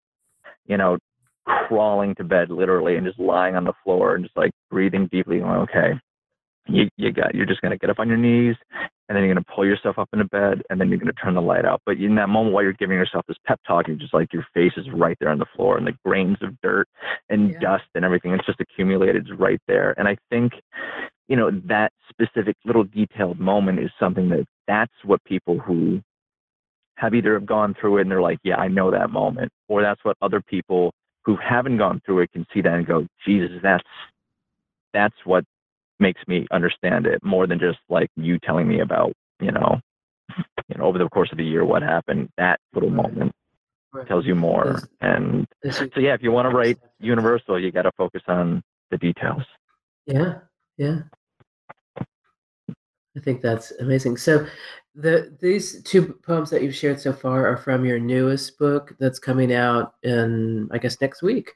you 0.66 0.76
know, 0.76 0.98
crawling 1.44 2.14
to 2.16 2.24
bed 2.24 2.50
literally 2.50 2.96
and 2.96 3.06
just 3.06 3.18
lying 3.18 3.56
on 3.56 3.64
the 3.64 3.72
floor 3.82 4.14
and 4.14 4.24
just 4.24 4.36
like 4.36 4.52
breathing 4.70 5.08
deeply, 5.10 5.40
going, 5.40 5.60
okay, 5.60 5.92
you, 6.68 6.88
you 6.96 7.12
got, 7.12 7.34
you're 7.34 7.46
just 7.46 7.60
to 7.62 7.76
get 7.76 7.90
up 7.90 7.98
on 7.98 8.08
your 8.08 8.16
knees 8.16 8.56
and 9.10 9.16
then 9.16 9.24
you're 9.24 9.34
going 9.34 9.44
to 9.44 9.52
pull 9.52 9.66
yourself 9.66 9.98
up 9.98 10.08
into 10.12 10.24
bed 10.26 10.62
and 10.70 10.80
then 10.80 10.88
you're 10.88 10.96
going 10.96 11.12
to 11.12 11.20
turn 11.20 11.34
the 11.34 11.42
light 11.42 11.64
out. 11.64 11.82
But 11.84 11.96
in 11.96 12.14
that 12.14 12.28
moment 12.28 12.54
while 12.54 12.62
you're 12.62 12.72
giving 12.74 12.96
yourself 12.96 13.24
this 13.26 13.36
pep 13.44 13.58
talk, 13.66 13.88
you're 13.88 13.96
just 13.96 14.14
like 14.14 14.32
your 14.32 14.46
face 14.54 14.74
is 14.76 14.86
right 14.94 15.16
there 15.18 15.30
on 15.30 15.40
the 15.40 15.46
floor 15.56 15.76
and 15.76 15.84
the 15.84 15.96
grains 16.04 16.36
of 16.42 16.58
dirt 16.60 16.86
and 17.28 17.50
yeah. 17.50 17.58
dust 17.58 17.84
and 17.96 18.04
everything. 18.04 18.30
It's 18.30 18.46
just 18.46 18.60
accumulated 18.60 19.28
right 19.36 19.60
there. 19.66 19.98
And 19.98 20.06
I 20.06 20.16
think, 20.30 20.52
you 21.26 21.34
know, 21.34 21.50
that 21.64 21.92
specific 22.08 22.56
little 22.64 22.84
detailed 22.84 23.40
moment 23.40 23.80
is 23.80 23.90
something 23.98 24.28
that 24.28 24.46
that's 24.68 24.94
what 25.04 25.24
people 25.24 25.58
who 25.58 26.00
have 26.94 27.12
either 27.12 27.34
have 27.34 27.46
gone 27.46 27.74
through 27.80 27.98
it 27.98 28.02
and 28.02 28.10
they're 28.12 28.22
like, 28.22 28.38
yeah, 28.44 28.58
I 28.58 28.68
know 28.68 28.92
that 28.92 29.10
moment, 29.10 29.50
or 29.66 29.82
that's 29.82 30.04
what 30.04 30.16
other 30.22 30.40
people 30.40 30.92
who 31.24 31.36
haven't 31.36 31.78
gone 31.78 32.00
through 32.06 32.20
it 32.20 32.32
can 32.32 32.46
see 32.54 32.60
that 32.60 32.74
and 32.74 32.86
go, 32.86 33.08
Jesus, 33.26 33.58
that's 33.60 33.82
that's 34.92 35.16
what 35.24 35.44
makes 36.00 36.20
me 36.26 36.46
understand 36.50 37.06
it 37.06 37.22
more 37.22 37.46
than 37.46 37.58
just 37.58 37.78
like 37.88 38.10
you 38.16 38.38
telling 38.38 38.66
me 38.66 38.80
about, 38.80 39.12
you 39.40 39.52
know, 39.52 39.80
you 40.68 40.78
know, 40.78 40.84
over 40.84 40.98
the 40.98 41.08
course 41.08 41.30
of 41.32 41.38
a 41.38 41.42
year 41.42 41.64
what 41.64 41.82
happened. 41.82 42.28
That 42.36 42.60
little 42.74 42.90
moment 42.90 43.32
right. 43.92 44.06
tells 44.06 44.26
you 44.26 44.34
more. 44.34 44.80
and 45.00 45.46
so 45.70 45.86
yeah, 45.96 46.14
if 46.14 46.22
you 46.22 46.32
want 46.32 46.50
to 46.50 46.56
write 46.56 46.78
universal, 46.98 47.60
you 47.60 47.70
got 47.70 47.82
to 47.82 47.92
focus 47.96 48.22
on 48.28 48.62
the 48.90 48.98
details. 48.98 49.42
Yeah, 50.06 50.38
yeah. 50.76 51.00
I 53.16 53.20
think 53.20 53.42
that's 53.42 53.72
amazing. 53.72 54.16
So, 54.16 54.46
the 54.94 55.36
these 55.40 55.82
two 55.82 56.14
poems 56.24 56.50
that 56.50 56.62
you've 56.62 56.74
shared 56.74 57.00
so 57.00 57.12
far 57.12 57.46
are 57.46 57.56
from 57.56 57.84
your 57.84 57.98
newest 57.98 58.58
book 58.58 58.94
that's 58.98 59.18
coming 59.18 59.52
out 59.52 59.94
in, 60.02 60.68
I 60.72 60.78
guess, 60.78 61.00
next 61.00 61.22
week. 61.22 61.54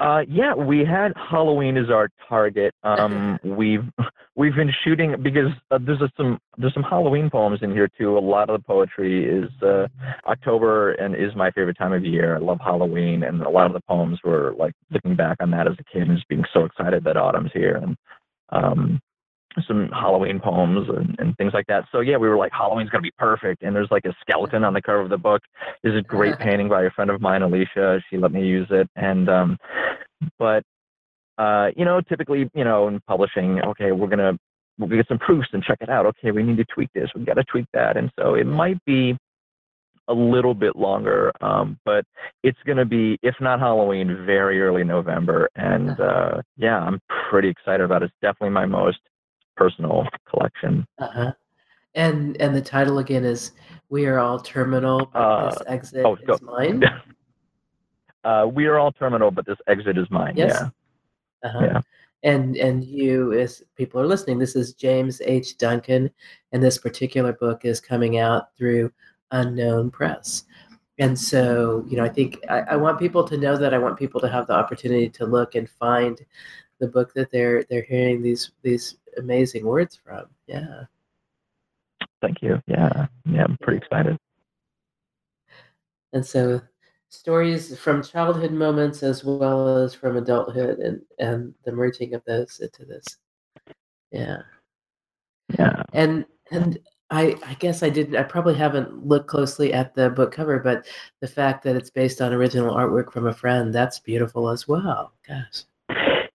Uh, 0.00 0.22
yeah, 0.28 0.54
we 0.54 0.84
had 0.84 1.12
Halloween 1.16 1.76
as 1.76 1.90
our 1.90 2.08
target. 2.28 2.74
Um, 2.82 3.38
we've 3.44 3.84
we've 4.36 4.54
been 4.54 4.72
shooting 4.84 5.14
because 5.22 5.50
uh, 5.70 5.78
there's 5.80 6.00
a, 6.00 6.10
some 6.16 6.38
there's 6.58 6.74
some 6.74 6.82
Halloween 6.82 7.30
poems 7.30 7.60
in 7.62 7.70
here 7.70 7.88
too. 7.98 8.16
A 8.16 8.20
lot 8.20 8.50
of 8.50 8.60
the 8.60 8.64
poetry 8.64 9.24
is 9.24 9.50
uh, 9.62 9.86
October 10.26 10.92
and 10.92 11.14
is 11.14 11.34
my 11.36 11.50
favorite 11.50 11.78
time 11.78 11.92
of 11.92 12.04
year. 12.04 12.36
I 12.36 12.40
love 12.40 12.58
Halloween, 12.60 13.22
and 13.22 13.42
a 13.42 13.50
lot 13.50 13.66
of 13.66 13.72
the 13.72 13.82
poems 13.88 14.18
were 14.24 14.54
like 14.58 14.74
looking 14.90 15.16
back 15.16 15.36
on 15.40 15.50
that 15.52 15.66
as 15.66 15.74
a 15.78 15.84
kid 15.84 16.08
and 16.08 16.16
just 16.16 16.28
being 16.28 16.44
so 16.52 16.64
excited 16.64 17.04
that 17.04 17.16
autumn's 17.16 17.52
here. 17.52 17.76
And 17.76 17.96
um, 18.50 19.00
some 19.66 19.88
Halloween 19.90 20.40
poems 20.40 20.88
and, 20.88 21.16
and 21.18 21.36
things 21.36 21.52
like 21.54 21.66
that. 21.68 21.84
So 21.92 22.00
yeah, 22.00 22.16
we 22.16 22.28
were 22.28 22.36
like, 22.36 22.52
Halloween's 22.52 22.90
gonna 22.90 23.02
be 23.02 23.12
perfect. 23.18 23.62
And 23.62 23.74
there's 23.74 23.90
like 23.90 24.04
a 24.04 24.14
skeleton 24.20 24.64
on 24.64 24.74
the 24.74 24.82
cover 24.82 25.00
of 25.00 25.10
the 25.10 25.18
book. 25.18 25.42
This 25.82 25.92
is 25.92 25.98
a 25.98 26.02
great 26.02 26.38
painting 26.38 26.68
by 26.68 26.84
a 26.84 26.90
friend 26.90 27.10
of 27.10 27.20
mine, 27.20 27.42
Alicia. 27.42 28.00
She 28.10 28.16
let 28.16 28.32
me 28.32 28.44
use 28.44 28.68
it. 28.70 28.88
And 28.96 29.28
um, 29.28 29.58
but 30.38 30.62
uh, 31.38 31.70
you 31.76 31.84
know, 31.84 32.00
typically, 32.00 32.50
you 32.54 32.64
know, 32.64 32.88
in 32.88 33.00
publishing, 33.06 33.60
okay, 33.62 33.92
we're 33.92 34.08
gonna 34.08 34.38
we'll 34.78 34.88
get 34.88 35.08
some 35.08 35.18
proofs 35.18 35.48
and 35.52 35.62
check 35.62 35.78
it 35.80 35.88
out. 35.88 36.06
Okay, 36.06 36.30
we 36.30 36.42
need 36.42 36.56
to 36.56 36.64
tweak 36.64 36.90
this. 36.94 37.10
We 37.14 37.24
got 37.24 37.34
to 37.34 37.44
tweak 37.44 37.66
that. 37.72 37.96
And 37.96 38.10
so 38.18 38.34
it 38.34 38.46
might 38.46 38.82
be 38.84 39.16
a 40.08 40.14
little 40.14 40.54
bit 40.54 40.76
longer, 40.76 41.32
um, 41.40 41.78
but 41.84 42.04
it's 42.42 42.58
going 42.66 42.76
to 42.76 42.84
be, 42.84 43.18
if 43.22 43.34
not 43.40 43.60
Halloween, 43.60 44.24
very 44.26 44.60
early 44.60 44.84
November. 44.84 45.48
And 45.54 45.98
uh, 45.98 46.42
yeah, 46.56 46.78
I'm 46.78 47.00
pretty 47.30 47.48
excited 47.48 47.82
about 47.82 48.02
it. 48.02 48.06
It's 48.06 48.14
definitely 48.20 48.50
my 48.50 48.66
most 48.66 48.98
personal 49.56 50.06
collection. 50.28 50.86
Uh-huh. 50.98 51.32
And 51.94 52.36
and 52.40 52.54
the 52.54 52.60
title 52.60 52.98
again 52.98 53.24
is 53.24 53.52
"We 53.88 54.06
Are 54.06 54.18
All 54.18 54.40
Terminal, 54.40 55.08
but 55.12 55.18
uh, 55.18 55.50
this 55.50 55.62
exit 55.66 56.04
oh, 56.04 56.16
is 56.16 56.42
mine." 56.42 56.82
uh, 58.24 58.48
we 58.52 58.66
are 58.66 58.78
all 58.78 58.90
terminal, 58.92 59.30
but 59.30 59.46
this 59.46 59.58
exit 59.68 59.98
is 59.98 60.10
mine. 60.10 60.34
Yes. 60.36 60.58
Yeah. 60.60 61.48
Uh-huh. 61.48 61.64
Yeah. 61.64 61.80
And 62.22 62.56
and 62.56 62.82
you, 62.82 63.32
as 63.34 63.62
people 63.76 64.00
are 64.00 64.06
listening, 64.06 64.38
this 64.38 64.56
is 64.56 64.72
James 64.72 65.20
H. 65.24 65.58
Duncan, 65.58 66.10
and 66.52 66.62
this 66.62 66.78
particular 66.78 67.34
book 67.34 67.64
is 67.64 67.80
coming 67.80 68.18
out 68.18 68.56
through 68.56 68.90
Unknown 69.30 69.90
Press. 69.90 70.44
And 70.98 71.18
so, 71.18 71.84
you 71.88 71.96
know, 71.96 72.04
I 72.04 72.08
think 72.08 72.38
I, 72.48 72.60
I 72.60 72.76
want 72.76 72.98
people 72.98 73.24
to 73.24 73.36
know 73.36 73.56
that. 73.56 73.74
I 73.74 73.78
want 73.78 73.98
people 73.98 74.20
to 74.20 74.28
have 74.28 74.46
the 74.46 74.54
opportunity 74.54 75.08
to 75.10 75.26
look 75.26 75.54
and 75.54 75.68
find 75.68 76.18
the 76.78 76.88
book 76.88 77.12
that 77.14 77.30
they're 77.30 77.64
they're 77.64 77.82
hearing 77.82 78.22
these 78.22 78.52
these 78.62 78.96
amazing 79.18 79.64
words 79.64 79.98
from. 80.02 80.26
Yeah. 80.46 80.84
Thank 82.20 82.42
you. 82.42 82.60
Yeah. 82.66 83.06
Yeah. 83.26 83.44
I'm 83.44 83.58
pretty 83.62 83.78
excited. 83.78 84.18
and 86.12 86.24
so 86.24 86.60
stories 87.10 87.78
from 87.78 88.02
childhood 88.02 88.52
moments 88.52 89.02
as 89.02 89.24
well 89.24 89.76
as 89.78 89.94
from 89.94 90.16
adulthood 90.16 90.78
and 90.78 91.00
and 91.18 91.54
the 91.64 91.72
merging 91.72 92.14
of 92.14 92.22
those 92.24 92.60
into 92.60 92.84
this 92.84 93.04
yeah 94.10 94.38
yeah 95.58 95.82
and 95.92 96.24
and 96.50 96.78
I, 97.10 97.36
I 97.44 97.54
guess 97.54 97.82
I 97.82 97.90
didn't. 97.90 98.16
I 98.16 98.22
probably 98.24 98.54
haven't 98.54 99.06
looked 99.06 99.28
closely 99.28 99.72
at 99.72 99.94
the 99.94 100.10
book 100.10 100.32
cover, 100.32 100.58
but 100.58 100.86
the 101.20 101.28
fact 101.28 101.62
that 101.64 101.76
it's 101.76 101.90
based 101.90 102.20
on 102.20 102.32
original 102.32 102.74
artwork 102.74 103.12
from 103.12 103.26
a 103.26 103.32
friend—that's 103.32 104.00
beautiful 104.00 104.48
as 104.48 104.66
well. 104.66 105.12
Gosh. 105.28 105.64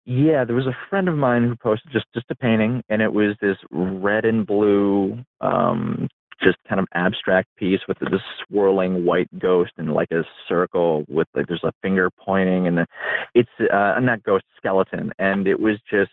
Yeah, 0.09 0.43
there 0.43 0.55
was 0.55 0.65
a 0.65 0.75
friend 0.89 1.07
of 1.07 1.15
mine 1.15 1.43
who 1.43 1.55
posted 1.55 1.91
just 1.91 2.07
just 2.15 2.25
a 2.31 2.35
painting, 2.35 2.81
and 2.89 2.99
it 2.99 3.13
was 3.13 3.35
this 3.41 3.57
red 3.69 4.25
and 4.25 4.43
blue, 4.43 5.19
um, 5.39 6.07
just 6.41 6.57
kind 6.67 6.79
of 6.79 6.87
abstract 6.95 7.47
piece 7.57 7.81
with 7.87 7.99
this 7.99 8.19
swirling 8.47 9.05
white 9.05 9.27
ghost 9.37 9.71
and 9.77 9.93
like 9.93 10.09
a 10.09 10.23
circle 10.47 11.05
with 11.09 11.27
like 11.35 11.45
there's 11.47 11.63
a 11.63 11.71
finger 11.83 12.09
pointing, 12.25 12.65
and 12.65 12.87
it's 13.35 13.51
uh, 13.71 13.99
not 14.01 14.23
ghost 14.23 14.45
skeleton, 14.57 15.11
and 15.19 15.47
it 15.47 15.59
was 15.59 15.75
just 15.91 16.09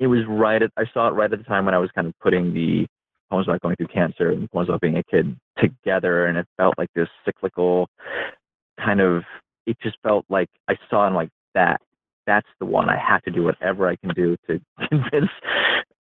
it 0.00 0.06
was 0.06 0.20
right 0.28 0.62
at 0.62 0.70
I 0.76 0.84
saw 0.92 1.08
it 1.08 1.12
right 1.12 1.32
at 1.32 1.38
the 1.38 1.44
time 1.46 1.64
when 1.64 1.74
I 1.74 1.78
was 1.78 1.90
kind 1.94 2.08
of 2.08 2.12
putting 2.20 2.52
the 2.52 2.86
poems 3.30 3.48
about 3.48 3.62
going 3.62 3.76
through 3.76 3.86
cancer 3.86 4.32
and 4.32 4.50
poems 4.50 4.68
about 4.68 4.82
being 4.82 4.98
a 4.98 5.02
kid 5.04 5.34
together, 5.58 6.26
and 6.26 6.36
it 6.36 6.46
felt 6.58 6.74
like 6.76 6.90
this 6.94 7.08
cyclical 7.24 7.88
kind 8.78 9.00
of. 9.00 9.22
It 9.64 9.78
just 9.82 9.96
felt 10.02 10.26
like 10.28 10.50
I 10.68 10.74
saw 10.90 11.06
him 11.06 11.14
like 11.14 11.30
that. 11.54 11.80
That's 12.28 12.46
the 12.60 12.66
one. 12.66 12.90
I 12.90 12.98
have 12.98 13.22
to 13.22 13.30
do 13.30 13.42
whatever 13.42 13.88
I 13.88 13.96
can 13.96 14.10
do 14.10 14.36
to 14.46 14.60
convince 14.90 15.30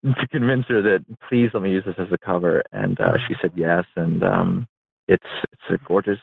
to 0.03 0.27
convince 0.29 0.65
her 0.67 0.81
that 0.81 1.05
please 1.29 1.51
let 1.53 1.61
me 1.61 1.69
use 1.69 1.83
this 1.85 1.93
as 1.99 2.07
a 2.11 2.17
cover, 2.17 2.63
and 2.71 2.99
uh, 2.99 3.13
she 3.27 3.35
said 3.39 3.51
yes, 3.55 3.85
and 3.95 4.23
um, 4.23 4.67
it's 5.07 5.23
it's 5.53 5.61
a 5.69 5.77
gorgeous, 5.87 6.17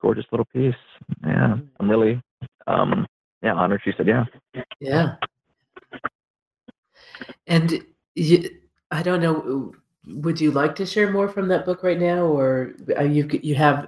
gorgeous 0.00 0.24
little 0.32 0.46
piece. 0.46 0.74
Yeah, 1.22 1.56
I'm 1.78 1.90
really 1.90 2.22
um, 2.66 3.06
yeah 3.42 3.52
honored. 3.52 3.82
She 3.84 3.92
said 3.98 4.06
yeah. 4.06 4.24
Yeah. 4.80 5.16
And 7.46 7.84
you, 8.14 8.48
I 8.90 9.02
don't 9.02 9.20
know 9.20 9.74
would 10.06 10.40
you 10.40 10.52
like 10.52 10.74
to 10.76 10.86
share 10.86 11.12
more 11.12 11.28
from 11.28 11.48
that 11.48 11.66
book 11.66 11.82
right 11.82 12.00
now, 12.00 12.22
or 12.24 12.72
uh, 12.98 13.02
you 13.02 13.28
you 13.42 13.56
have 13.56 13.86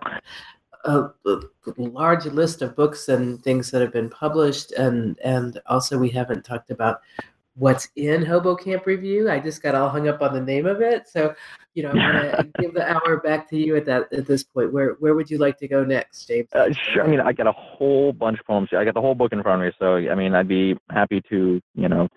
a, 0.88 1.12
a, 1.27 1.40
large 1.77 2.24
list 2.27 2.62
of 2.62 2.74
books 2.74 3.09
and 3.09 3.42
things 3.42 3.70
that 3.70 3.83
have 3.83 3.92
been 3.92 4.09
published, 4.09 4.72
and 4.72 5.18
and 5.20 5.61
also 5.66 5.98
we 5.98 6.09
haven't 6.09 6.44
talked 6.44 6.70
about 6.70 7.01
what's 7.55 7.88
in 7.96 8.24
Hobo 8.24 8.55
Camp 8.55 8.87
Review. 8.87 9.31
I 9.31 9.40
just 9.40 9.62
got 9.62 9.74
all 9.74 9.88
hung 9.88 10.09
up 10.09 10.22
on 10.22 10.33
the 10.33 10.40
name 10.40 10.66
of 10.66 10.81
it, 10.81 11.09
so 11.09 11.35
you 11.74 11.83
know 11.83 11.90
I'm 11.90 11.96
gonna 11.96 12.46
give 12.59 12.74
the 12.74 12.90
hour 12.90 13.18
back 13.18 13.48
to 13.51 13.59
you 13.59 13.77
at 13.77 13.85
that 13.87 14.12
at 14.12 14.27
this 14.27 14.42
point. 14.42 14.72
Where 14.72 14.92
where 14.94 15.14
would 15.14 15.31
you 15.31 15.38
like 15.38 15.59
to 15.59 15.68
go 15.68 15.85
next, 15.85 16.27
James? 16.27 16.48
Uh, 16.53 16.72
sure. 16.72 17.05
I 17.05 17.07
mean, 17.07 17.20
I 17.20 17.33
got 17.33 17.46
a 17.46 17.53
whole 17.53 18.12
bunch 18.12 18.40
of 18.40 18.46
poems. 18.46 18.70
I 18.72 18.85
got 18.85 18.94
the 18.94 19.01
whole 19.01 19.14
book 19.14 19.33
in 19.33 19.42
front 19.42 19.62
of 19.62 19.66
me, 19.66 19.72
so 19.79 19.96
I 19.96 20.14
mean, 20.14 20.35
I'd 20.35 20.48
be 20.48 20.77
happy 20.90 21.20
to 21.29 21.61
you 21.74 21.88
know 21.88 22.09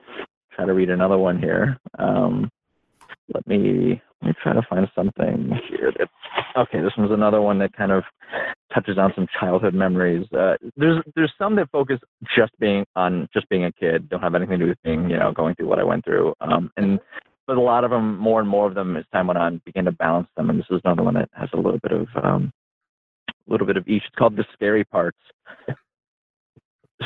try 0.54 0.66
to 0.66 0.74
read 0.74 0.90
another 0.90 1.18
one 1.18 1.40
here. 1.40 1.78
Um, 2.00 2.52
let 3.34 3.46
me 3.48 4.02
let 4.22 4.28
me 4.28 4.34
try 4.42 4.54
to 4.54 4.62
find 4.70 4.88
something 4.96 5.52
here 5.70 5.92
okay 6.58 6.82
this 6.82 6.94
one's 6.98 7.12
another 7.12 7.42
one 7.42 7.60
that 7.60 7.74
kind 7.74 7.92
of 7.92 8.04
touches 8.74 8.98
on 8.98 9.12
some 9.16 9.28
childhood 9.40 9.74
memories. 9.74 10.26
Uh, 10.32 10.56
there's 10.78 11.02
there's 11.16 11.32
some 11.38 11.56
that 11.56 11.70
focus 11.72 12.00
just 12.36 12.52
being 12.60 12.86
on 12.96 13.28
just 13.34 13.48
being 13.50 13.66
a 13.66 13.72
kid 13.72 14.10
don't 14.10 14.22
have 14.22 14.36
anything 14.36 14.60
to 14.60 14.66
do 14.66 14.70
with 14.70 14.82
being 14.84 15.10
you 15.10 15.18
know 15.18 15.32
going 15.32 15.56
through 15.56 15.68
what 15.68 15.80
i 15.80 15.84
went 15.84 16.04
through. 16.06 16.34
Um, 16.42 16.72
and 16.78 17.00
but 17.48 17.58
a 17.58 17.62
lot 17.62 17.84
of 17.84 17.92
them 17.92 18.18
more 18.18 18.40
and 18.40 18.50
more 18.50 18.68
of 18.68 18.76
them 18.76 18.96
as 18.96 19.06
time 19.12 19.28
went 19.28 19.38
on 19.38 19.62
begin 19.66 19.86
to 19.86 19.92
balance 19.92 20.28
them 20.36 20.50
and 20.50 20.60
this 20.60 20.66
is 20.70 20.82
another 20.84 21.04
one 21.04 21.16
that 21.16 21.30
has 21.34 21.50
a 21.54 21.58
little 21.58 21.80
bit 21.80 21.92
of 21.92 22.08
um, 22.24 22.52
a 23.28 23.52
little 23.52 23.68
bit 23.68 23.78
of 23.78 23.88
each. 23.88 24.04
It's 24.06 24.16
called 24.16 24.36
the 24.36 24.46
scary 24.54 24.84
parts. 24.84 25.18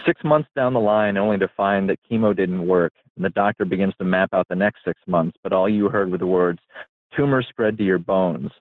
Six 0.05 0.21
months 0.25 0.49
down 0.55 0.73
the 0.73 0.79
line 0.79 1.15
only 1.15 1.37
to 1.37 1.47
find 1.55 1.89
that 1.89 1.99
chemo 2.09 2.35
didn't 2.35 2.67
work 2.67 2.93
and 3.15 3.23
the 3.23 3.29
doctor 3.29 3.63
begins 3.63 3.93
to 3.97 4.03
map 4.03 4.29
out 4.33 4.45
the 4.49 4.55
next 4.55 4.79
six 4.85 4.99
months 5.07 5.37
but 5.41 5.53
all 5.53 5.69
you 5.69 5.87
heard 5.87 6.11
were 6.11 6.17
the 6.17 6.27
words 6.27 6.59
tumor 7.15 7.43
spread 7.43 7.77
to 7.77 7.83
your 7.83 7.99
bones 7.99 8.51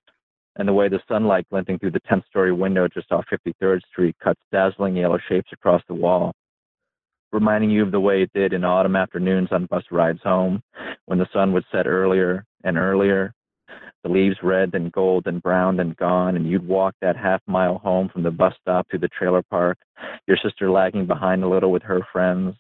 and 0.57 0.69
the 0.69 0.73
way 0.73 0.89
the 0.89 1.01
sunlight 1.09 1.47
glinting 1.51 1.79
through 1.79 1.91
the 1.91 2.01
10th 2.01 2.27
story 2.27 2.53
window 2.53 2.89
just 2.89 3.11
off 3.13 3.25
53rd 3.33 3.81
street 3.91 4.17
cuts 4.23 4.41
dazzling 4.53 4.97
yellow 4.97 5.19
shapes 5.29 5.51
across 5.53 5.83
the 5.89 5.95
wall 5.95 6.33
reminding 7.33 7.71
you 7.71 7.83
of 7.83 7.93
the 7.93 8.01
way 8.01 8.23
it 8.23 8.31
did 8.35 8.53
in 8.53 8.65
autumn 8.65 8.97
afternoons 8.97 9.49
on 9.51 9.67
bus 9.67 9.85
rides 9.91 10.21
home 10.23 10.63
when 11.07 11.19
the 11.19 11.29
sun 11.33 11.53
would 11.53 11.65
set 11.73 11.87
earlier 11.87 12.45
and 12.65 12.79
earlier 12.79 13.35
the 14.05 14.11
leaves 14.11 14.37
red 14.43 14.75
and 14.75 14.93
gold 14.93 15.27
and 15.27 15.43
brown 15.43 15.81
and 15.81 15.97
gone, 15.97 16.37
and 16.37 16.49
you'd 16.49 16.69
walk 16.69 16.95
that 17.01 17.17
half 17.17 17.41
mile 17.47 17.79
home 17.79 18.11
from 18.11 18.23
the 18.23 18.31
bus 18.31 18.53
stop 18.61 18.87
to 18.91 18.99
the 18.99 19.09
trailer 19.09 19.43
park, 19.43 19.79
your 20.29 20.37
sister 20.37 20.71
lagging 20.71 21.07
behind 21.07 21.43
a 21.43 21.49
little 21.49 21.73
with 21.73 21.83
her 21.83 22.07
friends. 22.13 22.55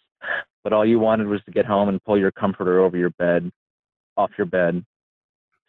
But 0.65 0.73
all 0.73 0.87
you 0.87 0.99
wanted 0.99 1.27
was 1.27 1.43
to 1.45 1.53
get 1.53 1.67
home 1.67 1.91
and 1.91 2.03
pull 2.03 2.19
your 2.19 2.33
comforter 2.33 2.81
over 2.81 2.97
your 2.97 3.11
bed, 3.19 3.53
off 4.17 4.31
your 4.39 4.47
bed, 4.47 4.83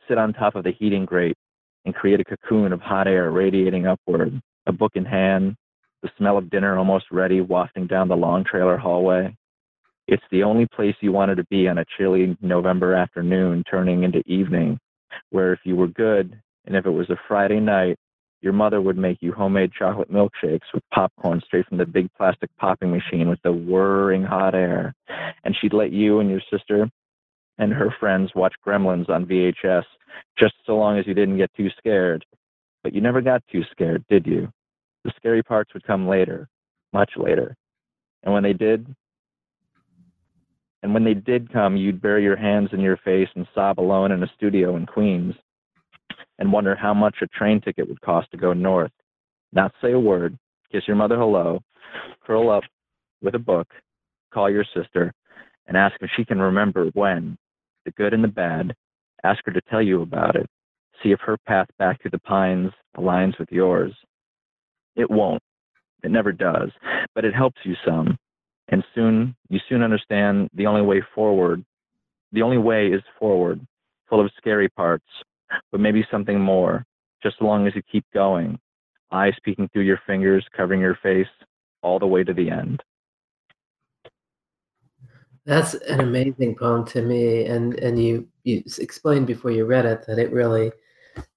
sit 0.07 0.17
on 0.17 0.33
top 0.33 0.55
of 0.55 0.63
the 0.63 0.71
heating 0.71 1.05
grate, 1.05 1.37
and 1.85 1.93
create 1.93 2.19
a 2.19 2.25
cocoon 2.25 2.73
of 2.73 2.81
hot 2.81 3.07
air 3.07 3.31
radiating 3.31 3.85
upward, 3.87 4.41
a 4.65 4.71
book 4.71 4.93
in 4.95 5.05
hand, 5.05 5.55
the 6.01 6.09
smell 6.17 6.37
of 6.37 6.49
dinner 6.49 6.77
almost 6.77 7.05
ready 7.11 7.41
wafting 7.41 7.87
down 7.87 8.07
the 8.07 8.15
long 8.15 8.43
trailer 8.43 8.77
hallway. 8.77 9.35
It's 10.07 10.23
the 10.31 10.43
only 10.43 10.67
place 10.67 10.95
you 11.01 11.11
wanted 11.11 11.35
to 11.35 11.45
be 11.49 11.67
on 11.67 11.79
a 11.79 11.85
chilly 11.97 12.37
November 12.41 12.93
afternoon 12.93 13.63
turning 13.69 14.03
into 14.03 14.21
evening 14.25 14.77
where 15.29 15.53
if 15.53 15.59
you 15.63 15.75
were 15.75 15.87
good 15.87 16.39
and 16.65 16.75
if 16.75 16.85
it 16.85 16.91
was 16.91 17.09
a 17.09 17.19
Friday 17.27 17.59
night, 17.59 17.97
your 18.41 18.53
mother 18.53 18.81
would 18.81 18.97
make 18.97 19.17
you 19.21 19.31
homemade 19.31 19.71
chocolate 19.77 20.11
milkshakes 20.11 20.71
with 20.73 20.83
popcorn 20.93 21.41
straight 21.45 21.65
from 21.67 21.79
the 21.79 21.85
big 21.85 22.07
plastic 22.15 22.49
popping 22.57 22.91
machine 22.91 23.29
with 23.29 23.39
the 23.43 23.51
whirring 23.51 24.23
hot 24.23 24.53
air. 24.53 24.93
And 25.43 25.55
she'd 25.59 25.73
let 25.73 25.91
you 25.91 26.19
and 26.19 26.29
your 26.29 26.41
sister 26.51 26.87
and 27.57 27.71
her 27.71 27.93
friends 27.99 28.31
watch 28.35 28.53
Gremlins 28.65 29.09
on 29.09 29.25
VHS 29.25 29.83
just 30.37 30.53
so 30.65 30.75
long 30.75 30.97
as 30.97 31.07
you 31.07 31.13
didn't 31.13 31.37
get 31.37 31.53
too 31.55 31.69
scared. 31.77 32.25
But 32.83 32.93
you 32.93 33.01
never 33.01 33.21
got 33.21 33.43
too 33.51 33.63
scared, 33.71 34.03
did 34.09 34.25
you? 34.25 34.49
The 35.03 35.13
scary 35.15 35.43
parts 35.43 35.73
would 35.73 35.85
come 35.85 36.07
later, 36.07 36.47
much 36.93 37.11
later. 37.17 37.55
And 38.23 38.33
when 38.33 38.43
they 38.43 38.53
did, 38.53 38.93
and 40.83 40.93
when 40.93 41.03
they 41.03 41.13
did 41.13 41.51
come, 41.51 41.77
you'd 41.77 42.01
bury 42.01 42.23
your 42.23 42.35
hands 42.35 42.69
in 42.71 42.79
your 42.79 42.97
face 42.97 43.29
and 43.35 43.47
sob 43.55 43.79
alone 43.79 44.11
in 44.11 44.21
a 44.21 44.31
studio 44.35 44.75
in 44.75 44.85
Queens 44.85 45.33
and 46.37 46.51
wonder 46.51 46.75
how 46.75 46.93
much 46.93 47.15
a 47.21 47.27
train 47.27 47.61
ticket 47.61 47.87
would 47.87 48.01
cost 48.01 48.29
to 48.31 48.37
go 48.37 48.53
north. 48.53 48.91
Not 49.53 49.73
say 49.81 49.93
a 49.93 49.99
word, 49.99 50.37
kiss 50.71 50.83
your 50.87 50.97
mother 50.97 51.17
hello, 51.17 51.61
curl 52.25 52.51
up 52.51 52.63
with 53.21 53.35
a 53.35 53.39
book, 53.39 53.67
call 54.33 54.49
your 54.49 54.65
sister, 54.75 55.13
and 55.67 55.77
ask 55.77 55.95
if 56.01 56.09
she 56.15 56.25
can 56.25 56.39
remember 56.39 56.87
when, 56.93 57.37
the 57.85 57.91
good 57.91 58.13
and 58.13 58.23
the 58.23 58.27
bad, 58.27 58.75
ask 59.23 59.39
her 59.45 59.53
to 59.53 59.61
tell 59.69 59.81
you 59.81 60.01
about 60.01 60.35
it, 60.35 60.47
see 61.01 61.11
if 61.11 61.19
her 61.21 61.37
path 61.45 61.67
back 61.79 62.01
through 62.01 62.11
the 62.11 62.19
pines 62.19 62.71
aligns 62.97 63.37
with 63.39 63.51
yours. 63.51 63.93
It 64.95 65.09
won't. 65.09 65.41
It 66.03 66.11
never 66.11 66.31
does, 66.31 66.71
but 67.13 67.25
it 67.25 67.33
helps 67.33 67.59
you 67.63 67.75
some 67.85 68.17
and 68.69 68.83
soon 68.93 69.35
you 69.49 69.59
soon 69.69 69.83
understand 69.83 70.49
the 70.53 70.65
only 70.65 70.81
way 70.81 71.01
forward 71.13 71.63
the 72.31 72.41
only 72.41 72.57
way 72.57 72.87
is 72.87 73.01
forward 73.19 73.65
full 74.09 74.23
of 74.23 74.31
scary 74.37 74.69
parts 74.69 75.05
but 75.71 75.79
maybe 75.79 76.05
something 76.09 76.39
more 76.39 76.85
just 77.21 77.35
as 77.39 77.45
long 77.45 77.67
as 77.67 77.75
you 77.75 77.81
keep 77.91 78.05
going 78.13 78.57
eyes 79.11 79.33
peeking 79.43 79.69
through 79.71 79.83
your 79.83 79.99
fingers 80.07 80.45
covering 80.55 80.81
your 80.81 80.97
face 81.03 81.27
all 81.81 81.99
the 81.99 82.07
way 82.07 82.23
to 82.23 82.33
the 82.33 82.49
end 82.49 82.81
that's 85.45 85.73
an 85.75 86.01
amazing 86.01 86.55
poem 86.55 86.85
to 86.85 87.01
me 87.01 87.45
and 87.45 87.75
and 87.75 88.01
you 88.01 88.27
you 88.43 88.63
explained 88.79 89.27
before 89.27 89.51
you 89.51 89.65
read 89.65 89.85
it 89.85 90.05
that 90.05 90.19
it 90.19 90.31
really 90.31 90.71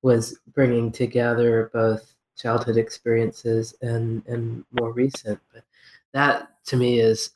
was 0.03 0.39
bringing 0.55 0.91
together 0.91 1.71
both 1.73 2.15
childhood 2.37 2.77
experiences 2.77 3.75
and 3.83 4.25
and 4.27 4.65
more 4.73 4.93
recent 4.93 5.39
but 5.53 5.63
that 6.13 6.49
to 6.65 6.77
me 6.77 7.01
is 7.01 7.31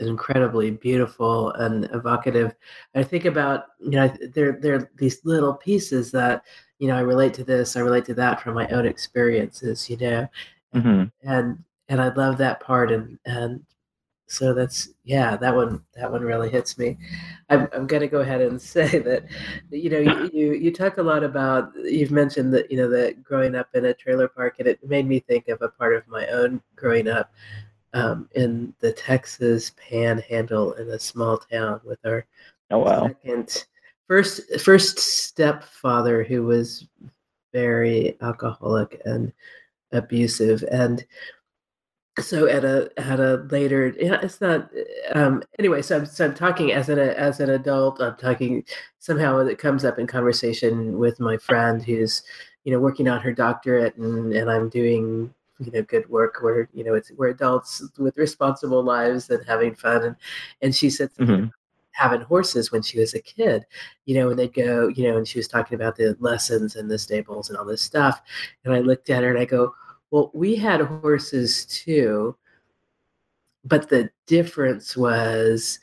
incredibly 0.00 0.70
beautiful 0.70 1.52
and 1.52 1.88
evocative. 1.92 2.54
I 2.94 3.02
think 3.02 3.24
about 3.24 3.66
you 3.80 3.90
know 3.90 4.12
there 4.34 4.58
there 4.60 4.74
are 4.76 4.90
these 4.96 5.24
little 5.24 5.54
pieces 5.54 6.10
that 6.12 6.42
you 6.78 6.88
know 6.88 6.96
I 6.96 7.00
relate 7.00 7.34
to 7.34 7.44
this, 7.44 7.76
I 7.76 7.80
relate 7.80 8.04
to 8.06 8.14
that 8.14 8.40
from 8.40 8.54
my 8.54 8.66
own 8.68 8.86
experiences, 8.86 9.88
you 9.88 9.96
know, 9.96 10.28
mm-hmm. 10.74 11.04
and 11.28 11.62
and 11.88 12.00
I 12.00 12.08
love 12.08 12.38
that 12.38 12.60
part 12.60 12.90
and 12.92 13.18
and 13.24 13.64
so 14.28 14.52
that's 14.52 14.88
yeah 15.04 15.36
that 15.36 15.54
one 15.54 15.82
that 15.94 16.10
one 16.10 16.22
really 16.22 16.50
hits 16.50 16.78
me. 16.78 16.96
I'm, 17.48 17.68
I'm 17.72 17.86
going 17.86 18.00
to 18.00 18.08
go 18.08 18.20
ahead 18.20 18.40
and 18.40 18.60
say 18.76 18.98
that 18.98 19.24
you 19.70 19.90
know 19.90 19.98
you, 19.98 20.30
you 20.32 20.52
you 20.54 20.72
talk 20.72 20.98
a 20.98 21.02
lot 21.02 21.24
about 21.24 21.72
you've 21.84 22.10
mentioned 22.10 22.52
that 22.54 22.70
you 22.70 22.76
know 22.76 22.88
that 22.90 23.22
growing 23.22 23.54
up 23.54 23.68
in 23.74 23.86
a 23.86 23.94
trailer 23.94 24.28
park 24.28 24.56
and 24.58 24.68
it 24.68 24.86
made 24.86 25.06
me 25.06 25.20
think 25.20 25.48
of 25.48 25.62
a 25.62 25.68
part 25.68 25.94
of 25.94 26.06
my 26.08 26.26
own 26.28 26.60
growing 26.74 27.08
up 27.08 27.32
um, 27.94 28.28
in 28.34 28.74
the 28.80 28.92
Texas 28.92 29.72
Panhandle 29.88 30.72
in 30.74 30.90
a 30.90 30.98
small 30.98 31.38
town 31.38 31.80
with 31.84 31.98
our 32.04 32.26
oh 32.70 32.78
wow. 32.78 33.06
second 33.06 33.66
first 34.08 34.60
first 34.60 34.98
stepfather 34.98 36.22
who 36.22 36.42
was 36.42 36.86
very 37.52 38.16
alcoholic 38.20 39.00
and 39.06 39.32
abusive. 39.92 40.64
And 40.70 41.04
so 42.20 42.46
at 42.46 42.64
a 42.64 42.90
at 42.96 43.20
a 43.20 43.46
later 43.50 43.94
it's 43.98 44.40
not 44.40 44.70
um 45.14 45.42
anyway 45.58 45.82
so 45.82 45.98
i'm 45.98 46.06
so 46.06 46.24
i'm 46.24 46.34
talking 46.34 46.72
as 46.72 46.88
an 46.88 46.98
as 46.98 47.40
an 47.40 47.50
adult 47.50 48.00
i'm 48.00 48.16
talking 48.16 48.64
somehow 48.98 49.38
it 49.38 49.58
comes 49.58 49.84
up 49.84 49.98
in 49.98 50.06
conversation 50.06 50.98
with 50.98 51.20
my 51.20 51.36
friend 51.36 51.82
who's 51.82 52.22
you 52.64 52.72
know 52.72 52.78
working 52.78 53.08
on 53.08 53.20
her 53.20 53.32
doctorate 53.32 53.96
and 53.96 54.32
and 54.32 54.50
i'm 54.50 54.68
doing 54.68 55.32
you 55.58 55.70
know 55.72 55.82
good 55.82 56.08
work 56.08 56.38
where 56.42 56.68
you 56.72 56.84
know 56.84 56.94
it's 56.94 57.10
we're 57.12 57.28
adults 57.28 57.82
with 57.98 58.16
responsible 58.16 58.82
lives 58.82 59.28
and 59.30 59.44
having 59.46 59.74
fun 59.74 60.02
and 60.02 60.16
and 60.62 60.74
she 60.74 60.88
said 60.88 61.10
mm-hmm. 61.18 61.46
having 61.92 62.22
horses 62.22 62.72
when 62.72 62.82
she 62.82 62.98
was 62.98 63.14
a 63.14 63.20
kid 63.20 63.64
you 64.06 64.14
know 64.14 64.30
and 64.30 64.38
they'd 64.38 64.54
go 64.54 64.88
you 64.88 65.04
know 65.04 65.18
and 65.18 65.28
she 65.28 65.38
was 65.38 65.48
talking 65.48 65.74
about 65.74 65.96
the 65.96 66.16
lessons 66.18 66.76
and 66.76 66.90
the 66.90 66.98
stables 66.98 67.50
and 67.50 67.58
all 67.58 67.64
this 67.64 67.82
stuff 67.82 68.22
and 68.64 68.74
i 68.74 68.80
looked 68.80 69.10
at 69.10 69.22
her 69.22 69.30
and 69.30 69.38
i 69.38 69.44
go 69.44 69.74
well, 70.10 70.30
we 70.34 70.56
had 70.56 70.80
horses 70.80 71.64
too, 71.66 72.36
but 73.64 73.88
the 73.88 74.10
difference 74.26 74.96
was 74.96 75.80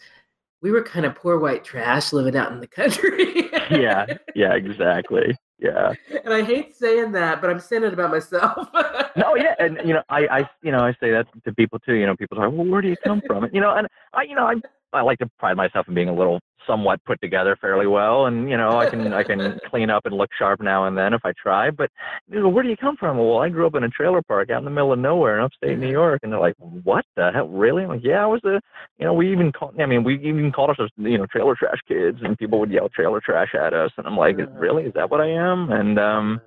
we 0.62 0.72
were 0.72 0.82
kind 0.82 1.06
of 1.06 1.16
poor 1.16 1.38
white 1.38 1.64
trash 1.64 2.14
living 2.14 2.38
out 2.38 2.52
in 2.52 2.60
the 2.60 2.68
country. 2.68 3.50
yeah, 3.70 4.06
yeah, 4.36 4.54
exactly. 4.54 5.36
Yeah. 5.60 5.94
And 6.24 6.34
I 6.34 6.42
hate 6.42 6.76
saying 6.76 7.12
that, 7.14 7.42
but 7.42 7.50
I'm 7.50 7.60
saying 7.60 7.84
it 7.84 7.94
about 7.94 8.12
myself. 8.12 8.70
no, 9.16 9.36
yeah, 9.36 9.56
and 9.60 9.80
you 9.86 9.94
know, 9.94 10.04
I, 10.10 10.28
I, 10.28 10.50
you 10.62 10.72
know, 10.72 10.80
I 10.80 10.94
say 11.00 11.12
that 11.12 11.28
to 11.46 11.54
people 11.54 11.80
too. 11.80 11.94
You 11.94 12.06
know, 12.06 12.16
people 12.16 12.38
say, 12.38 12.48
"Well, 12.48 12.66
where 12.66 12.82
do 12.82 12.90
you 12.90 12.98
come 13.04 13.22
from?" 13.26 13.48
You 13.54 13.62
know, 13.62 13.74
and 13.74 13.88
I, 14.14 14.24
you 14.24 14.36
know, 14.36 14.46
I, 14.46 14.56
I 14.94 15.02
like 15.02 15.20
to 15.20 15.30
pride 15.40 15.58
myself 15.58 15.88
in 15.88 15.94
being 15.94 16.10
a 16.10 16.16
little 16.16 16.40
somewhat 16.68 17.04
put 17.06 17.20
together 17.22 17.58
fairly 17.60 17.88
well, 17.88 18.26
and 18.26 18.50
you 18.50 18.58
know 18.58 18.80
I 18.80 18.90
can 18.90 19.14
I 19.14 19.24
can 19.24 19.60
clean 19.70 19.90
up 19.90 20.06
and 20.06 20.16
look 20.16 20.30
sharp 20.38 20.62
now 20.62 20.86
and 20.86 20.98
then 20.98 21.14
if 21.14 21.22
I 21.24 21.34
try. 21.42 21.72
But 21.72 21.90
you 22.30 22.42
know, 22.42 22.50
where 22.50 22.64
do 22.64 22.70
you 22.70 22.78
come 22.78 22.96
from? 22.98 23.18
Well, 23.18 23.40
I 23.40 23.50
grew 23.50 23.68
up 23.68 23.76
in 23.76 23.84
a 23.84 23.90
trailer 23.90 24.22
park 24.22 24.50
out 24.50 24.60
in 24.60 24.66
the 24.66 24.72
middle 24.72 24.94
of 24.94 25.00
nowhere 25.00 25.40
in 25.40 25.44
upstate 25.46 25.78
New 25.80 25.90
York, 25.92 26.20
and 26.24 26.32
they're 26.32 26.40
like, 26.40 26.56
"What 26.58 27.06
the 27.16 27.32
hell? 27.34 27.48
Really?" 27.48 27.84
I'm 27.84 27.90
like, 27.90 28.04
"Yeah, 28.04 28.24
I 28.24 28.28
was 28.28 28.42
a, 28.46 28.62
you 28.98 29.06
know, 29.06 29.14
we 29.14 29.32
even 29.32 29.52
called. 29.52 29.80
I 29.80 29.86
mean, 29.86 30.04
we 30.04 30.16
even 30.20 30.52
called 30.52 30.70
ourselves, 30.70 30.92
you 30.98 31.18
know, 31.18 31.26
trailer 31.26 31.56
trash 31.56 31.80
kids, 31.88 32.20
and 32.22 32.38
people 32.38 32.60
would 32.60 32.72
yell 32.72 32.90
trailer 32.90 33.22
trash 33.22 33.54
at 33.56 33.74
us, 33.74 33.92
and 33.98 34.08
I'm 34.08 34.18
like, 34.18 34.38
"Really? 34.54 34.84
Is 34.84 34.94
that 34.94 35.10
what 35.10 35.22
I 35.22 35.30
am?" 35.30 35.72
And 35.72 36.00
um, 36.00 36.42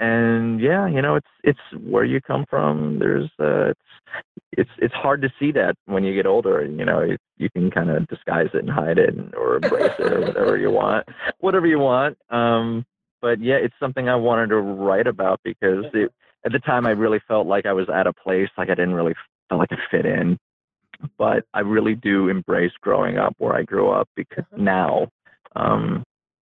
and 0.00 0.60
yeah, 0.60 0.88
you 0.88 1.02
know, 1.02 1.16
it's 1.16 1.28
it's 1.44 1.84
where 1.84 2.04
you 2.04 2.20
come 2.20 2.46
from. 2.48 2.98
There's 2.98 3.30
uh, 3.38 3.70
it's 3.70 3.80
it's 4.52 4.70
it's 4.78 4.94
hard 4.94 5.20
to 5.22 5.32
see 5.38 5.52
that 5.52 5.76
when 5.84 6.04
you 6.04 6.14
get 6.14 6.26
older. 6.26 6.64
You 6.64 6.84
know, 6.86 7.02
you, 7.02 7.18
you 7.36 7.50
can 7.50 7.70
kind 7.70 7.90
of 7.90 8.08
disguise 8.08 8.48
it 8.54 8.60
and 8.64 8.70
hide 8.70 8.98
it, 8.98 9.14
and, 9.14 9.34
or 9.34 9.56
embrace 9.56 9.92
it, 9.98 10.12
or 10.12 10.20
whatever 10.20 10.56
you 10.56 10.70
want, 10.70 11.06
whatever 11.40 11.66
you 11.66 11.78
want. 11.78 12.16
Um, 12.30 12.86
but 13.20 13.42
yeah, 13.42 13.56
it's 13.56 13.74
something 13.78 14.08
I 14.08 14.16
wanted 14.16 14.48
to 14.48 14.56
write 14.56 15.06
about 15.06 15.40
because 15.44 15.84
it, 15.92 16.10
at 16.46 16.52
the 16.52 16.60
time 16.60 16.86
I 16.86 16.90
really 16.90 17.20
felt 17.28 17.46
like 17.46 17.66
I 17.66 17.74
was 17.74 17.88
at 17.92 18.06
a 18.06 18.12
place 18.14 18.48
like 18.56 18.70
I 18.70 18.74
didn't 18.74 18.94
really 18.94 19.14
feel 19.48 19.58
like 19.58 19.70
I 19.70 19.76
fit 19.90 20.06
in. 20.06 20.38
But 21.18 21.44
I 21.54 21.60
really 21.60 21.94
do 21.94 22.28
embrace 22.28 22.72
growing 22.80 23.18
up 23.18 23.34
where 23.38 23.54
I 23.54 23.62
grew 23.62 23.90
up 23.90 24.08
because 24.16 24.44
uh-huh. 24.52 24.62
now 24.62 25.08
um, 25.56 26.02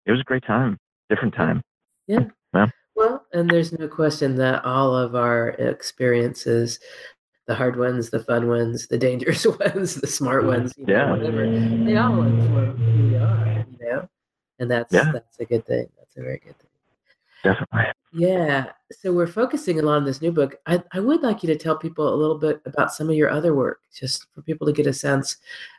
it 0.05 0.11
was 0.11 0.21
a 0.21 0.23
great 0.23 0.45
time, 0.45 0.77
different 1.09 1.35
time. 1.35 1.61
Yeah. 2.07 2.25
Yeah. 2.53 2.67
Well, 2.95 3.25
and 3.33 3.49
there's 3.49 3.77
no 3.77 3.87
question 3.87 4.35
that 4.35 4.63
all 4.63 4.95
of 4.95 5.15
our 5.15 5.49
experiences, 5.49 6.79
the 7.47 7.55
hard 7.55 7.77
ones, 7.77 8.09
the 8.09 8.19
fun 8.19 8.47
ones, 8.47 8.87
the 8.87 8.97
dangerous 8.97 9.45
ones, 9.59 9.95
the 9.95 10.07
smart 10.07 10.41
mm-hmm. 10.41 10.49
ones, 10.49 10.73
yeah, 10.77 11.05
know, 11.05 11.17
whatever, 11.17 11.49
they 11.49 11.97
all 11.97 12.21
inform 12.21 12.77
who 12.77 13.09
we 13.09 13.15
are, 13.15 13.65
you 13.71 13.85
know, 13.85 14.09
and 14.59 14.69
that's 14.69 14.93
yeah. 14.93 15.11
that's 15.11 15.39
a 15.39 15.45
good 15.45 15.65
thing. 15.65 15.87
That's 15.97 16.17
a 16.17 16.21
very 16.21 16.39
good 16.39 16.57
thing. 16.57 16.69
Definitely. 17.43 17.91
Yeah. 18.13 18.67
So 18.91 19.11
we're 19.11 19.27
focusing 19.27 19.79
a 19.79 19.81
lot 19.81 19.97
on 19.97 20.05
this 20.05 20.21
new 20.21 20.31
book. 20.31 20.55
I, 20.65 20.81
I 20.93 20.99
would 20.99 21.21
like 21.23 21.43
you 21.43 21.47
to 21.47 21.57
tell 21.57 21.75
people 21.75 22.13
a 22.13 22.15
little 22.15 22.37
bit 22.37 22.61
about 22.65 22.93
some 22.93 23.09
of 23.09 23.15
your 23.15 23.29
other 23.29 23.53
work, 23.53 23.81
just 23.93 24.27
for 24.33 24.41
people 24.43 24.65
to 24.65 24.71
get 24.71 24.87
a 24.87 24.93
sense. 24.93 25.37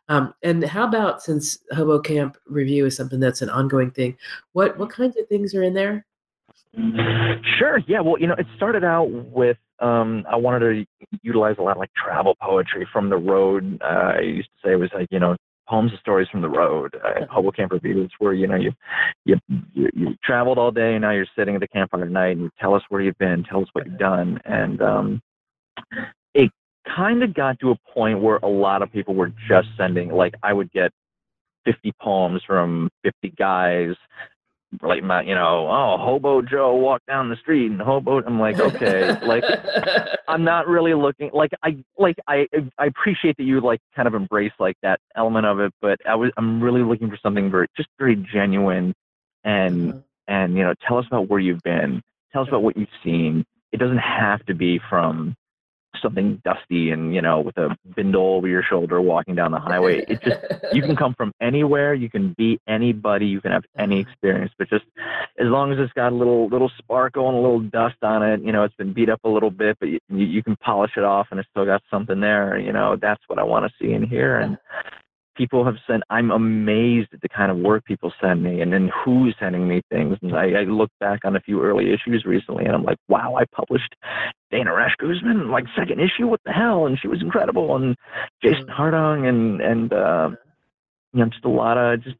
Um, 0.08 0.34
and 0.42 0.62
how 0.62 0.84
about 0.84 1.22
since 1.22 1.58
Hobo 1.72 2.00
Camp 2.00 2.36
Review 2.46 2.84
is 2.84 2.96
something 2.96 3.20
that's 3.20 3.40
an 3.40 3.48
ongoing 3.48 3.90
thing, 3.92 4.18
what 4.52 4.76
what 4.78 4.90
kinds 4.90 5.16
of 5.16 5.26
things 5.28 5.54
are 5.54 5.62
in 5.62 5.72
there? 5.72 6.04
Sure. 7.58 7.78
Yeah. 7.86 8.00
Well, 8.00 8.18
you 8.18 8.26
know, 8.26 8.34
it 8.38 8.46
started 8.56 8.84
out 8.84 9.10
with 9.10 9.56
um, 9.80 10.24
I 10.30 10.36
wanted 10.36 10.60
to 10.60 11.18
utilize 11.22 11.56
a 11.58 11.62
lot 11.62 11.72
of 11.72 11.78
like 11.78 11.90
travel 11.94 12.36
poetry 12.40 12.86
from 12.92 13.10
the 13.10 13.16
road. 13.16 13.80
Uh, 13.82 14.14
I 14.16 14.20
used 14.20 14.48
to 14.48 14.68
say 14.68 14.72
it 14.72 14.76
was 14.76 14.90
like 14.94 15.08
you 15.10 15.18
know 15.18 15.36
poems 15.68 15.90
and 15.92 16.00
stories 16.00 16.28
from 16.30 16.42
the 16.42 16.48
road. 16.48 16.94
Uh, 17.02 17.26
Hobo 17.30 17.50
Camp 17.50 17.72
Reviews, 17.72 18.12
where 18.18 18.32
you 18.32 18.46
know 18.46 18.56
you, 18.56 18.72
you 19.24 19.36
you 19.74 19.90
you 19.94 20.14
traveled 20.24 20.58
all 20.58 20.70
day 20.70 20.94
and 20.94 21.02
now 21.02 21.10
you're 21.10 21.26
sitting 21.36 21.54
at 21.54 21.60
the 21.60 21.68
campfire 21.68 22.04
at 22.04 22.10
night 22.10 22.32
and 22.32 22.42
you 22.42 22.50
tell 22.60 22.74
us 22.74 22.82
where 22.88 23.00
you've 23.00 23.18
been, 23.18 23.44
tell 23.44 23.62
us 23.62 23.68
what 23.72 23.86
you've 23.86 23.98
done, 23.98 24.40
and 24.44 24.82
um, 24.82 25.22
it 26.34 26.50
kind 26.94 27.22
of 27.22 27.34
got 27.34 27.58
to 27.60 27.70
a 27.70 27.76
point 27.92 28.20
where 28.20 28.36
a 28.38 28.48
lot 28.48 28.82
of 28.82 28.92
people 28.92 29.14
were 29.14 29.32
just 29.48 29.68
sending 29.76 30.10
like 30.10 30.34
I 30.42 30.52
would 30.52 30.70
get 30.72 30.90
50 31.64 31.92
poems 32.00 32.42
from 32.46 32.90
50 33.02 33.34
guys 33.38 33.94
like 34.82 35.02
my 35.02 35.22
you 35.22 35.34
know 35.34 35.68
oh 35.68 35.96
hobo 35.98 36.42
joe 36.42 36.74
walked 36.74 37.06
down 37.06 37.28
the 37.28 37.36
street 37.36 37.70
and 37.70 37.80
hobo 37.80 38.22
i'm 38.22 38.38
like 38.38 38.58
okay 38.58 39.18
like 39.26 39.44
i'm 40.28 40.44
not 40.44 40.66
really 40.66 40.94
looking 40.94 41.30
like 41.32 41.50
i 41.62 41.76
like 41.98 42.16
i 42.28 42.46
i 42.78 42.86
appreciate 42.86 43.36
that 43.36 43.44
you 43.44 43.60
like 43.60 43.80
kind 43.94 44.08
of 44.08 44.14
embrace 44.14 44.52
like 44.58 44.76
that 44.82 45.00
element 45.16 45.46
of 45.46 45.60
it 45.60 45.72
but 45.80 45.98
i 46.08 46.14
was 46.14 46.30
i'm 46.36 46.62
really 46.62 46.82
looking 46.82 47.08
for 47.08 47.18
something 47.22 47.50
very 47.50 47.66
just 47.76 47.88
very 47.98 48.16
genuine 48.32 48.94
and 49.44 49.92
mm-hmm. 49.92 49.98
and 50.28 50.56
you 50.56 50.62
know 50.62 50.74
tell 50.86 50.98
us 50.98 51.06
about 51.06 51.28
where 51.28 51.40
you've 51.40 51.62
been 51.62 52.02
tell 52.32 52.42
us 52.42 52.48
about 52.48 52.62
what 52.62 52.76
you've 52.76 52.88
seen 53.02 53.44
it 53.72 53.78
doesn't 53.78 53.98
have 53.98 54.44
to 54.46 54.54
be 54.54 54.80
from 54.88 55.34
something 56.04 56.40
dusty 56.44 56.90
and 56.90 57.14
you 57.14 57.22
know 57.22 57.40
with 57.40 57.56
a 57.56 57.76
bindle 57.96 58.36
over 58.36 58.46
your 58.46 58.62
shoulder 58.62 59.00
walking 59.00 59.34
down 59.34 59.50
the 59.50 59.58
highway 59.58 60.04
it 60.06 60.22
just 60.22 60.38
you 60.74 60.82
can 60.82 60.94
come 60.94 61.14
from 61.14 61.32
anywhere 61.40 61.94
you 61.94 62.10
can 62.10 62.34
be 62.36 62.60
anybody 62.68 63.26
you 63.26 63.40
can 63.40 63.50
have 63.50 63.64
any 63.78 64.00
uh-huh. 64.00 64.10
experience 64.10 64.52
but 64.58 64.68
just 64.68 64.84
as 65.38 65.46
long 65.46 65.72
as 65.72 65.78
it's 65.80 65.92
got 65.94 66.12
a 66.12 66.14
little 66.14 66.48
little 66.48 66.70
sparkle 66.78 67.28
and 67.28 67.36
a 67.36 67.40
little 67.40 67.60
dust 67.60 67.96
on 68.02 68.22
it 68.22 68.40
you 68.42 68.52
know 68.52 68.62
it's 68.62 68.76
been 68.76 68.92
beat 68.92 69.08
up 69.08 69.20
a 69.24 69.28
little 69.28 69.50
bit 69.50 69.76
but 69.80 69.88
you, 69.88 69.98
you 70.08 70.42
can 70.42 70.56
polish 70.56 70.92
it 70.96 71.04
off 71.04 71.26
and 71.30 71.40
it's 71.40 71.48
still 71.50 71.64
got 71.64 71.82
something 71.90 72.20
there 72.20 72.58
you 72.58 72.72
know 72.72 72.96
that's 73.00 73.22
what 73.26 73.38
i 73.38 73.42
want 73.42 73.64
to 73.64 73.72
see 73.80 73.92
in 73.92 74.06
here 74.06 74.36
and 74.36 74.58
people 75.34 75.64
have 75.64 75.76
sent 75.86 76.02
i'm 76.10 76.30
amazed 76.30 77.08
at 77.12 77.20
the 77.20 77.28
kind 77.28 77.50
of 77.50 77.58
work 77.58 77.84
people 77.84 78.12
send 78.20 78.42
me 78.42 78.60
and 78.60 78.72
then 78.72 78.90
who's 79.04 79.34
sending 79.38 79.66
me 79.68 79.82
things. 79.90 80.16
And 80.22 80.36
I, 80.36 80.60
I 80.60 80.62
look 80.64 80.90
back 81.00 81.20
on 81.24 81.36
a 81.36 81.40
few 81.40 81.62
early 81.62 81.92
issues 81.92 82.24
recently 82.26 82.64
and 82.64 82.74
i'm 82.74 82.84
like 82.84 82.98
wow 83.08 83.36
i 83.36 83.44
published 83.54 83.94
Dena 84.50 84.72
Rash 84.72 84.94
Guzman 84.98 85.50
like 85.50 85.64
second 85.76 86.00
issue? 86.00 86.28
What 86.28 86.40
the 86.44 86.52
hell? 86.52 86.86
And 86.86 86.98
she 87.00 87.08
was 87.08 87.20
incredible 87.22 87.76
and 87.76 87.96
jason 88.42 88.66
mm. 88.66 88.76
Hardung 88.76 89.28
and 89.28 89.60
and 89.60 89.92
uh, 89.92 90.30
you 91.12 91.20
know 91.20 91.30
just 91.30 91.44
a 91.44 91.48
lot 91.48 91.78
of 91.78 92.02
just 92.02 92.16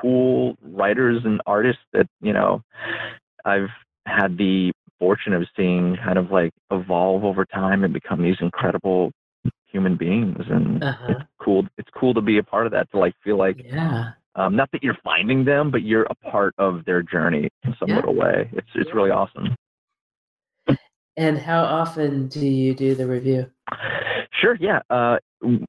cool 0.00 0.56
writers 0.62 1.22
and 1.24 1.40
artists 1.46 1.82
that 1.92 2.06
you 2.20 2.32
know 2.32 2.62
i've 3.44 3.68
had 4.06 4.38
the 4.38 4.72
fortune 4.98 5.32
of 5.32 5.46
seeing 5.56 5.96
kind 6.04 6.18
of 6.18 6.30
like 6.30 6.50
evolve 6.70 7.24
over 7.24 7.44
time 7.44 7.84
and 7.84 7.92
become 7.92 8.22
these 8.22 8.36
incredible 8.40 9.12
human 9.70 9.96
beings 9.96 10.38
and 10.48 10.82
uh-huh. 10.82 11.06
it's 11.10 11.20
cool 11.42 11.66
it's 11.76 11.88
cool 11.98 12.14
to 12.14 12.20
be 12.20 12.38
a 12.38 12.42
part 12.42 12.66
of 12.66 12.72
that 12.72 12.90
to 12.90 12.98
like 12.98 13.14
feel 13.22 13.36
like 13.36 13.56
yeah 13.64 14.10
um, 14.34 14.54
not 14.54 14.70
that 14.72 14.82
you're 14.82 14.96
finding 15.04 15.44
them 15.44 15.70
but 15.70 15.82
you're 15.82 16.06
a 16.10 16.14
part 16.30 16.54
of 16.58 16.84
their 16.84 17.02
journey 17.02 17.48
in 17.64 17.74
some 17.78 17.88
yeah. 17.88 17.96
little 17.96 18.14
way 18.14 18.48
it's 18.52 18.68
it's 18.74 18.88
yeah. 18.88 18.94
really 18.94 19.10
awesome 19.10 19.54
and 21.16 21.38
how 21.38 21.62
often 21.64 22.28
do 22.28 22.46
you 22.46 22.74
do 22.74 22.94
the 22.94 23.06
review 23.06 23.46
Sure. 24.40 24.56
Yeah. 24.60 24.80
Uh, 24.88 25.18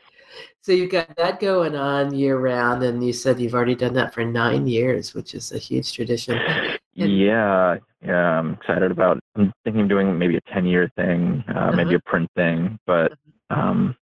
So 0.61 0.71
you've 0.71 0.91
got 0.91 1.15
that 1.15 1.39
going 1.39 1.75
on 1.75 2.13
year 2.13 2.37
round, 2.37 2.83
and 2.83 3.05
you 3.05 3.13
said 3.13 3.39
you've 3.39 3.53
already 3.53 3.75
done 3.75 3.93
that 3.93 4.13
for 4.13 4.25
nine 4.25 4.67
years, 4.67 5.13
which 5.13 5.33
is 5.33 5.51
a 5.51 5.57
huge 5.57 5.93
tradition. 5.93 6.37
And 6.37 6.79
yeah, 6.95 7.77
yeah, 8.05 8.39
I'm 8.39 8.53
excited 8.53 8.91
about. 8.91 9.19
I'm 9.35 9.53
thinking 9.63 9.83
of 9.83 9.89
doing 9.89 10.17
maybe 10.17 10.35
a 10.35 10.41
ten 10.53 10.65
year 10.65 10.91
thing, 10.95 11.43
uh, 11.47 11.51
uh-huh. 11.51 11.71
maybe 11.71 11.95
a 11.95 11.99
print 11.99 12.29
thing, 12.35 12.77
but 12.85 13.13
uh-huh. 13.49 13.61
um, 13.61 13.95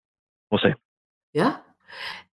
we'll 0.52 0.60
see. 0.60 0.74
Yeah, 1.34 1.58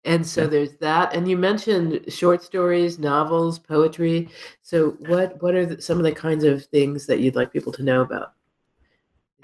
and 0.04 0.26
so 0.26 0.42
yeah. 0.42 0.48
there's 0.48 0.72
that. 0.76 1.14
And 1.14 1.28
you 1.28 1.36
mentioned 1.36 2.04
short 2.08 2.42
stories, 2.42 2.98
novels, 2.98 3.58
poetry. 3.58 4.28
So 4.62 4.96
what 5.00 5.42
what 5.42 5.54
are 5.54 5.66
the, 5.66 5.82
some 5.82 5.98
of 5.98 6.04
the 6.04 6.12
kinds 6.12 6.44
of 6.44 6.64
things 6.66 7.06
that 7.06 7.20
you'd 7.20 7.36
like 7.36 7.52
people 7.52 7.72
to 7.72 7.82
know 7.82 8.02
about? 8.02 8.32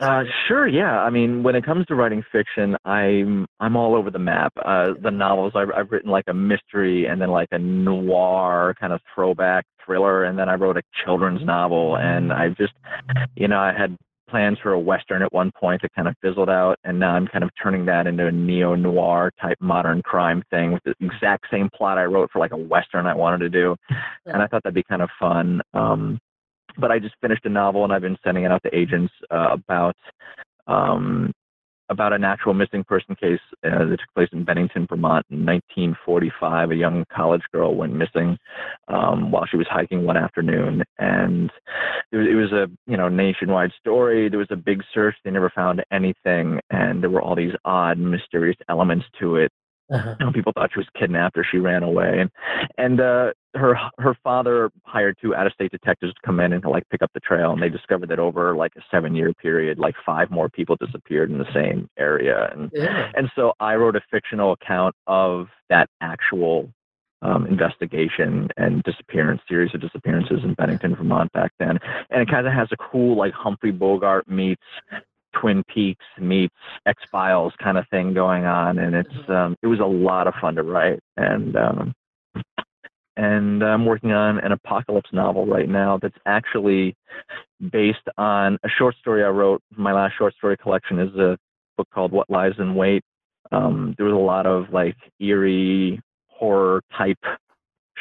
Uh, 0.00 0.24
sure, 0.48 0.66
yeah. 0.66 1.00
I 1.00 1.10
mean, 1.10 1.42
when 1.42 1.54
it 1.54 1.62
comes 1.62 1.84
to 1.86 1.94
writing 1.94 2.24
fiction, 2.32 2.74
I'm 2.86 3.46
I'm 3.60 3.76
all 3.76 3.94
over 3.94 4.10
the 4.10 4.18
map. 4.18 4.52
Uh, 4.64 4.94
the 5.02 5.10
novels 5.10 5.52
I've, 5.54 5.70
I've 5.76 5.90
written 5.90 6.10
like 6.10 6.24
a 6.26 6.32
mystery, 6.32 7.06
and 7.06 7.20
then 7.20 7.30
like 7.30 7.48
a 7.52 7.58
noir 7.58 8.74
kind 8.80 8.94
of 8.94 9.00
throwback 9.14 9.66
thriller, 9.84 10.24
and 10.24 10.38
then 10.38 10.48
I 10.48 10.54
wrote 10.54 10.78
a 10.78 10.82
children's 11.04 11.44
novel, 11.44 11.96
and 11.96 12.32
I 12.32 12.48
just, 12.48 12.72
you 13.36 13.46
know, 13.46 13.58
I 13.58 13.74
had 13.76 13.98
plans 14.30 14.58
for 14.62 14.72
a 14.72 14.80
western 14.80 15.22
at 15.22 15.32
one 15.32 15.50
point 15.58 15.82
that 15.82 15.94
kind 15.94 16.08
of 16.08 16.14
fizzled 16.22 16.48
out, 16.48 16.78
and 16.84 16.98
now 16.98 17.14
I'm 17.14 17.26
kind 17.26 17.44
of 17.44 17.50
turning 17.62 17.84
that 17.86 18.06
into 18.06 18.26
a 18.26 18.32
neo 18.32 18.74
noir 18.74 19.32
type 19.40 19.58
modern 19.60 20.02
crime 20.02 20.42
thing 20.50 20.72
with 20.72 20.82
the 20.84 20.94
exact 21.00 21.46
same 21.50 21.68
plot 21.74 21.98
I 21.98 22.04
wrote 22.04 22.30
for 22.32 22.38
like 22.38 22.52
a 22.52 22.56
western 22.56 23.06
I 23.06 23.14
wanted 23.14 23.38
to 23.38 23.48
do, 23.48 23.76
yeah. 23.90 23.96
and 24.26 24.42
I 24.42 24.46
thought 24.46 24.62
that'd 24.62 24.74
be 24.74 24.82
kind 24.82 25.02
of 25.02 25.10
fun. 25.18 25.60
Um, 25.74 26.18
but 26.78 26.90
I 26.90 26.98
just 26.98 27.14
finished 27.20 27.44
a 27.44 27.48
novel 27.48 27.84
and 27.84 27.92
I've 27.92 28.02
been 28.02 28.18
sending 28.24 28.44
it 28.44 28.52
out 28.52 28.62
to 28.62 28.76
agents 28.76 29.12
uh, 29.30 29.48
about 29.50 29.96
um, 30.66 31.32
about 31.90 32.12
a 32.12 32.18
natural 32.18 32.54
missing 32.54 32.84
person 32.84 33.14
case 33.16 33.40
uh, 33.64 33.84
that 33.84 33.98
took 33.98 34.14
place 34.14 34.28
in 34.32 34.44
Bennington, 34.44 34.86
Vermont 34.88 35.26
in 35.30 35.44
1945. 35.44 36.70
A 36.70 36.76
young 36.76 37.04
college 37.12 37.42
girl 37.52 37.74
went 37.74 37.92
missing 37.92 38.38
um, 38.88 39.30
while 39.30 39.44
she 39.50 39.56
was 39.56 39.66
hiking 39.68 40.04
one 40.04 40.16
afternoon, 40.16 40.82
and 40.98 41.50
it 42.12 42.16
was, 42.16 42.26
it 42.30 42.34
was 42.34 42.52
a 42.52 42.66
you 42.90 42.96
know 42.96 43.08
nationwide 43.08 43.72
story. 43.80 44.28
There 44.28 44.38
was 44.38 44.48
a 44.50 44.56
big 44.56 44.82
search; 44.94 45.16
they 45.24 45.30
never 45.30 45.50
found 45.50 45.82
anything, 45.92 46.60
and 46.70 47.02
there 47.02 47.10
were 47.10 47.22
all 47.22 47.36
these 47.36 47.54
odd, 47.64 47.98
mysterious 47.98 48.56
elements 48.68 49.04
to 49.20 49.36
it 49.36 49.52
uh-huh. 49.90 50.14
You 50.20 50.26
know, 50.26 50.32
people 50.32 50.52
thought 50.52 50.70
she 50.72 50.78
was 50.78 50.88
kidnapped 50.98 51.36
or 51.36 51.44
she 51.44 51.58
ran 51.58 51.82
away, 51.82 52.20
and 52.20 52.30
and 52.78 53.00
uh, 53.00 53.32
her 53.54 53.76
her 53.98 54.16
father 54.22 54.70
hired 54.84 55.16
two 55.20 55.34
out 55.34 55.46
of 55.46 55.52
state 55.52 55.72
detectives 55.72 56.14
to 56.14 56.20
come 56.24 56.38
in 56.40 56.52
and 56.52 56.62
to 56.62 56.70
like 56.70 56.88
pick 56.90 57.02
up 57.02 57.10
the 57.12 57.20
trail, 57.20 57.52
and 57.52 57.62
they 57.62 57.68
discovered 57.68 58.08
that 58.10 58.18
over 58.18 58.54
like 58.54 58.72
a 58.76 58.82
seven 58.90 59.14
year 59.14 59.32
period, 59.34 59.78
like 59.78 59.94
five 60.06 60.30
more 60.30 60.48
people 60.48 60.76
disappeared 60.76 61.30
in 61.30 61.38
the 61.38 61.52
same 61.52 61.88
area, 61.98 62.50
and 62.52 62.70
yeah. 62.72 63.10
and 63.14 63.30
so 63.34 63.52
I 63.58 63.74
wrote 63.74 63.96
a 63.96 64.00
fictional 64.10 64.52
account 64.52 64.94
of 65.06 65.48
that 65.68 65.88
actual 66.00 66.72
um, 67.22 67.46
investigation 67.46 68.48
and 68.56 68.82
disappearance 68.84 69.42
series 69.48 69.74
of 69.74 69.80
disappearances 69.80 70.40
in 70.44 70.54
Bennington, 70.54 70.94
Vermont 70.94 71.32
back 71.32 71.52
then, 71.58 71.78
and 72.10 72.22
it 72.22 72.30
kind 72.30 72.46
of 72.46 72.52
has 72.52 72.68
a 72.72 72.76
cool 72.76 73.16
like 73.16 73.32
Humphrey 73.32 73.72
Bogart 73.72 74.28
meets 74.28 74.62
Twin 75.38 75.62
Peaks 75.72 76.04
meets 76.18 76.54
X 76.86 77.02
Files 77.10 77.52
kind 77.62 77.78
of 77.78 77.86
thing 77.90 78.14
going 78.14 78.44
on, 78.44 78.78
and 78.78 78.94
it's 78.94 79.08
mm-hmm. 79.08 79.32
um, 79.32 79.56
it 79.62 79.66
was 79.66 79.80
a 79.80 79.84
lot 79.84 80.26
of 80.26 80.34
fun 80.40 80.54
to 80.56 80.62
write. 80.62 81.00
And 81.16 81.56
um, 81.56 81.94
and 83.16 83.62
I'm 83.62 83.84
working 83.84 84.12
on 84.12 84.38
an 84.38 84.52
apocalypse 84.52 85.10
novel 85.12 85.46
right 85.46 85.68
now 85.68 85.98
that's 86.00 86.16
actually 86.26 86.94
based 87.70 87.98
on 88.16 88.58
a 88.64 88.68
short 88.78 88.96
story 88.96 89.22
I 89.22 89.28
wrote. 89.28 89.60
My 89.76 89.92
last 89.92 90.14
short 90.16 90.34
story 90.34 90.56
collection 90.56 90.98
is 90.98 91.14
a 91.16 91.36
book 91.76 91.88
called 91.92 92.12
What 92.12 92.30
Lies 92.30 92.54
in 92.58 92.74
Wait. 92.74 93.02
Um, 93.52 93.94
there 93.98 94.06
was 94.06 94.14
a 94.14 94.18
lot 94.18 94.46
of 94.46 94.72
like 94.72 94.96
eerie 95.20 96.00
horror 96.28 96.82
type 96.96 97.18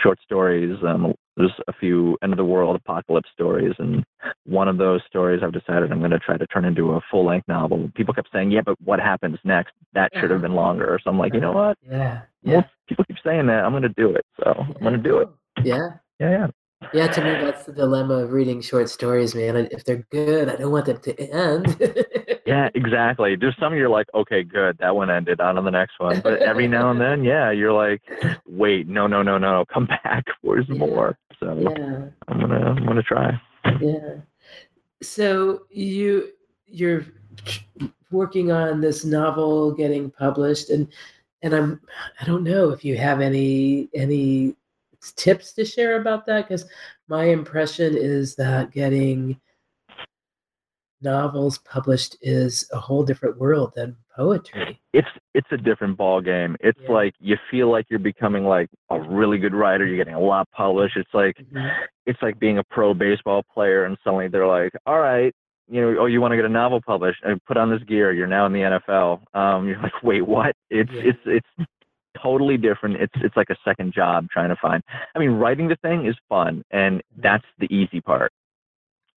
short 0.01 0.19
stories, 0.23 0.77
um, 0.87 1.13
there's 1.39 1.53
a 1.69 1.73
few 1.73 2.17
end 2.21 2.33
of 2.33 2.37
the 2.37 2.43
world 2.43 2.75
apocalypse 2.75 3.29
stories, 3.33 3.73
and 3.79 4.03
one 4.45 4.67
of 4.67 4.77
those 4.77 5.01
stories 5.07 5.41
I've 5.41 5.53
decided 5.53 5.89
I'm 5.91 5.99
going 5.99 6.11
to 6.11 6.19
try 6.19 6.37
to 6.37 6.45
turn 6.47 6.65
into 6.65 6.91
a 6.91 7.01
full 7.09 7.25
length 7.25 7.47
novel. 7.47 7.89
People 7.95 8.13
kept 8.13 8.29
saying, 8.33 8.51
"Yeah, 8.51 8.61
but 8.65 8.75
what 8.83 8.99
happens 8.99 9.39
next? 9.45 9.71
That 9.93 10.11
should 10.19 10.31
have 10.31 10.41
been 10.41 10.53
longer." 10.53 10.99
So 11.01 11.09
I'm 11.09 11.17
like, 11.17 11.33
you 11.33 11.39
know 11.39 11.53
what? 11.53 11.77
Yeah, 11.89 12.21
yeah. 12.43 12.53
Well, 12.55 12.65
people 12.89 13.05
keep 13.05 13.17
saying 13.23 13.47
that. 13.47 13.63
I'm 13.63 13.71
going 13.71 13.83
to 13.83 13.89
do 13.89 14.13
it, 14.13 14.25
so 14.37 14.51
I'm 14.51 14.81
going 14.81 14.97
to 14.97 14.99
do 14.99 15.19
it. 15.19 15.29
Yeah, 15.63 15.77
yeah, 16.19 16.29
yeah. 16.29 16.47
Yeah, 16.93 17.07
to 17.07 17.23
me, 17.23 17.31
that's 17.45 17.65
the 17.65 17.73
dilemma 17.73 18.15
of 18.15 18.31
reading 18.31 18.61
short 18.61 18.89
stories, 18.89 19.35
man. 19.35 19.55
If 19.71 19.83
they're 19.83 20.05
good, 20.09 20.47
I 20.47 20.55
don't 20.55 20.71
want 20.71 20.85
them 20.85 20.99
to 20.99 21.29
end. 21.29 21.75
yeah, 22.45 22.69
exactly. 22.73 23.35
There's 23.35 23.55
some 23.59 23.75
you're 23.75 23.89
like, 23.89 24.07
okay, 24.15 24.43
good, 24.43 24.77
that 24.79 24.95
one 24.95 25.09
ended. 25.09 25.41
On 25.41 25.55
to 25.55 25.61
the 25.61 25.71
next 25.71 25.99
one. 25.99 26.21
But 26.21 26.41
every 26.41 26.67
now 26.67 26.89
and 26.89 26.99
then, 26.99 27.23
yeah, 27.23 27.51
you're 27.51 27.73
like, 27.73 28.01
wait, 28.47 28.87
no, 28.87 29.07
no, 29.07 29.21
no, 29.21 29.37
no, 29.37 29.65
come 29.71 29.85
back. 30.03 30.25
Where's 30.41 30.67
yeah. 30.69 30.77
more? 30.77 31.17
So 31.39 31.53
yeah. 31.53 32.05
I'm 32.27 32.39
gonna, 32.39 32.71
I'm 32.71 32.85
gonna 32.85 33.03
try. 33.03 33.39
Yeah. 33.81 34.15
So 35.01 35.63
you, 35.69 36.29
you're 36.65 37.05
working 38.09 38.51
on 38.51 38.81
this 38.81 39.03
novel 39.03 39.73
getting 39.73 40.11
published, 40.11 40.69
and 40.69 40.87
and 41.41 41.53
I'm, 41.53 41.81
I 42.19 42.25
don't 42.25 42.43
know 42.43 42.69
if 42.69 42.83
you 42.83 42.97
have 42.97 43.21
any 43.21 43.89
any 43.93 44.55
tips 45.15 45.53
to 45.53 45.65
share 45.65 45.99
about 46.01 46.25
that? 46.27 46.47
Because 46.47 46.65
my 47.07 47.25
impression 47.25 47.95
is 47.97 48.35
that 48.35 48.71
getting 48.71 49.39
novels 51.01 51.59
published 51.59 52.17
is 52.21 52.69
a 52.73 52.79
whole 52.79 53.03
different 53.03 53.37
world 53.37 53.71
than 53.75 53.95
poetry. 54.15 54.79
It's 54.93 55.07
it's 55.33 55.47
a 55.51 55.57
different 55.57 55.97
ball 55.97 56.21
game. 56.21 56.57
It's 56.59 56.79
yeah. 56.83 56.91
like 56.91 57.13
you 57.19 57.37
feel 57.49 57.71
like 57.71 57.85
you're 57.89 57.99
becoming 57.99 58.43
like 58.43 58.69
a 58.89 58.99
really 58.99 59.37
good 59.37 59.53
writer. 59.53 59.85
You're 59.85 59.97
getting 59.97 60.15
a 60.15 60.19
lot 60.19 60.49
published. 60.51 60.97
It's 60.97 61.13
like 61.13 61.37
mm-hmm. 61.37 61.67
it's 62.05 62.21
like 62.21 62.39
being 62.39 62.57
a 62.57 62.63
pro 62.63 62.93
baseball 62.93 63.43
player, 63.53 63.85
and 63.85 63.97
suddenly 64.03 64.27
they're 64.27 64.47
like, 64.47 64.73
"All 64.85 64.99
right, 64.99 65.33
you 65.69 65.81
know, 65.81 66.01
oh, 66.01 66.05
you 66.05 66.21
want 66.21 66.31
to 66.33 66.35
get 66.35 66.45
a 66.45 66.49
novel 66.49 66.81
published? 66.85 67.21
And 67.23 67.43
put 67.45 67.57
on 67.57 67.69
this 67.69 67.83
gear. 67.83 68.11
You're 68.11 68.27
now 68.27 68.45
in 68.45 68.53
the 68.53 68.59
NFL." 68.59 69.21
Um, 69.33 69.67
you're 69.67 69.81
like, 69.81 70.03
"Wait, 70.03 70.25
what?" 70.25 70.55
It's 70.69 70.91
yeah. 70.93 71.11
it's 71.11 71.19
it's 71.25 71.69
totally 72.21 72.57
different. 72.57 72.97
It's 72.97 73.13
it's 73.17 73.35
like 73.35 73.49
a 73.49 73.55
second 73.65 73.93
job 73.93 74.27
trying 74.31 74.49
to 74.49 74.55
find. 74.55 74.83
I 75.15 75.19
mean, 75.19 75.31
writing 75.31 75.67
the 75.67 75.77
thing 75.77 76.05
is 76.05 76.15
fun, 76.27 76.63
and 76.71 77.01
that's 77.17 77.45
the 77.59 77.73
easy 77.73 78.01
part. 78.01 78.31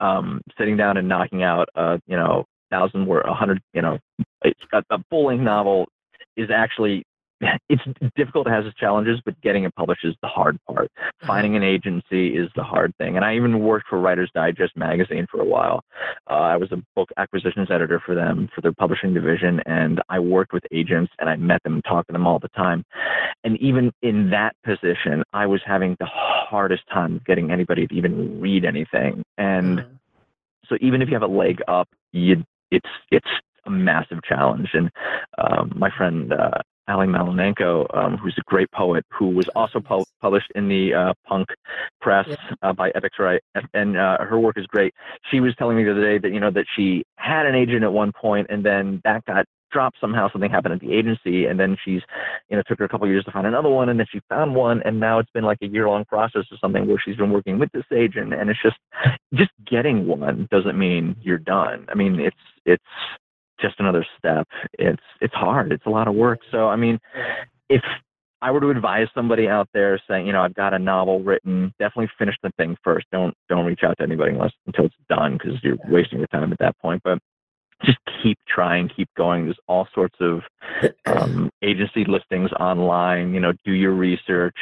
Um, 0.01 0.43
sitting 0.59 0.77
down 0.77 0.97
and 0.97 1.09
knocking 1.09 1.43
out 1.43 1.69
a 1.75 2.01
you 2.07 2.17
know 2.17 2.45
thousand 2.71 3.07
word, 3.07 3.25
a 3.27 3.35
hundred 3.35 3.61
you 3.73 3.83
know, 3.83 3.99
a, 4.45 4.53
a 4.91 4.99
full 5.11 5.27
length 5.27 5.43
novel 5.43 5.89
is 6.37 6.51
actually 6.51 7.05
it's 7.69 7.83
difficult, 8.17 8.47
it 8.47 8.51
has 8.51 8.67
its 8.67 8.77
challenges, 8.77 9.21
but 9.25 9.41
getting 9.41 9.65
it 9.65 9.75
published 9.75 10.05
is 10.05 10.15
the 10.23 10.29
hard 10.29 10.59
part. 10.67 10.91
Mm-hmm. 10.99 11.27
Finding 11.27 11.57
an 11.57 11.63
agency 11.63 12.29
is 12.37 12.49
the 12.57 12.63
hard 12.63 12.95
thing. 12.99 13.17
And 13.17 13.25
I 13.25 13.37
even 13.37 13.61
worked 13.61 13.89
for 13.89 14.01
Writer's 14.01 14.31
Digest 14.35 14.77
magazine 14.77 15.27
for 15.31 15.41
a 15.41 15.45
while. 15.45 15.83
Uh, 16.31 16.35
I 16.35 16.57
was 16.57 16.71
a 16.73 16.83
book 16.95 17.11
acquisitions 17.17 17.69
editor 17.71 18.01
for 18.05 18.15
them, 18.15 18.49
for 18.55 18.61
their 18.61 18.73
publishing 18.73 19.15
division, 19.15 19.61
and 19.67 20.01
I 20.09 20.19
worked 20.19 20.53
with 20.53 20.65
agents 20.73 21.13
and 21.19 21.29
I 21.29 21.37
met 21.37 21.63
them 21.63 21.75
and 21.75 21.85
talked 21.85 22.09
to 22.09 22.13
them 22.13 22.27
all 22.27 22.39
the 22.39 22.49
time. 22.49 22.85
And 23.45 23.57
even 23.61 23.93
in 24.03 24.31
that 24.31 24.55
position, 24.65 25.23
I 25.33 25.47
was 25.47 25.61
having 25.67 25.97
the 25.99 26.07
hardest 26.07 26.83
time 26.93 27.21
getting 27.27 27.51
anybody 27.51 27.87
to 27.87 27.95
even 27.95 28.41
read 28.41 28.65
anything. 28.65 29.23
And 29.39 29.79
mm-hmm. 29.79 29.95
so 30.69 30.77
even 30.81 31.03
if 31.03 31.09
you 31.09 31.15
have 31.15 31.23
a 31.23 31.27
leg 31.27 31.61
up, 31.69 31.89
you 32.13 32.45
it's 32.71 32.89
it's 33.11 33.27
a 33.67 33.71
massive 33.71 34.19
challenge. 34.25 34.71
And 34.73 34.91
um, 35.39 35.73
my 35.77 35.91
friend 35.97 36.33
uh, 36.33 36.59
Ally 36.89 37.07
Malinenko, 37.07 37.87
um, 37.97 38.17
who's 38.17 38.35
a 38.39 38.43
great 38.47 38.71
poet, 38.73 39.05
who 39.17 39.29
was 39.29 39.49
also 39.55 39.81
pu- 39.81 40.05
published 40.21 40.51
in 40.55 40.69
the 40.69 40.93
uh, 40.95 41.13
punk 41.27 41.49
press 42.01 42.27
Yeah. 42.29 42.37
uh, 42.63 42.73
by 42.73 42.91
Epic 42.95 43.19
Rites, 43.19 43.45
and 43.75 43.97
uh, 43.97 44.19
her 44.19 44.39
work 44.39 44.59
is 44.59 44.67
great. 44.67 44.93
She 45.31 45.41
was 45.41 45.55
telling 45.57 45.77
me 45.77 45.85
the 45.85 45.93
other 45.93 46.01
day 46.05 46.19
that 46.19 46.33
you 46.33 46.41
know 46.41 46.51
that 46.51 46.67
she 46.75 47.05
had 47.17 47.47
an 47.47 47.55
agent 47.55 47.85
at 47.85 47.93
one 47.93 48.13
point, 48.13 48.49
and 48.51 48.65
then 48.65 49.01
that 49.05 49.25
got 49.27 49.47
dropped 49.71 49.99
somehow. 50.01 50.31
Something 50.31 50.51
happened 50.51 50.75
at 50.75 50.81
the 50.81 50.93
agency, 50.93 51.47
and 51.47 51.59
then 51.59 51.77
she's 51.85 52.03
you 52.49 52.57
know 52.57 52.63
took 52.67 52.79
her 52.81 52.85
a 52.85 52.89
couple 52.89 53.07
years 53.09 53.25
to 53.25 53.31
find 53.31 53.47
another 53.47 53.69
one, 53.71 53.89
and 53.89 53.99
then 53.99 54.07
she 54.11 54.21
found 54.29 54.55
one, 54.55 54.83
and 54.85 54.99
now 54.99 55.19
it's 55.19 55.31
been 55.31 55.45
like 55.45 55.59
a 55.63 55.67
year 55.67 55.89
long 55.89 56.05
process 56.05 56.45
or 56.51 56.59
something 56.61 56.87
where 56.87 57.01
she's 57.05 57.17
been 57.17 57.31
working 57.31 57.59
with 57.59 57.71
this 57.73 57.85
agent, 57.95 58.35
and 58.35 58.51
it's 58.51 58.63
just 58.63 58.77
just 59.35 59.51
getting 59.67 60.07
one 60.07 60.49
doesn't 60.51 60.79
mean 60.79 61.17
you're 61.23 61.39
done. 61.39 61.87
I 61.89 61.95
mean, 61.95 62.21
it's 62.21 62.37
it's 62.67 62.83
just 63.63 63.77
another 63.79 64.05
step. 64.19 64.47
It's 64.75 65.03
it's 65.21 65.35
hard. 65.35 65.73
It's 65.73 65.87
a 65.87 65.91
lot 65.91 66.09
of 66.09 66.15
work. 66.15 66.41
So 66.51 66.69
I 66.69 66.77
mean, 66.77 66.99
if 67.69 67.83
I 68.43 68.51
were 68.51 68.61
to 68.61 68.71
advise 68.71 69.07
somebody 69.15 69.49
out 69.49 69.69
there 69.73 70.01
saying, 70.09 70.27
you 70.27 70.33
know, 70.33 70.43
I've 70.43 70.55
got 70.55 70.75
a 70.75 70.79
novel 70.79 71.23
written, 71.23 71.73
definitely 71.79 72.11
finish 72.19 72.35
the 72.43 72.51
thing 72.57 72.77
first. 72.83 73.07
Don't 73.13 73.35
don't 73.49 73.65
reach 73.65 73.85
out 73.85 73.97
to 73.99 74.03
anybody 74.03 74.33
unless 74.33 74.53
until 74.67 74.87
it's 74.87 74.95
done 75.09 75.39
because 75.39 75.63
you're 75.63 75.79
wasting 75.89 76.19
your 76.19 76.27
time 76.29 76.53
at 76.53 76.59
that 76.59 76.77
point. 76.79 77.03
But 77.05 77.19
just 77.85 77.99
keep 78.23 78.39
trying, 78.49 78.89
keep 78.89 79.09
going. 79.17 79.45
There's 79.45 79.59
all 79.69 79.87
sorts 79.95 80.17
of 80.21 80.41
um, 81.07 81.51
agency 81.63 82.05
listings 82.05 82.51
online. 82.59 83.33
You 83.33 83.41
know, 83.41 83.53
do 83.65 83.73
your 83.73 83.93
research. 83.93 84.57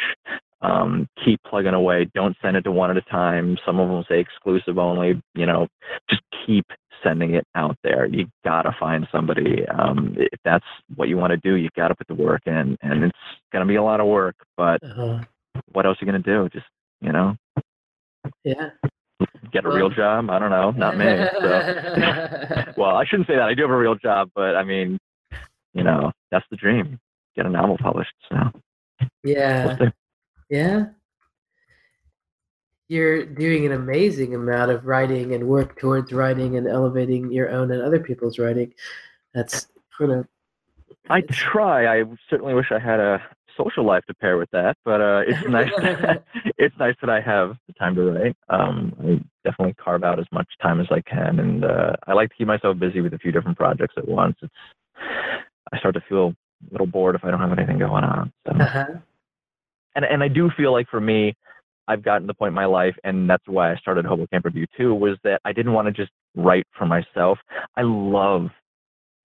Um, 0.62 1.08
keep 1.24 1.40
plugging 1.42 1.72
away. 1.72 2.10
Don't 2.14 2.36
send 2.42 2.56
it 2.56 2.62
to 2.62 2.72
one 2.72 2.90
at 2.90 2.96
a 2.98 3.02
time. 3.02 3.56
Some 3.64 3.80
of 3.80 3.88
them 3.88 4.04
say 4.08 4.20
exclusive 4.20 4.78
only. 4.78 5.22
You 5.34 5.46
know, 5.46 5.68
just 6.10 6.22
keep 6.46 6.66
sending 7.02 7.34
it 7.34 7.46
out 7.54 7.76
there. 7.82 8.06
You 8.06 8.26
gotta 8.44 8.74
find 8.78 9.06
somebody. 9.12 9.66
Um, 9.68 10.14
if 10.16 10.40
that's 10.44 10.64
what 10.96 11.08
you 11.08 11.16
want 11.16 11.30
to 11.32 11.36
do, 11.36 11.54
you 11.54 11.68
gotta 11.76 11.94
put 11.94 12.06
the 12.08 12.14
work 12.14 12.42
in, 12.46 12.76
and 12.82 13.04
it's 13.04 13.18
gonna 13.52 13.66
be 13.66 13.76
a 13.76 13.82
lot 13.82 14.00
of 14.00 14.06
work. 14.06 14.36
But 14.56 14.82
Uh-huh. 14.82 15.20
what 15.72 15.86
else 15.86 16.00
are 16.00 16.04
you 16.04 16.12
gonna 16.12 16.22
do? 16.22 16.48
Just 16.50 16.66
you 17.00 17.12
know, 17.12 17.36
Yeah. 18.44 18.70
get 19.52 19.64
a 19.64 19.70
real 19.70 19.88
job. 19.90 20.28
I 20.30 20.38
don't 20.38 20.50
know, 20.50 20.70
not 20.72 20.96
me. 20.96 21.06
So. 21.40 22.72
well, 22.76 22.96
I 22.96 23.04
shouldn't 23.06 23.26
say 23.26 23.36
that. 23.36 23.48
I 23.48 23.54
do 23.54 23.62
have 23.62 23.70
a 23.70 23.76
real 23.76 23.94
job, 23.94 24.30
but 24.34 24.54
I 24.56 24.64
mean, 24.64 24.98
you 25.72 25.82
know, 25.82 26.12
that's 26.30 26.44
the 26.50 26.56
dream. 26.56 26.98
Get 27.36 27.46
a 27.46 27.48
novel 27.48 27.78
published. 27.78 28.12
So 28.28 28.36
yeah. 29.24 29.76
we'll. 29.78 29.90
Yeah. 30.50 30.86
You're 32.90 33.24
doing 33.24 33.64
an 33.66 33.70
amazing 33.70 34.34
amount 34.34 34.72
of 34.72 34.84
writing 34.84 35.32
and 35.32 35.46
work 35.46 35.78
towards 35.78 36.12
writing 36.12 36.56
and 36.56 36.66
elevating 36.66 37.30
your 37.30 37.48
own 37.48 37.70
and 37.70 37.80
other 37.80 38.00
people's 38.00 38.36
writing. 38.36 38.74
That's 39.32 39.68
kind 39.96 40.10
of. 40.10 40.26
I 41.08 41.20
try. 41.20 41.86
I 41.86 42.02
certainly 42.28 42.52
wish 42.52 42.72
I 42.72 42.80
had 42.80 42.98
a 42.98 43.22
social 43.56 43.86
life 43.86 44.04
to 44.06 44.14
pair 44.14 44.38
with 44.38 44.50
that, 44.50 44.76
but 44.84 45.00
uh, 45.00 45.22
it's 45.24 45.48
nice. 45.48 45.70
it's 46.58 46.74
nice 46.80 46.96
that 47.00 47.08
I 47.08 47.20
have 47.20 47.56
the 47.68 47.74
time 47.74 47.94
to 47.94 48.10
write. 48.10 48.36
Um, 48.48 48.92
I 48.98 49.48
definitely 49.48 49.74
carve 49.74 50.02
out 50.02 50.18
as 50.18 50.26
much 50.32 50.48
time 50.60 50.80
as 50.80 50.88
I 50.90 51.00
can, 51.00 51.38
and 51.38 51.64
uh, 51.64 51.92
I 52.08 52.14
like 52.14 52.30
to 52.30 52.34
keep 52.34 52.48
myself 52.48 52.76
busy 52.76 53.00
with 53.02 53.14
a 53.14 53.18
few 53.18 53.30
different 53.30 53.56
projects 53.56 53.94
at 53.98 54.08
once. 54.08 54.34
It's 54.42 54.52
I 55.72 55.78
start 55.78 55.94
to 55.94 56.02
feel 56.08 56.34
a 56.70 56.72
little 56.72 56.88
bored 56.88 57.14
if 57.14 57.24
I 57.24 57.30
don't 57.30 57.38
have 57.38 57.56
anything 57.56 57.78
going 57.78 58.02
on. 58.02 58.32
So. 58.48 58.54
Uh-huh. 58.54 58.86
and 59.94 60.04
and 60.04 60.24
I 60.24 60.28
do 60.28 60.50
feel 60.56 60.72
like 60.72 60.88
for 60.88 61.00
me, 61.00 61.36
I've 61.90 62.04
gotten 62.04 62.22
to 62.22 62.26
the 62.28 62.34
point 62.34 62.50
in 62.50 62.54
my 62.54 62.66
life, 62.66 62.94
and 63.02 63.28
that's 63.28 63.42
why 63.48 63.72
I 63.72 63.76
started 63.76 64.04
Hobo 64.06 64.26
Camp 64.28 64.44
Review 64.44 64.66
too, 64.76 64.94
was 64.94 65.18
that 65.24 65.40
I 65.44 65.52
didn't 65.52 65.72
want 65.72 65.86
to 65.86 65.92
just 65.92 66.12
write 66.36 66.66
for 66.78 66.86
myself. 66.86 67.38
I 67.76 67.82
love 67.82 68.46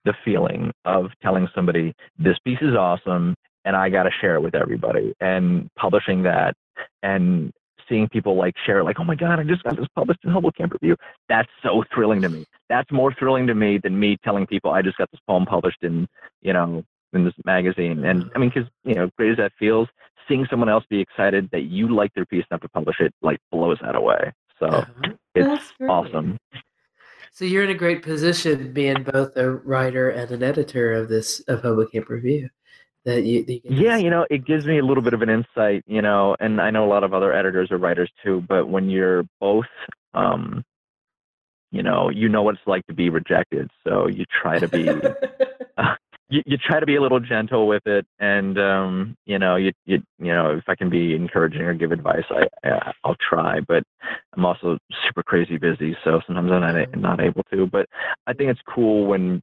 the 0.03 0.15
feeling 0.25 0.71
of 0.83 1.11
telling 1.21 1.47
somebody 1.53 1.93
this 2.17 2.37
piece 2.43 2.57
is 2.61 2.75
awesome, 2.75 3.35
and 3.65 3.75
I 3.75 3.89
got 3.89 4.03
to 4.03 4.09
share 4.19 4.33
it 4.35 4.41
with 4.41 4.55
everybody, 4.55 5.13
and 5.21 5.69
publishing 5.75 6.23
that, 6.23 6.55
and 7.03 7.51
seeing 7.87 8.09
people 8.09 8.35
like 8.35 8.55
share 8.65 8.79
it, 8.79 8.83
like, 8.83 8.99
oh 8.99 9.03
my 9.03 9.15
god, 9.15 9.39
I 9.39 9.43
just 9.43 9.61
got 9.61 9.77
this 9.77 9.85
published 9.95 10.21
in 10.23 10.31
Hobo 10.31 10.49
Camp 10.49 10.73
Review. 10.73 10.95
That's 11.29 11.49
so 11.61 11.83
thrilling 11.93 12.21
to 12.23 12.29
me. 12.29 12.45
That's 12.67 12.91
more 12.91 13.13
thrilling 13.13 13.45
to 13.45 13.53
me 13.53 13.77
than 13.77 13.99
me 13.99 14.17
telling 14.23 14.47
people 14.47 14.71
I 14.71 14.81
just 14.81 14.97
got 14.97 15.11
this 15.11 15.21
poem 15.27 15.45
published 15.45 15.83
in, 15.83 16.07
you 16.41 16.53
know, 16.53 16.83
in 17.15 17.25
this 17.25 17.33
magazine. 17.45 18.05
And 18.05 18.29
I 18.35 18.39
mean, 18.39 18.51
because 18.53 18.69
you 18.83 18.95
know, 18.95 19.09
great 19.17 19.31
as 19.31 19.37
that 19.37 19.53
feels, 19.57 19.87
seeing 20.27 20.45
someone 20.49 20.69
else 20.69 20.83
be 20.89 20.99
excited 20.99 21.49
that 21.51 21.63
you 21.63 21.93
like 21.93 22.13
their 22.13 22.25
piece 22.25 22.45
enough 22.49 22.61
to 22.61 22.69
publish 22.69 22.99
it, 22.99 23.13
like 23.21 23.39
blows 23.51 23.77
that 23.81 23.95
away. 23.95 24.33
So 24.59 24.67
Uh-huh. 24.67 25.13
it's 25.35 25.49
That's 25.49 25.73
awesome. 25.89 26.37
So 27.31 27.43
you're 27.43 27.63
in 27.65 27.69
a 27.69 27.75
great 27.75 28.01
position, 28.01 28.71
being 28.71 29.03
both 29.03 29.35
a 29.35 29.51
writer 29.51 30.09
and 30.09 30.31
an 30.31 30.41
editor 30.43 30.93
of 30.93 31.09
this 31.09 31.41
of 31.47 31.61
Hobo 31.61 31.85
Camp 31.85 32.09
Review. 32.09 32.49
That 33.03 33.23
you, 33.23 33.45
that 33.45 33.53
you 33.53 33.75
Yeah, 33.77 33.97
see. 33.97 34.03
you 34.05 34.09
know, 34.09 34.25
it 34.31 34.45
gives 34.45 34.65
me 34.65 34.79
a 34.79 34.83
little 34.85 35.03
bit 35.03 35.13
of 35.13 35.21
an 35.21 35.29
insight, 35.29 35.83
you 35.85 36.01
know, 36.01 36.35
and 36.39 36.59
I 36.59 36.71
know 36.71 36.85
a 36.85 36.89
lot 36.89 37.03
of 37.03 37.13
other 37.13 37.33
editors 37.33 37.69
or 37.71 37.77
writers 37.77 38.09
too, 38.23 38.43
but 38.47 38.67
when 38.67 38.89
you're 38.89 39.25
both, 39.39 39.65
um, 40.15 40.63
you 41.71 41.83
know, 41.83 42.09
you 42.09 42.29
know 42.29 42.41
what 42.41 42.55
it's 42.55 42.65
like 42.67 42.85
to 42.87 42.93
be 42.93 43.09
rejected. 43.09 43.69
So 43.85 44.07
you 44.07 44.25
try 44.41 44.59
to 44.59 44.67
be 44.67 44.87
you, 46.29 46.41
you 46.45 46.57
try 46.57 46.79
to 46.79 46.85
be 46.85 46.95
a 46.95 47.01
little 47.01 47.19
gentle 47.19 47.67
with 47.67 47.85
it 47.85 48.05
and 48.19 48.57
um 48.59 49.15
you 49.25 49.37
know 49.37 49.55
you 49.55 49.71
you 49.85 50.01
you 50.19 50.31
know 50.31 50.51
if 50.57 50.63
i 50.67 50.75
can 50.75 50.89
be 50.89 51.15
encouraging 51.15 51.61
or 51.61 51.73
give 51.73 51.91
advice 51.91 52.23
i, 52.31 52.47
I 52.67 52.91
i'll 53.03 53.15
try 53.29 53.59
but 53.59 53.83
i'm 54.35 54.45
also 54.45 54.77
super 55.05 55.23
crazy 55.23 55.57
busy 55.57 55.95
so 56.03 56.21
sometimes 56.25 56.51
i'm 56.51 56.61
not, 56.61 56.75
Mhm. 56.75 56.97
not 56.97 57.21
able 57.21 57.43
to 57.51 57.67
but 57.67 57.87
i 58.27 58.33
think 58.33 58.49
it's 58.49 58.61
cool 58.67 59.05
when 59.05 59.41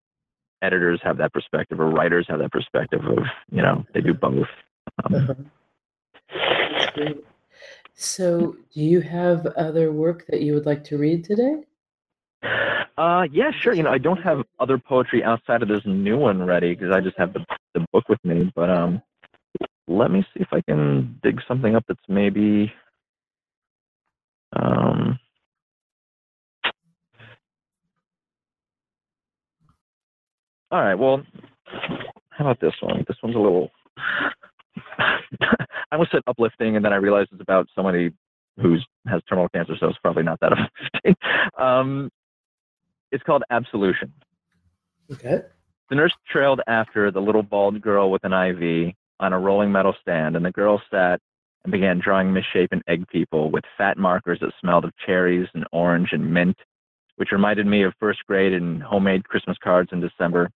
editors 0.63 1.01
have 1.03 1.17
that 1.19 1.33
perspective 1.33 1.81
or 1.81 1.91
writers 1.91 2.27
have 2.29 2.39
that 2.41 2.53
perspective 2.53 3.05
of 3.05 3.25
you 3.51 3.63
know 3.63 3.85
they 3.95 4.01
do 4.01 4.15
both 4.15 4.49
um, 5.05 5.15
Uh-huh. 5.15 5.35
So, 7.95 8.57
do 8.75 8.81
you 8.81 9.01
have 9.01 9.47
other 9.47 9.93
work 9.93 10.27
that 10.27 10.41
you 10.41 10.55
would 10.55 10.67
like 10.67 10.83
to 10.85 10.99
read 10.99 11.25
today? 11.25 11.63
Uh 12.99 13.27
yeah 13.31 13.51
sure 13.61 13.75
you 13.75 13.83
know 13.83 13.91
i 13.91 13.99
don't 13.99 14.23
have 14.23 14.43
other 14.59 14.79
poetry 14.79 15.23
outside 15.23 15.63
of 15.63 15.69
this 15.69 15.83
new 15.85 16.17
one 16.17 16.43
ready 16.45 16.75
because 16.75 16.91
i 16.93 17.01
just 17.01 17.17
have 17.19 17.33
the, 17.33 17.45
the 17.75 17.85
book 17.93 18.09
with 18.09 18.19
me 18.25 18.51
but 18.55 18.69
um 18.71 19.01
let 19.89 20.11
me 20.11 20.25
see 20.35 20.41
if 20.41 20.49
i 20.53 20.61
can 20.63 21.19
dig 21.23 21.41
something 21.47 21.77
up 21.77 21.85
that's 21.87 22.01
maybe 22.09 22.73
um 24.55 25.19
all 30.71 30.83
right 30.83 30.95
well 30.95 31.23
how 32.31 32.47
about 32.47 32.61
this 32.61 32.73
one? 32.81 33.05
This 33.07 33.17
one's 33.23 33.37
a 33.37 33.39
little 33.39 33.71
i 34.99 35.19
almost 35.93 36.11
said 36.11 36.23
uplifting 36.27 36.77
and 36.77 36.85
then 36.85 36.93
i 36.93 36.97
realized 36.97 37.29
it's 37.33 37.43
about 37.43 37.69
somebody 37.75 38.11
who's 38.61 38.85
has 39.07 39.21
terminal 39.29 39.49
cancer 39.51 39.75
so 39.79 39.89
it's 39.89 39.99
probably 39.99 40.23
not 40.23 40.41
that 40.41 40.53
uplifting. 41.05 41.17
Um 41.59 42.11
it's 43.13 43.23
called 43.23 43.45
absolution 43.51 44.13
Okay. 45.13 45.43
the 45.91 45.95
nurse 45.95 46.13
trailed 46.31 46.61
after 46.67 47.11
the 47.11 47.21
little 47.21 47.43
bald 47.43 47.81
girl 47.81 48.11
with 48.11 48.25
an 48.25 48.33
IV 48.33 48.95
on 49.21 49.33
a 49.33 49.39
rolling 49.39 49.71
metal 49.71 49.95
stand, 50.01 50.35
and 50.37 50.45
the 50.45 50.51
girl 50.51 50.83
sat 50.91 51.21
and 51.65 51.71
began 51.71 52.01
drawing 52.03 52.33
misshapen 52.33 52.83
egg 52.89 53.07
people 53.09 53.51
with 53.51 53.65
fat 53.79 53.97
markers 53.97 54.39
that 54.41 54.53
smelled 54.61 54.85
of 54.85 54.93
cherries 55.07 55.47
and 55.55 55.65
orange 55.73 56.09
and 56.13 56.33
mint, 56.33 56.57
which 57.17 57.31
reminded 57.31 57.67
me 57.67 57.85
of 57.85 57.93
first 58.01 58.21
grade 58.27 58.53
and 58.53 58.83
homemade 58.83 59.29
Christmas 59.29 59.57
cards 59.63 59.91
in 59.93 60.01
December. 60.01 60.51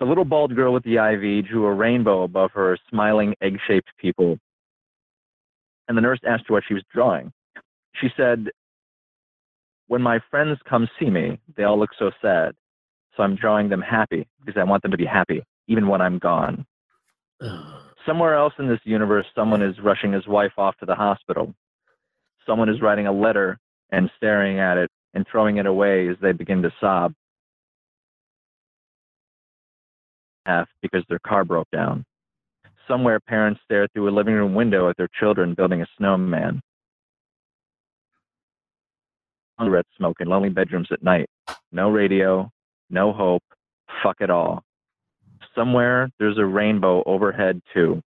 The 0.00 0.06
little 0.06 0.24
bald 0.24 0.56
girl 0.56 0.72
with 0.72 0.82
the 0.82 0.96
IV 0.96 1.46
drew 1.46 1.66
a 1.66 1.72
rainbow 1.72 2.24
above 2.24 2.50
her 2.52 2.76
smiling 2.90 3.34
egg 3.40 3.58
shaped 3.66 3.88
people, 3.98 4.38
and 5.86 5.96
the 5.96 6.02
nurse 6.02 6.18
asked 6.26 6.44
her 6.48 6.54
what 6.54 6.64
she 6.66 6.74
was 6.74 6.82
drawing. 6.92 7.32
She 8.00 8.08
said, 8.16 8.48
When 9.86 10.02
my 10.02 10.18
friends 10.30 10.58
come 10.68 10.88
see 10.98 11.10
me, 11.10 11.38
they 11.56 11.64
all 11.64 11.78
look 11.78 11.90
so 11.98 12.10
sad. 12.22 12.54
So 13.16 13.22
I'm 13.22 13.36
drawing 13.36 13.68
them 13.68 13.82
happy 13.82 14.26
because 14.44 14.58
I 14.60 14.64
want 14.64 14.82
them 14.82 14.90
to 14.90 14.96
be 14.96 15.04
happy, 15.04 15.42
even 15.68 15.88
when 15.88 16.00
I'm 16.00 16.18
gone. 16.18 16.66
Somewhere 18.06 18.34
else 18.34 18.52
in 18.58 18.68
this 18.68 18.80
universe, 18.84 19.26
someone 19.34 19.62
is 19.62 19.78
rushing 19.82 20.12
his 20.12 20.26
wife 20.26 20.52
off 20.58 20.76
to 20.78 20.86
the 20.86 20.94
hospital. 20.94 21.54
Someone 22.46 22.68
is 22.68 22.82
writing 22.82 23.06
a 23.06 23.12
letter 23.12 23.58
and 23.90 24.10
staring 24.16 24.58
at 24.58 24.76
it 24.76 24.90
and 25.14 25.26
throwing 25.30 25.56
it 25.56 25.66
away 25.66 26.08
as 26.08 26.16
they 26.20 26.32
begin 26.32 26.60
to 26.62 26.70
sob. 26.80 27.14
Half 30.44 30.68
because 30.82 31.04
their 31.08 31.20
car 31.20 31.44
broke 31.44 31.70
down. 31.70 32.04
Somewhere, 32.86 33.20
parents 33.20 33.60
stare 33.64 33.88
through 33.88 34.10
a 34.10 34.12
living 34.12 34.34
room 34.34 34.54
window 34.54 34.90
at 34.90 34.96
their 34.98 35.08
children 35.18 35.54
building 35.54 35.80
a 35.80 35.86
snowman. 35.96 36.60
Cigarette 39.60 39.86
smoke 39.96 40.16
in 40.20 40.28
lonely 40.28 40.48
bedrooms 40.48 40.88
at 40.90 41.02
night. 41.02 41.28
No 41.72 41.90
radio, 41.90 42.50
no 42.90 43.12
hope, 43.12 43.42
fuck 44.02 44.16
it 44.20 44.30
all. 44.30 44.62
Somewhere 45.54 46.10
there's 46.18 46.38
a 46.38 46.44
rainbow 46.44 47.02
overhead 47.06 47.60
too, 47.72 48.02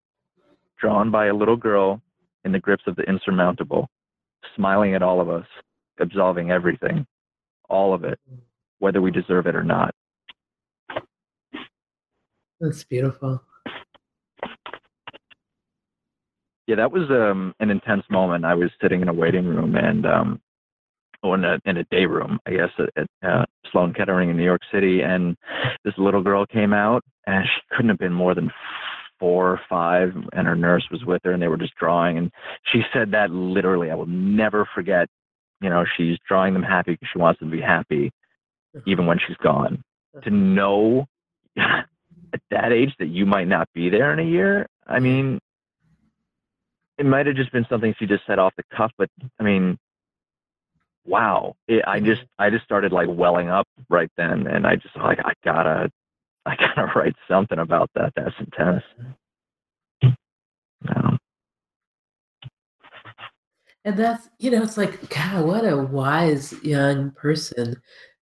drawn 0.80 1.10
by 1.10 1.26
a 1.26 1.34
little 1.34 1.56
girl 1.56 2.00
in 2.44 2.52
the 2.52 2.58
grips 2.58 2.84
of 2.86 2.96
the 2.96 3.02
insurmountable, 3.02 3.88
smiling 4.54 4.94
at 4.94 5.02
all 5.02 5.20
of 5.20 5.28
us, 5.28 5.46
absolving 6.00 6.50
everything, 6.50 7.06
all 7.68 7.94
of 7.94 8.04
it, 8.04 8.18
whether 8.78 9.00
we 9.00 9.10
deserve 9.10 9.46
it 9.46 9.54
or 9.54 9.64
not. 9.64 9.94
that's 12.60 12.84
beautiful. 12.84 13.42
Yeah, 16.66 16.76
that 16.76 16.90
was 16.90 17.08
um, 17.10 17.54
an 17.60 17.70
intense 17.70 18.02
moment. 18.10 18.44
I 18.44 18.54
was 18.54 18.70
sitting 18.82 19.00
in 19.00 19.08
a 19.08 19.12
waiting 19.12 19.46
room 19.46 19.76
and 19.76 20.04
um, 20.04 20.40
or 21.22 21.34
in 21.34 21.44
a 21.44 21.58
in 21.64 21.76
a 21.76 21.84
day 21.84 22.06
room, 22.06 22.38
I 22.46 22.50
guess, 22.50 22.70
at, 22.78 22.90
at 22.96 23.28
uh, 23.28 23.44
Sloan 23.70 23.92
Kettering 23.94 24.30
in 24.30 24.36
New 24.36 24.44
York 24.44 24.62
City, 24.72 25.00
and 25.02 25.36
this 25.84 25.94
little 25.98 26.22
girl 26.22 26.46
came 26.46 26.72
out, 26.72 27.02
and 27.26 27.44
she 27.44 27.60
couldn't 27.74 27.90
have 27.90 27.98
been 27.98 28.12
more 28.12 28.34
than 28.34 28.50
four 29.18 29.50
or 29.50 29.60
five, 29.68 30.12
and 30.32 30.46
her 30.46 30.56
nurse 30.56 30.86
was 30.90 31.04
with 31.04 31.22
her, 31.24 31.32
and 31.32 31.42
they 31.42 31.48
were 31.48 31.56
just 31.56 31.74
drawing, 31.76 32.18
and 32.18 32.30
she 32.72 32.82
said 32.92 33.10
that 33.12 33.30
literally. 33.30 33.90
I 33.90 33.94
will 33.94 34.06
never 34.06 34.68
forget. 34.74 35.08
You 35.60 35.70
know, 35.70 35.84
she's 35.96 36.18
drawing 36.28 36.52
them 36.52 36.62
happy 36.62 36.92
because 36.92 37.08
she 37.12 37.18
wants 37.18 37.40
them 37.40 37.50
to 37.50 37.56
be 37.56 37.62
happy, 37.62 38.10
uh-huh. 38.74 38.82
even 38.86 39.06
when 39.06 39.18
she's 39.26 39.36
gone. 39.38 39.82
To 40.12 40.18
uh-huh. 40.18 40.30
know 40.30 41.06
at 41.56 42.40
that 42.50 42.72
age 42.72 42.94
that 42.98 43.08
you 43.08 43.26
might 43.26 43.48
not 43.48 43.68
be 43.74 43.88
there 43.88 44.12
in 44.12 44.18
a 44.18 44.28
year, 44.28 44.66
I 44.86 44.94
mm-hmm. 44.94 45.04
mean, 45.04 45.38
it 46.98 47.06
might 47.06 47.26
have 47.26 47.36
just 47.36 47.52
been 47.52 47.66
something 47.68 47.94
she 47.98 48.06
just 48.06 48.26
said 48.26 48.38
off 48.38 48.54
the 48.56 48.64
cuff, 48.74 48.90
but 48.96 49.10
I 49.38 49.42
mean, 49.42 49.78
wow, 51.06 51.56
it, 51.68 51.82
I 51.86 52.00
just 52.00 52.22
I 52.38 52.50
just 52.50 52.64
started 52.64 52.92
like 52.92 53.08
welling 53.10 53.48
up 53.48 53.66
right 53.88 54.10
then, 54.16 54.46
and 54.46 54.66
I 54.66 54.76
just 54.76 54.96
like 54.96 55.18
I 55.24 55.32
gotta 55.44 55.90
I 56.44 56.56
gotta 56.56 56.92
write 56.96 57.16
something 57.28 57.58
about 57.58 57.90
that. 57.94 58.12
That's 58.16 58.34
intense. 58.38 58.82
Um, 60.88 61.18
and 63.86 63.96
that's 63.96 64.28
you 64.38 64.50
know 64.50 64.62
it's 64.62 64.76
like 64.76 65.08
god 65.08 65.46
what 65.46 65.64
a 65.64 65.76
wise 65.76 66.52
young 66.62 67.12
person 67.12 67.80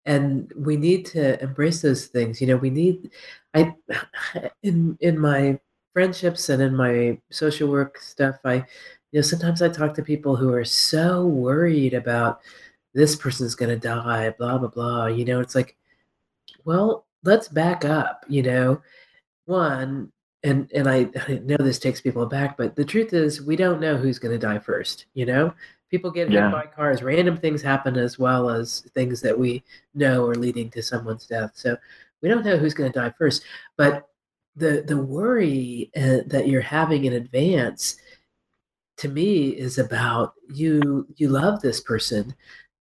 and 0.05 0.51
we 0.55 0.77
need 0.77 1.05
to 1.05 1.39
embrace 1.43 1.81
those 1.81 2.07
things 2.07 2.41
you 2.41 2.47
know 2.47 2.55
we 2.55 2.69
need 2.71 3.11
i 3.53 3.71
in 4.63 4.97
in 5.01 5.19
my 5.19 5.59
friendships 5.93 6.49
and 6.49 6.63
in 6.63 6.75
my 6.75 7.19
social 7.29 7.69
work 7.69 7.99
stuff 7.99 8.37
i 8.45 8.55
you 8.55 9.19
know 9.19 9.21
sometimes 9.21 9.61
i 9.61 9.67
talk 9.67 9.93
to 9.93 10.01
people 10.01 10.35
who 10.35 10.51
are 10.51 10.65
so 10.65 11.25
worried 11.27 11.93
about 11.93 12.39
this 12.93 13.15
person's 13.15 13.55
going 13.55 13.69
to 13.69 13.77
die 13.77 14.29
blah 14.37 14.57
blah 14.57 14.67
blah 14.67 15.05
you 15.07 15.25
know 15.25 15.39
it's 15.39 15.55
like 15.55 15.75
well 16.65 17.05
let's 17.23 17.47
back 17.47 17.85
up 17.85 18.25
you 18.27 18.41
know 18.43 18.81
one 19.45 20.11
and 20.43 20.71
and 20.73 20.87
I, 20.87 21.09
I 21.27 21.39
know 21.43 21.57
this 21.57 21.79
takes 21.79 22.01
people 22.01 22.23
aback 22.23 22.57
but 22.57 22.75
the 22.75 22.85
truth 22.85 23.13
is 23.13 23.41
we 23.41 23.55
don't 23.55 23.81
know 23.81 23.97
who's 23.97 24.19
going 24.19 24.33
to 24.37 24.47
die 24.47 24.59
first 24.59 25.05
you 25.13 25.25
know 25.25 25.53
people 25.91 26.11
get 26.11 26.29
hit 26.29 26.35
Yeah. 26.35 26.51
by 26.51 26.65
cars 26.65 27.01
random 27.03 27.37
things 27.37 27.61
happen 27.61 27.97
as 27.97 28.19
well 28.19 28.49
as 28.49 28.81
things 28.93 29.21
that 29.21 29.37
we 29.37 29.63
know 29.93 30.25
are 30.27 30.35
leading 30.35 30.69
to 30.71 30.83
someone's 30.83 31.27
death 31.27 31.51
so 31.55 31.75
we 32.21 32.29
don't 32.29 32.45
know 32.45 32.57
who's 32.57 32.73
going 32.73 32.91
to 32.91 32.99
die 32.99 33.13
first 33.17 33.43
but 33.77 34.07
the 34.55 34.83
the 34.87 34.97
worry 34.97 35.89
uh, 35.95 36.19
that 36.27 36.47
you're 36.47 36.61
having 36.61 37.05
in 37.05 37.13
advance 37.13 37.97
to 38.97 39.07
me 39.07 39.49
is 39.49 39.77
about 39.77 40.33
you 40.53 41.07
you 41.15 41.29
love 41.29 41.61
this 41.61 41.79
person 41.81 42.35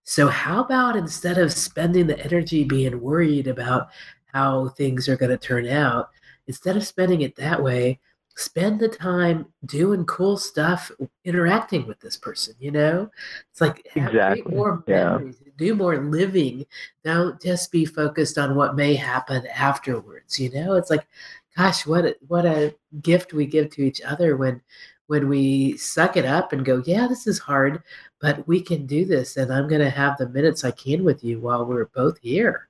so 0.08 0.26
how 0.26 0.62
about 0.64 0.96
instead 0.96 1.36
of 1.36 1.52
spending 1.52 2.06
the 2.06 2.18
energy 2.24 2.64
being 2.64 2.98
worried 2.98 3.46
about 3.46 3.88
how 4.32 4.68
things 4.70 5.06
are 5.06 5.18
going 5.18 5.30
to 5.30 5.36
turn 5.36 5.68
out 5.68 6.08
instead 6.46 6.78
of 6.78 6.86
spending 6.86 7.20
it 7.20 7.36
that 7.36 7.62
way 7.62 8.00
spend 8.34 8.80
the 8.80 8.88
time 8.88 9.44
doing 9.66 10.06
cool 10.06 10.38
stuff 10.38 10.90
interacting 11.24 11.86
with 11.86 12.00
this 12.00 12.16
person 12.16 12.54
you 12.58 12.70
know? 12.70 13.10
It's 13.50 13.60
like 13.60 13.86
Exactly, 13.96 14.54
more 14.54 14.82
yeah. 14.86 15.16
memories 15.18 15.42
do 15.58 15.74
more 15.74 16.02
living. 16.02 16.64
Don't 17.04 17.38
just 17.42 17.70
be 17.70 17.84
focused 17.84 18.38
on 18.38 18.54
what 18.54 18.76
may 18.76 18.94
happen 18.94 19.46
afterwards 19.48 20.40
you 20.40 20.50
know? 20.52 20.72
It's 20.76 20.88
like 20.88 21.06
gosh 21.54 21.86
what 21.86 22.06
a, 22.06 22.16
what 22.28 22.46
a 22.46 22.74
gift 23.02 23.34
we 23.34 23.44
give 23.44 23.68
to 23.72 23.82
each 23.82 24.00
other 24.00 24.38
when 24.38 24.62
when 25.08 25.28
we 25.28 25.76
suck 25.76 26.16
it 26.16 26.24
up 26.24 26.52
and 26.54 26.64
go 26.64 26.82
yeah 26.86 27.06
this 27.06 27.26
is 27.26 27.38
hard 27.38 27.82
but 28.20 28.46
we 28.46 28.60
can 28.60 28.86
do 28.86 29.04
this 29.04 29.36
and 29.36 29.52
i'm 29.52 29.68
going 29.68 29.80
to 29.80 29.90
have 29.90 30.16
the 30.18 30.28
minutes 30.28 30.64
i 30.64 30.70
can 30.70 31.04
with 31.04 31.22
you 31.24 31.40
while 31.40 31.64
we're 31.64 31.86
both 31.86 32.18
here 32.22 32.68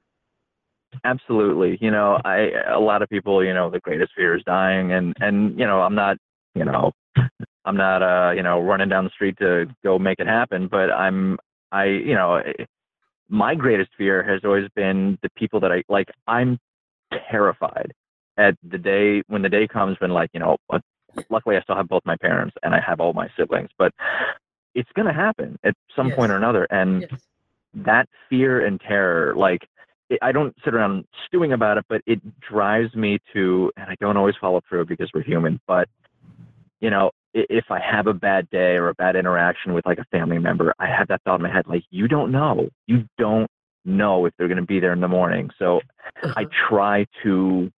absolutely. 1.04 1.78
You 1.80 1.90
know, 1.90 2.18
I 2.24 2.50
a 2.66 2.80
lot 2.80 3.02
of 3.02 3.08
people, 3.08 3.44
you 3.44 3.52
know, 3.52 3.70
the 3.70 3.80
greatest 3.80 4.12
fear 4.16 4.36
is 4.36 4.42
dying, 4.44 4.92
and 4.92 5.14
and 5.20 5.58
you 5.58 5.66
know, 5.66 5.82
I'm 5.82 5.94
not, 5.94 6.16
you 6.54 6.64
know, 6.64 6.92
I'm 7.64 7.76
not, 7.76 8.02
uh, 8.02 8.32
you 8.32 8.42
know, 8.42 8.60
running 8.60 8.88
down 8.88 9.04
the 9.04 9.10
street 9.10 9.36
to 9.38 9.66
go 9.84 9.98
make 9.98 10.20
it 10.20 10.26
happen, 10.26 10.68
but 10.68 10.90
I'm, 10.90 11.38
I, 11.70 11.84
you 11.84 12.14
know, 12.14 12.36
eh, 12.36 12.64
my 13.28 13.54
greatest 13.54 13.90
fear 13.98 14.22
has 14.22 14.40
always 14.44 14.68
been 14.74 15.18
the 15.22 15.28
people 15.36 15.60
that 15.60 15.72
I 15.72 15.82
like. 15.88 16.08
I'm 16.26 16.58
terrified 17.30 17.92
at 18.38 18.56
the 18.62 18.78
day 18.78 19.22
when 19.26 19.42
the 19.42 19.48
day 19.48 19.66
comes 19.66 19.96
when 20.00 20.10
like 20.10 20.30
you 20.32 20.40
know 20.40 20.56
luckily 21.30 21.56
i 21.56 21.60
still 21.62 21.74
have 21.74 21.88
both 21.88 22.02
my 22.04 22.16
parents 22.16 22.54
and 22.62 22.74
i 22.74 22.80
have 22.80 23.00
all 23.00 23.12
my 23.12 23.28
siblings 23.36 23.70
but 23.78 23.92
it's 24.74 24.90
going 24.94 25.06
to 25.06 25.12
happen 25.12 25.58
at 25.64 25.74
some 25.94 26.10
point 26.12 26.32
or 26.32 26.36
another 26.36 26.66
and 26.70 27.02
yes. 27.02 27.20
that 27.74 28.08
fear 28.28 28.64
and 28.66 28.80
terror 28.80 29.34
like 29.36 29.66
it, 30.10 30.18
i 30.22 30.32
don't 30.32 30.54
sit 30.64 30.74
around 30.74 31.04
stewing 31.26 31.52
about 31.52 31.78
it 31.78 31.84
but 31.88 32.00
it 32.06 32.20
drives 32.40 32.94
me 32.94 33.18
to 33.32 33.70
and 33.76 33.90
i 33.90 33.96
don't 34.00 34.16
always 34.16 34.34
follow 34.40 34.60
through 34.68 34.84
because 34.84 35.10
we're 35.14 35.22
human 35.22 35.60
but 35.66 35.88
you 36.80 36.90
know 36.90 37.10
if 37.34 37.64
i 37.70 37.78
have 37.80 38.06
a 38.06 38.14
bad 38.14 38.48
day 38.50 38.76
or 38.76 38.88
a 38.88 38.94
bad 38.94 39.16
interaction 39.16 39.74
with 39.74 39.84
like 39.86 39.98
a 39.98 40.04
family 40.06 40.38
member 40.38 40.72
i 40.78 40.86
have 40.86 41.08
that 41.08 41.20
thought 41.24 41.36
in 41.36 41.42
my 41.42 41.52
head 41.52 41.66
like 41.66 41.84
you 41.90 42.08
don't 42.08 42.30
know. 42.30 42.68
You 42.86 43.04
don't 43.18 43.48
know 43.84 44.26
if 44.26 44.34
they're 44.36 44.48
going 44.48 44.60
to 44.60 44.66
be 44.66 44.80
there 44.80 44.92
in 44.92 45.00
the 45.00 45.08
morning. 45.08 45.50
So 45.58 45.80
I 46.22 46.42
Uh-huh. 46.42 46.44
try 46.68 47.06
to, 47.22 47.70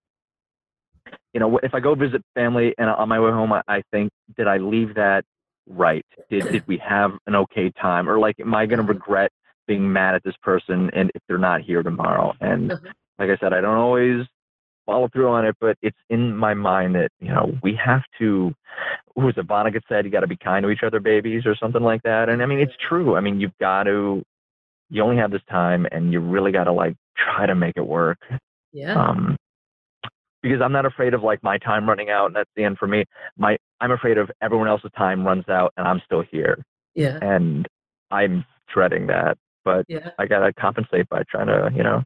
you 1.32 1.40
know, 1.40 1.58
if 1.62 1.74
I 1.74 1.80
go 1.80 1.94
visit 1.94 2.22
family 2.34 2.74
and 2.78 2.90
on 2.90 3.08
my 3.08 3.20
way 3.20 3.30
home, 3.30 3.52
I, 3.52 3.62
I 3.68 3.82
think, 3.90 4.10
did 4.36 4.46
I 4.48 4.58
leave 4.58 4.94
that 4.94 5.24
right? 5.68 6.04
Did 6.30 6.50
did 6.50 6.62
we 6.66 6.78
have 6.78 7.12
an 7.26 7.34
okay 7.36 7.70
time? 7.80 8.08
Or 8.08 8.18
like, 8.18 8.38
am 8.40 8.54
I 8.54 8.66
going 8.66 8.78
to 8.78 8.84
Uh-huh. 8.84 8.94
regret 8.94 9.32
being 9.66 9.92
mad 9.92 10.14
at 10.14 10.22
this 10.24 10.36
person 10.42 10.90
and 10.94 11.10
if 11.14 11.22
they're 11.28 11.38
not 11.38 11.60
here 11.62 11.82
tomorrow? 11.82 12.34
And 12.40 12.72
Uh-huh. 12.72 12.92
like 13.18 13.30
I 13.30 13.36
said, 13.36 13.52
I 13.52 13.60
don't 13.60 13.76
always 13.76 14.26
follow 14.86 15.08
through 15.08 15.28
on 15.28 15.44
it, 15.44 15.54
but 15.60 15.76
it's 15.82 15.98
in 16.08 16.36
my 16.36 16.54
mind 16.54 16.94
that 16.96 17.10
you 17.20 17.28
know 17.28 17.56
we 17.62 17.74
have 17.76 18.02
to. 18.18 18.54
Who 19.16 19.22
was 19.26 19.36
it? 19.36 19.46
Vonnegut 19.46 19.82
said, 19.88 20.04
"You 20.04 20.10
got 20.10 20.20
to 20.20 20.26
be 20.26 20.36
kind 20.36 20.62
to 20.64 20.70
each 20.70 20.82
other, 20.82 21.00
babies," 21.00 21.44
or 21.46 21.54
something 21.54 21.82
like 21.82 22.02
that. 22.02 22.28
And 22.28 22.42
I 22.42 22.46
mean, 22.46 22.58
it's 22.60 22.76
true. 22.88 23.16
I 23.16 23.20
mean, 23.20 23.40
you've 23.40 23.56
got 23.60 23.84
to. 23.84 24.22
You 24.88 25.02
only 25.02 25.16
have 25.18 25.30
this 25.30 25.42
time, 25.48 25.86
and 25.92 26.12
you 26.12 26.18
really 26.20 26.50
got 26.50 26.64
to 26.64 26.72
like 26.72 26.96
try 27.16 27.46
to 27.46 27.54
make 27.54 27.76
it 27.76 27.86
work 27.86 28.18
yeah 28.72 28.94
um, 28.94 29.36
because 30.42 30.60
I'm 30.62 30.72
not 30.72 30.86
afraid 30.86 31.14
of 31.14 31.22
like 31.22 31.42
my 31.42 31.58
time 31.58 31.88
running 31.88 32.10
out 32.10 32.26
and 32.26 32.36
that's 32.36 32.50
the 32.56 32.64
end 32.64 32.78
for 32.78 32.86
me. 32.86 33.04
My 33.36 33.56
I'm 33.80 33.92
afraid 33.92 34.18
of 34.18 34.30
everyone 34.42 34.68
else's 34.68 34.90
time 34.96 35.26
runs 35.26 35.48
out 35.48 35.72
and 35.76 35.86
I'm 35.86 36.00
still 36.04 36.22
here 36.30 36.64
yeah 36.94 37.18
and 37.22 37.66
I'm 38.10 38.44
dreading 38.72 39.06
that. 39.08 39.36
But 39.64 39.84
yeah 39.88 40.10
I 40.18 40.26
gotta 40.26 40.52
compensate 40.52 41.08
by 41.08 41.22
trying 41.30 41.46
to 41.48 41.70
you 41.74 41.82
know 41.82 42.02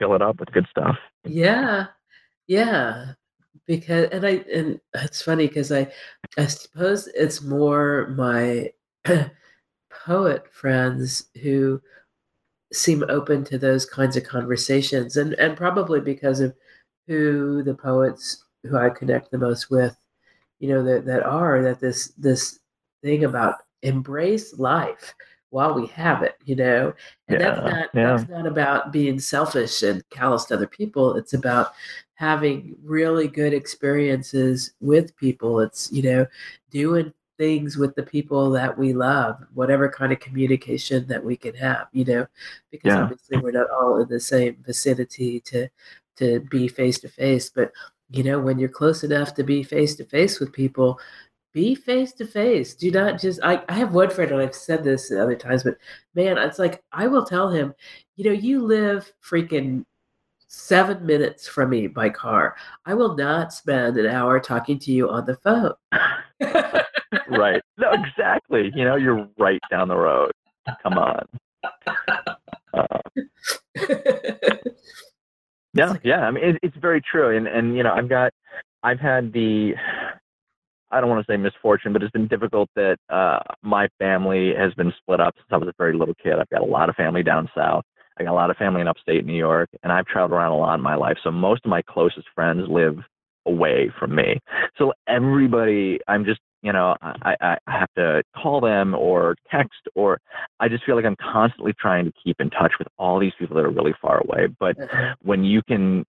fill 0.00 0.14
it 0.14 0.22
up 0.22 0.40
with 0.40 0.50
good 0.50 0.66
stuff. 0.70 0.96
Yeah, 1.24 1.86
yeah, 2.48 3.12
because 3.66 4.08
and 4.10 4.26
I 4.26 4.44
and 4.52 4.80
it's 4.94 5.22
funny 5.22 5.46
because 5.46 5.70
I 5.70 5.92
I 6.36 6.46
suppose 6.46 7.08
it's 7.14 7.42
more 7.42 8.08
my 8.16 8.70
poet 9.90 10.52
friends 10.52 11.28
who 11.42 11.80
seem 12.72 13.04
open 13.08 13.44
to 13.44 13.58
those 13.58 13.84
kinds 13.86 14.16
of 14.16 14.24
conversations, 14.24 15.16
and 15.16 15.34
and 15.34 15.56
probably 15.56 16.00
because 16.00 16.40
of 16.40 16.54
who 17.10 17.64
the 17.64 17.74
poets 17.74 18.44
who 18.62 18.76
I 18.76 18.88
connect 18.88 19.32
the 19.32 19.38
most 19.38 19.68
with, 19.68 19.96
you 20.60 20.68
know, 20.68 20.84
that 20.84 21.04
that 21.06 21.24
are 21.24 21.60
that 21.60 21.80
this 21.80 22.12
this 22.16 22.60
thing 23.02 23.24
about 23.24 23.56
embrace 23.82 24.56
life 24.58 25.12
while 25.50 25.74
we 25.74 25.88
have 25.88 26.22
it, 26.22 26.36
you 26.44 26.54
know, 26.54 26.94
and 27.26 27.40
that's 27.40 27.60
not 27.60 27.88
yeah. 27.94 28.16
that's 28.16 28.30
not 28.30 28.46
about 28.46 28.92
being 28.92 29.18
selfish 29.18 29.82
and 29.82 30.08
callous 30.10 30.44
to 30.46 30.54
other 30.54 30.68
people. 30.68 31.16
It's 31.16 31.34
about 31.34 31.72
having 32.14 32.76
really 32.84 33.26
good 33.26 33.52
experiences 33.52 34.74
with 34.80 35.16
people. 35.16 35.58
It's 35.58 35.90
you 35.90 36.02
know, 36.02 36.26
doing 36.70 37.12
things 37.40 37.78
with 37.78 37.94
the 37.94 38.02
people 38.02 38.50
that 38.50 38.76
we 38.76 38.92
love, 38.92 39.42
whatever 39.54 39.88
kind 39.88 40.12
of 40.12 40.20
communication 40.20 41.06
that 41.08 41.24
we 41.24 41.34
can 41.34 41.54
have, 41.54 41.88
you 41.90 42.04
know, 42.04 42.26
because 42.70 42.92
Yeah. 42.92 43.02
obviously 43.02 43.38
we're 43.38 43.50
not 43.52 43.70
all 43.70 43.98
in 43.98 44.08
the 44.08 44.20
same 44.20 44.62
vicinity 44.62 45.40
to 45.40 45.66
to 46.16 46.40
be 46.50 46.68
face 46.68 46.98
to 47.00 47.08
face, 47.08 47.50
but 47.50 47.72
you 48.10 48.22
know, 48.22 48.40
when 48.40 48.58
you're 48.58 48.68
close 48.68 49.04
enough 49.04 49.34
to 49.34 49.44
be 49.44 49.62
face 49.62 49.94
to 49.96 50.04
face 50.04 50.40
with 50.40 50.52
people, 50.52 50.98
be 51.52 51.74
face 51.74 52.12
to 52.14 52.26
face. 52.26 52.74
Do 52.74 52.90
not 52.90 53.20
just 53.20 53.40
I, 53.42 53.62
I 53.68 53.74
have 53.74 53.94
one 53.94 54.10
friend 54.10 54.30
and 54.32 54.40
I've 54.40 54.54
said 54.54 54.84
this 54.84 55.10
other 55.10 55.36
times, 55.36 55.64
but 55.64 55.78
man, 56.14 56.38
it's 56.38 56.58
like 56.58 56.82
I 56.92 57.06
will 57.06 57.24
tell 57.24 57.50
him, 57.50 57.74
you 58.16 58.24
know, 58.24 58.32
you 58.36 58.62
live 58.62 59.12
freaking 59.24 59.84
seven 60.48 61.06
minutes 61.06 61.46
from 61.46 61.70
me 61.70 61.86
by 61.86 62.10
car. 62.10 62.56
I 62.84 62.94
will 62.94 63.16
not 63.16 63.52
spend 63.52 63.96
an 63.96 64.06
hour 64.06 64.40
talking 64.40 64.78
to 64.80 64.92
you 64.92 65.08
on 65.08 65.24
the 65.24 65.36
phone. 65.36 65.72
right. 67.28 67.62
No, 67.78 67.92
exactly. 67.92 68.72
You 68.74 68.84
know, 68.84 68.96
you're 68.96 69.28
right 69.38 69.60
down 69.70 69.88
the 69.88 69.96
road. 69.96 70.32
Come 70.82 70.94
on. 70.94 71.26
Uh, 72.74 72.86
yeah, 75.74 75.90
like- 75.90 76.00
yeah. 76.04 76.20
I 76.20 76.30
mean, 76.30 76.44
it, 76.44 76.56
it's 76.62 76.76
very 76.76 77.00
true, 77.00 77.36
and 77.36 77.46
and 77.46 77.76
you 77.76 77.82
know, 77.82 77.92
I've 77.92 78.08
got, 78.08 78.32
I've 78.82 79.00
had 79.00 79.32
the, 79.32 79.74
I 80.90 81.00
don't 81.00 81.10
want 81.10 81.24
to 81.26 81.32
say 81.32 81.36
misfortune, 81.36 81.92
but 81.92 82.02
it's 82.02 82.12
been 82.12 82.28
difficult 82.28 82.68
that 82.76 82.96
uh, 83.08 83.40
my 83.62 83.88
family 83.98 84.54
has 84.56 84.74
been 84.74 84.92
split 84.98 85.20
up 85.20 85.34
since 85.36 85.46
I 85.50 85.56
was 85.56 85.68
a 85.68 85.72
very 85.78 85.96
little 85.96 86.14
kid. 86.22 86.34
I've 86.38 86.48
got 86.50 86.62
a 86.62 86.64
lot 86.66 86.88
of 86.88 86.96
family 86.96 87.22
down 87.22 87.48
south. 87.56 87.84
I 88.18 88.24
got 88.24 88.32
a 88.32 88.34
lot 88.34 88.50
of 88.50 88.56
family 88.56 88.80
in 88.80 88.88
upstate 88.88 89.24
New 89.24 89.32
York, 89.36 89.68
and 89.82 89.92
I've 89.92 90.06
traveled 90.06 90.32
around 90.32 90.52
a 90.52 90.56
lot 90.58 90.74
in 90.74 90.82
my 90.82 90.94
life. 90.94 91.16
So 91.22 91.30
most 91.30 91.64
of 91.64 91.70
my 91.70 91.80
closest 91.82 92.26
friends 92.34 92.68
live 92.68 92.98
away 93.46 93.90
from 93.98 94.14
me. 94.14 94.38
So 94.76 94.92
everybody, 95.08 96.00
I'm 96.06 96.24
just, 96.24 96.40
you 96.62 96.72
know, 96.72 96.96
I, 97.00 97.36
I 97.40 97.56
have 97.66 97.88
to 97.96 98.22
call 98.36 98.60
them 98.60 98.94
or 98.94 99.34
text, 99.50 99.80
or 99.94 100.20
I 100.58 100.68
just 100.68 100.84
feel 100.84 100.96
like 100.96 101.04
I'm 101.04 101.16
constantly 101.16 101.72
trying 101.78 102.04
to 102.04 102.12
keep 102.22 102.40
in 102.40 102.50
touch 102.50 102.72
with 102.78 102.88
all 102.98 103.18
these 103.18 103.32
people 103.38 103.56
that 103.56 103.64
are 103.64 103.70
really 103.70 103.94
far 104.00 104.20
away. 104.20 104.48
But 104.58 104.80
uh-huh. 104.80 105.14
when 105.22 105.44
you 105.44 105.62
can 105.62 106.04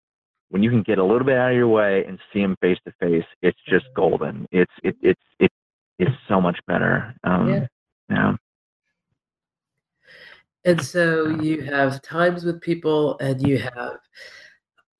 when 0.50 0.62
you 0.62 0.70
can 0.70 0.82
get 0.82 0.98
a 0.98 1.04
little 1.04 1.24
bit 1.24 1.38
out 1.38 1.50
of 1.50 1.56
your 1.56 1.68
way 1.68 2.04
and 2.06 2.18
see 2.32 2.42
them 2.42 2.56
face 2.60 2.78
to 2.84 2.92
face, 3.00 3.24
it's 3.42 3.58
just 3.68 3.86
mm-hmm. 3.86 4.00
golden. 4.00 4.46
It's 4.50 4.72
it 4.82 4.96
it's 5.02 5.22
it 5.38 5.50
it's 5.98 6.16
so 6.28 6.40
much 6.40 6.58
better. 6.66 7.14
Um, 7.24 7.48
yeah. 7.48 7.66
yeah. 8.10 8.32
And 10.64 10.82
so 10.82 11.40
you 11.40 11.62
have 11.62 12.02
times 12.02 12.44
with 12.44 12.60
people, 12.60 13.18
and 13.18 13.46
you 13.46 13.58
have 13.58 13.98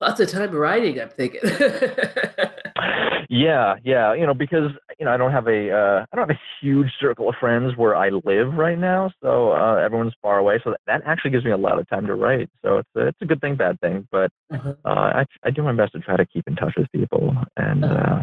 lots 0.01 0.19
of 0.19 0.29
time 0.29 0.51
writing. 0.51 0.99
I'm 0.99 1.09
thinking. 1.09 1.41
yeah, 3.29 3.75
yeah. 3.83 4.13
You 4.13 4.25
know, 4.25 4.33
because 4.33 4.71
you 4.99 5.05
know 5.05 5.11
I 5.11 5.17
don't 5.17 5.31
have 5.31 5.47
a 5.47 5.71
uh, 5.71 6.05
I 6.11 6.15
don't 6.15 6.27
have 6.27 6.35
a 6.35 6.41
huge 6.59 6.89
circle 6.99 7.29
of 7.29 7.35
friends 7.39 7.77
where 7.77 7.95
I 7.95 8.09
live 8.09 8.53
right 8.55 8.77
now, 8.77 9.11
so 9.21 9.51
uh, 9.53 9.75
everyone's 9.75 10.13
far 10.21 10.39
away. 10.39 10.59
So 10.63 10.71
that, 10.71 10.81
that 10.87 11.01
actually 11.05 11.31
gives 11.31 11.45
me 11.45 11.51
a 11.51 11.57
lot 11.57 11.79
of 11.79 11.87
time 11.87 12.07
to 12.07 12.15
write. 12.15 12.49
So 12.63 12.79
it's 12.79 12.89
a, 12.95 13.07
it's 13.07 13.21
a 13.21 13.25
good 13.25 13.39
thing, 13.39 13.55
bad 13.55 13.79
thing. 13.79 14.07
But 14.11 14.31
uh-huh. 14.51 14.73
uh, 14.83 14.89
I 14.89 15.25
I 15.43 15.51
do 15.51 15.61
my 15.61 15.73
best 15.73 15.93
to 15.93 15.99
try 15.99 16.17
to 16.17 16.25
keep 16.25 16.47
in 16.47 16.55
touch 16.55 16.73
with 16.75 16.91
people 16.91 17.35
and 17.55 17.85
uh-huh. 17.85 18.21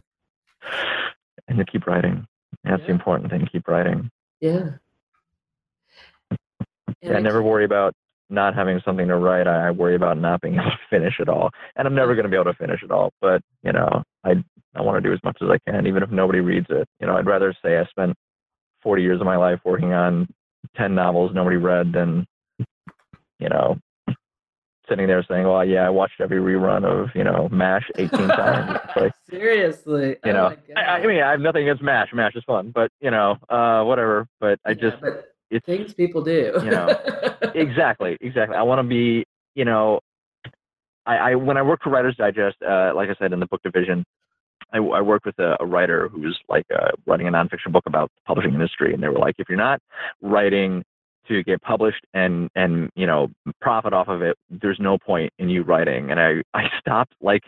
uh, 0.63 0.71
and 1.47 1.59
to 1.59 1.65
keep 1.65 1.87
writing. 1.87 2.27
That's 2.65 2.81
yeah. 2.81 2.87
the 2.87 2.93
important 2.93 3.31
thing. 3.31 3.49
Keep 3.51 3.69
writing. 3.69 4.11
Yeah. 4.41 4.71
Yeah, 7.03 7.17
I 7.17 7.21
never 7.21 7.43
worry 7.43 7.65
about 7.65 7.95
not 8.31 8.55
having 8.55 8.81
something 8.85 9.09
to 9.09 9.17
write, 9.17 9.47
I, 9.47 9.69
I 9.69 9.71
worry 9.71 9.95
about 9.95 10.19
not 10.19 10.41
being 10.41 10.55
able 10.59 10.71
to 10.71 10.79
finish 10.91 11.15
it 11.19 11.29
all. 11.29 11.51
And 11.77 11.87
I'm 11.87 11.95
never 11.95 12.15
going 12.15 12.25
to 12.25 12.31
be 12.31 12.37
able 12.37 12.53
to 12.53 12.59
finish 12.59 12.83
it 12.83 12.91
all. 12.91 13.13
But 13.21 13.43
you 13.63 13.73
know, 13.73 14.03
I 14.25 14.35
I 14.75 14.83
want 14.83 15.03
to 15.03 15.09
do 15.09 15.13
as 15.13 15.23
much 15.25 15.39
as 15.43 15.49
I 15.49 15.59
can, 15.71 15.87
even 15.87 16.03
if 16.03 16.11
nobody 16.11 16.41
reads 16.41 16.67
it. 16.71 16.89
You 17.01 17.07
know, 17.07 17.17
I'd 17.17 17.27
rather 17.27 17.55
say 17.65 17.79
I 17.79 17.85
spent 17.87 18.15
40 18.83 19.03
years 19.03 19.21
of 19.21 19.27
my 19.27 19.37
life 19.37 19.61
working 19.65 19.93
on 19.93 20.29
10 20.77 20.95
novels 20.95 21.33
nobody 21.35 21.57
read 21.57 21.93
than 21.93 22.27
you 23.39 23.49
know 23.49 23.79
sitting 24.89 25.07
there 25.07 25.25
saying, 25.29 25.47
"Well, 25.47 25.65
yeah, 25.65 25.87
I 25.87 25.91
watched 25.91 26.21
every 26.21 26.39
rerun 26.39 26.85
of 26.85 27.11
you 27.15 27.25
know 27.25 27.49
Mash 27.51 27.89
18 27.97 28.29
times." 28.29 28.79
like, 28.97 29.13
Seriously, 29.31 30.17
you 30.25 30.31
oh 30.31 30.33
know, 30.33 30.57
I, 30.77 30.81
I, 30.81 31.07
mean, 31.07 31.23
I 31.23 31.31
have 31.33 31.41
nothing 31.41 31.63
against 31.63 31.83
Mash. 31.83 32.09
Mash 32.13 32.35
is 32.35 32.45
fun, 32.47 32.73
but 32.75 32.91
you 33.01 33.11
know, 33.11 33.37
uh, 33.49 33.85
whatever. 33.85 34.27
But 34.41 34.59
I 34.65 34.71
yeah, 34.71 34.75
just 34.75 35.01
but 35.01 35.29
it's 35.51 35.65
things 35.67 35.95
people 35.95 36.23
do. 36.23 36.53
you 36.63 36.71
know, 36.71 36.89
exactly, 37.55 38.17
exactly. 38.21 38.57
I 38.57 38.63
want 38.63 38.81
to 38.81 38.83
be, 38.83 39.25
you 39.55 39.65
know, 39.65 40.01
I, 41.07 41.17
I 41.17 41.35
when 41.35 41.57
I 41.57 41.63
worked 41.63 41.85
for 41.85 41.91
Writers 41.91 42.17
Digest, 42.17 42.57
uh, 42.63 42.93
like 42.95 43.09
I 43.09 43.15
said 43.19 43.33
in 43.33 43.41
the 43.41 43.47
book 43.47 43.63
division, 43.63 44.05
I, 44.73 44.79
I 44.79 45.01
worked 45.01 45.27
with 45.27 45.39
a, 45.39 45.57
a 45.61 45.67
writer 45.67 46.09
who's 46.09 46.39
like 46.49 46.67
uh, 46.75 46.91
writing 47.07 47.29
a 47.29 47.33
nonfiction 47.33 47.73
book 47.73 47.85
about 47.87 48.11
the 48.17 48.23
publishing 48.27 48.55
industry, 48.55 48.93
and 48.93 49.03
they 49.03 49.09
were 49.09 49.19
like, 49.19 49.37
if 49.39 49.49
you're 49.49 49.59
not 49.59 49.81
writing 50.23 50.85
to 51.29 51.43
get 51.45 51.61
published 51.63 52.05
and 52.15 52.49
and 52.55 52.91
you 52.97 53.07
know 53.07 53.29
profit 53.61 53.93
off 53.93 54.09
of 54.09 54.23
it 54.23 54.37
there's 54.51 54.79
no 54.81 54.99
point 54.99 55.33
in 55.39 55.49
you 55.49 55.63
writing 55.63 56.11
and 56.11 56.19
i 56.19 56.43
i 56.55 56.65
stopped 56.81 57.13
like 57.21 57.43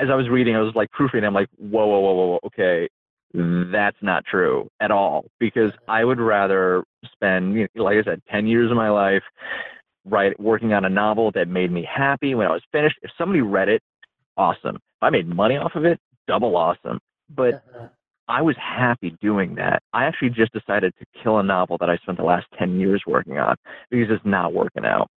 as 0.00 0.08
i 0.10 0.14
was 0.14 0.28
reading 0.28 0.54
i 0.54 0.60
was 0.60 0.74
like 0.74 0.90
proofreading 0.90 1.26
i'm 1.26 1.34
like 1.34 1.48
whoa 1.56 1.86
whoa 1.86 2.00
whoa 2.00 2.12
whoa 2.12 2.40
okay 2.44 2.88
that's 3.34 3.96
not 4.02 4.24
true 4.26 4.68
at 4.80 4.90
all 4.90 5.24
because 5.40 5.72
I 5.88 6.04
would 6.04 6.20
rather 6.20 6.84
spend, 7.12 7.54
you 7.54 7.66
know, 7.74 7.84
like 7.84 7.96
I 7.96 8.02
said, 8.02 8.22
10 8.30 8.46
years 8.46 8.70
of 8.70 8.76
my 8.76 8.90
life 8.90 9.22
right 10.04 10.38
working 10.40 10.72
on 10.72 10.84
a 10.84 10.88
novel 10.88 11.30
that 11.32 11.48
made 11.48 11.70
me 11.70 11.88
happy 11.90 12.34
when 12.34 12.46
I 12.46 12.50
was 12.50 12.62
finished. 12.72 12.96
If 13.02 13.10
somebody 13.16 13.40
read 13.40 13.68
it, 13.68 13.82
awesome. 14.36 14.76
If 14.76 15.02
I 15.02 15.10
made 15.10 15.28
money 15.28 15.56
off 15.56 15.72
of 15.74 15.84
it, 15.84 15.98
double 16.26 16.56
awesome. 16.56 16.98
But 17.34 17.54
uh-huh. 17.54 17.88
I 18.28 18.42
was 18.42 18.56
happy 18.58 19.16
doing 19.20 19.54
that. 19.56 19.82
I 19.92 20.04
actually 20.04 20.30
just 20.30 20.52
decided 20.52 20.92
to 20.98 21.22
kill 21.22 21.38
a 21.38 21.42
novel 21.42 21.76
that 21.80 21.90
I 21.90 21.96
spent 21.98 22.18
the 22.18 22.24
last 22.24 22.46
10 22.58 22.78
years 22.78 23.02
working 23.06 23.38
on 23.38 23.56
because 23.90 24.08
it's 24.10 24.24
not 24.24 24.52
working 24.52 24.84
out. 24.84 25.08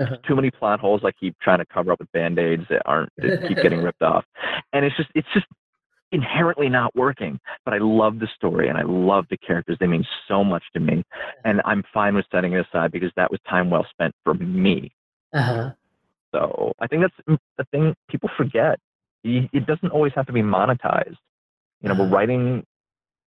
Uh-huh. 0.00 0.16
Too 0.26 0.34
many 0.34 0.50
plot 0.50 0.80
holes 0.80 1.02
I 1.04 1.10
keep 1.12 1.36
trying 1.42 1.58
to 1.58 1.66
cover 1.66 1.92
up 1.92 1.98
with 1.98 2.10
band-aids 2.12 2.64
that 2.70 2.82
aren't 2.86 3.10
that 3.18 3.44
keep 3.46 3.58
getting 3.58 3.82
ripped 3.82 4.02
off. 4.02 4.24
And 4.72 4.84
it's 4.84 4.96
just 4.96 5.10
it's 5.14 5.28
just 5.34 5.46
inherently 6.12 6.68
not 6.68 6.94
working, 6.94 7.38
but 7.64 7.74
I 7.74 7.78
love 7.78 8.18
the 8.18 8.28
story 8.34 8.68
and 8.68 8.76
I 8.76 8.82
love 8.82 9.26
the 9.30 9.36
characters. 9.36 9.76
They 9.78 9.86
mean 9.86 10.04
so 10.26 10.42
much 10.42 10.64
to 10.74 10.80
me. 10.80 11.04
And 11.44 11.60
I'm 11.64 11.84
fine 11.94 12.14
with 12.14 12.26
setting 12.32 12.52
it 12.52 12.66
aside 12.66 12.92
because 12.92 13.12
that 13.16 13.30
was 13.30 13.40
time 13.48 13.70
well 13.70 13.86
spent 13.90 14.14
for 14.24 14.34
me. 14.34 14.92
Uh-huh. 15.32 15.70
So 16.32 16.72
I 16.78 16.86
think 16.86 17.02
that's 17.02 17.38
the 17.58 17.64
thing 17.72 17.94
people 18.08 18.30
forget. 18.36 18.78
It 19.22 19.66
doesn't 19.66 19.90
always 19.90 20.12
have 20.14 20.26
to 20.26 20.32
be 20.32 20.42
monetized. 20.42 21.16
You 21.80 21.88
know, 21.88 21.92
uh-huh. 21.92 22.04
we're 22.04 22.08
writing 22.08 22.64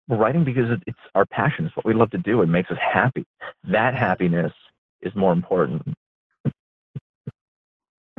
we're 0.07 0.17
writing 0.17 0.43
because 0.43 0.79
it's 0.87 0.97
our 1.13 1.25
passion. 1.25 1.67
It's 1.67 1.75
what 1.75 1.85
we 1.85 1.93
love 1.93 2.09
to 2.11 2.17
do. 2.17 2.41
It 2.41 2.47
makes 2.47 2.71
us 2.71 2.77
happy. 2.79 3.25
That 3.65 3.93
happiness 3.93 4.51
is 5.01 5.13
more 5.15 5.31
important. 5.31 5.83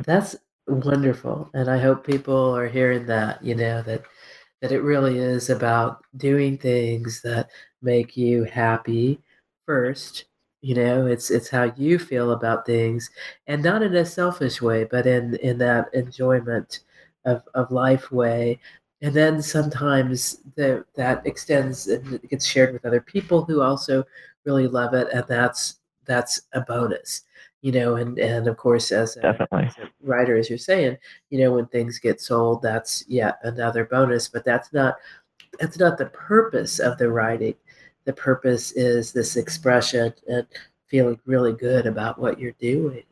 That's 0.05 0.37
wonderful. 0.67 1.49
And 1.53 1.69
I 1.69 1.79
hope 1.79 2.05
people 2.05 2.55
are 2.55 2.67
hearing 2.67 3.07
that, 3.07 3.43
you 3.43 3.55
know, 3.55 3.81
that 3.81 4.03
that 4.61 4.71
it 4.71 4.81
really 4.81 5.17
is 5.17 5.49
about 5.49 6.03
doing 6.17 6.57
things 6.57 7.21
that 7.21 7.49
make 7.81 8.15
you 8.15 8.43
happy 8.43 9.19
first 9.65 10.25
you 10.61 10.75
know 10.75 11.07
it's 11.07 11.31
it's 11.31 11.49
how 11.49 11.71
you 11.75 11.97
feel 11.97 12.31
about 12.31 12.65
things 12.65 13.09
and 13.47 13.63
not 13.63 13.81
in 13.81 13.95
a 13.95 14.05
selfish 14.05 14.61
way 14.61 14.83
but 14.83 15.07
in 15.07 15.35
in 15.37 15.57
that 15.57 15.91
enjoyment 15.93 16.81
of, 17.25 17.43
of 17.53 17.71
life 17.71 18.11
way. 18.11 18.59
And 19.01 19.13
then 19.13 19.41
sometimes 19.41 20.37
the, 20.55 20.85
that 20.95 21.25
extends 21.25 21.87
and 21.87 22.21
gets 22.29 22.45
shared 22.45 22.73
with 22.73 22.85
other 22.85 23.01
people 23.01 23.43
who 23.43 23.61
also 23.61 24.03
really 24.45 24.67
love 24.67 24.93
it 24.93 25.07
and 25.13 25.23
that's 25.27 25.75
that's 26.05 26.41
a 26.53 26.61
bonus 26.61 27.23
you 27.61 27.71
know, 27.71 27.95
and 27.95 28.17
and 28.17 28.47
of 28.47 28.57
course, 28.57 28.91
as 28.91 29.17
a, 29.17 29.47
as 29.51 29.77
a, 29.77 29.89
writer, 30.01 30.35
as 30.35 30.49
you're 30.49 30.57
saying, 30.57 30.97
you 31.29 31.39
know, 31.39 31.53
when 31.53 31.67
things 31.67 31.99
get 31.99 32.19
sold, 32.19 32.61
that's 32.61 33.05
yet 33.07 33.37
another 33.43 33.85
bonus. 33.85 34.27
But 34.27 34.43
that's 34.43 34.73
not 34.73 34.95
that's 35.59 35.77
not 35.77 35.97
the 35.97 36.07
purpose 36.07 36.79
of 36.79 36.97
the 36.97 37.09
writing. 37.09 37.55
The 38.05 38.13
purpose 38.13 38.71
is 38.71 39.13
this 39.13 39.35
expression 39.35 40.13
and 40.27 40.47
feeling 40.87 41.19
really 41.25 41.53
good 41.53 41.85
about 41.85 42.19
what 42.19 42.39
you're 42.39 42.53
doing. 42.53 43.03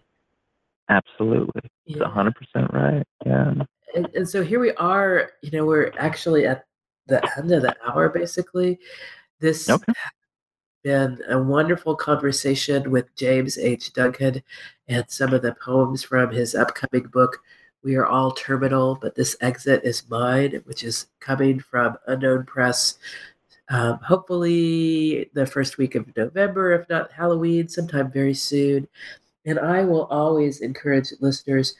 Absolutely, 0.90 1.70
it's 1.86 2.02
hundred 2.02 2.36
percent 2.36 2.74
right. 2.74 3.06
Yeah. 3.26 3.54
And, 3.96 4.08
and 4.16 4.28
so 4.28 4.44
here 4.44 4.60
we 4.60 4.72
are. 4.74 5.32
You 5.44 5.52
know, 5.52 5.66
we're 5.66 5.92
actually 6.00 6.48
at 6.48 6.66
the 7.06 7.24
end 7.38 7.52
of 7.52 7.62
the 7.62 7.76
hour, 7.88 8.10
basically. 8.10 8.80
This 9.40 9.70
okay 9.70 9.94
been 10.84 11.20
a 11.28 11.42
wonderful 11.42 11.96
conversation 11.96 12.92
with 12.92 13.14
James 13.16 13.58
H. 13.58 13.94
Duncan 13.94 14.42
and 14.88 15.06
some 15.10 15.34
of 15.34 15.42
the 15.42 15.56
poems 15.56 16.04
from 16.04 16.32
his 16.32 16.56
upcoming 16.56 17.08
book, 17.08 17.42
We 17.84 17.96
Are 17.96 18.06
All 18.06 18.32
Terminal, 18.32 18.96
but 18.96 19.16
This 19.16 19.36
Exit 19.42 19.82
is 19.84 20.10
Mine, 20.10 20.62
which 20.66 20.84
is 20.84 21.08
coming 21.20 21.60
from 21.60 21.98
Unknown 22.08 22.46
Press. 22.46 22.98
Um, 23.70 24.00
hopefully, 24.00 25.30
the 25.34 25.46
first 25.46 25.78
week 25.78 25.96
of 25.96 26.16
November, 26.16 26.72
if 26.74 26.90
not 26.90 27.12
Halloween, 27.12 27.68
sometime 27.68 28.12
very 28.12 28.34
soon. 28.34 28.88
And 29.46 29.60
I 29.60 29.84
will 29.84 30.06
always 30.06 30.62
encourage 30.62 31.14
listeners 31.20 31.76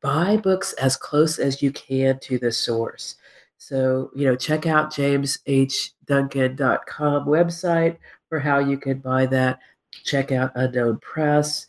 buy 0.00 0.36
books 0.36 0.72
as 0.74 0.96
close 0.96 1.38
as 1.38 1.62
you 1.62 1.72
can 1.72 2.18
to 2.20 2.38
the 2.38 2.52
source. 2.52 3.16
So, 3.58 4.10
you 4.14 4.26
know, 4.26 4.36
check 4.36 4.66
out 4.66 4.92
jameshduncan.com 4.92 7.26
website 7.26 7.96
for 8.28 8.38
how 8.38 8.58
you 8.58 8.78
can 8.78 8.98
buy 8.98 9.26
that. 9.26 9.58
Check 10.04 10.32
out 10.32 10.52
Unknown 10.54 10.98
Press. 10.98 11.66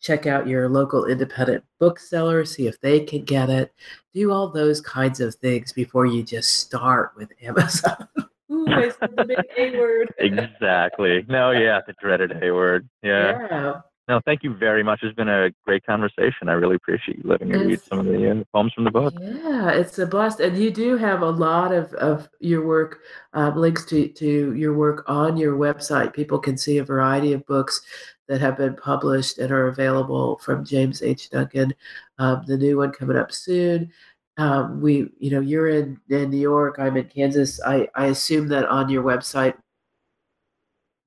Check 0.00 0.26
out 0.26 0.46
your 0.46 0.68
local 0.68 1.06
independent 1.06 1.64
bookseller, 1.78 2.44
see 2.44 2.66
if 2.66 2.80
they 2.80 3.00
can 3.00 3.24
get 3.24 3.50
it. 3.50 3.72
Do 4.14 4.30
all 4.32 4.48
those 4.48 4.80
kinds 4.80 5.20
of 5.20 5.34
things 5.34 5.72
before 5.72 6.06
you 6.06 6.22
just 6.22 6.58
start 6.60 7.12
with 7.16 7.30
Amazon. 7.42 8.08
Ooh, 8.50 8.66
I 8.68 8.90
said 8.90 9.10
the 9.16 9.24
big 9.24 9.38
A 9.58 9.78
word. 9.78 10.12
exactly. 10.18 11.24
No, 11.28 11.50
yeah, 11.52 11.80
the 11.86 11.94
dreaded 12.00 12.42
A 12.42 12.50
word. 12.50 12.88
Yeah. 13.02 13.46
Yeah. 13.50 13.80
No, 14.10 14.20
thank 14.24 14.42
you 14.42 14.52
very 14.56 14.82
much. 14.82 15.04
It's 15.04 15.14
been 15.14 15.28
a 15.28 15.50
great 15.64 15.86
conversation. 15.86 16.48
I 16.48 16.54
really 16.54 16.74
appreciate 16.74 17.18
you 17.18 17.22
letting 17.30 17.48
me 17.48 17.58
read 17.58 17.80
some 17.80 18.00
of 18.00 18.06
the 18.06 18.28
uh, 18.28 18.42
poems 18.52 18.72
from 18.72 18.82
the 18.82 18.90
book. 18.90 19.14
Yeah, 19.20 19.70
it's 19.70 19.96
a 20.00 20.04
blast. 20.04 20.40
And 20.40 20.58
you 20.58 20.72
do 20.72 20.96
have 20.96 21.22
a 21.22 21.30
lot 21.30 21.70
of, 21.72 21.94
of 21.94 22.28
your 22.40 22.66
work, 22.66 23.02
um, 23.34 23.54
links 23.54 23.84
to, 23.84 24.08
to 24.08 24.52
your 24.54 24.74
work 24.74 25.04
on 25.06 25.36
your 25.36 25.56
website. 25.56 26.12
People 26.12 26.40
can 26.40 26.58
see 26.58 26.78
a 26.78 26.84
variety 26.84 27.32
of 27.34 27.46
books 27.46 27.82
that 28.26 28.40
have 28.40 28.56
been 28.56 28.74
published 28.74 29.38
and 29.38 29.52
are 29.52 29.68
available 29.68 30.38
from 30.38 30.64
James 30.64 31.02
H. 31.02 31.30
Duncan. 31.30 31.72
Um, 32.18 32.42
the 32.48 32.58
new 32.58 32.78
one 32.78 32.90
coming 32.90 33.16
up 33.16 33.30
soon. 33.30 33.92
um, 34.40 34.80
we, 34.80 35.10
you 35.18 35.30
know, 35.30 35.40
you're 35.40 35.68
in, 35.68 36.00
in 36.08 36.30
New 36.30 36.38
York, 36.38 36.76
I'm 36.78 36.96
in 36.96 37.04
Kansas. 37.08 37.60
I, 37.64 37.88
I 37.94 38.06
assume 38.06 38.48
that 38.48 38.66
on 38.68 38.88
your 38.88 39.02
website, 39.04 39.54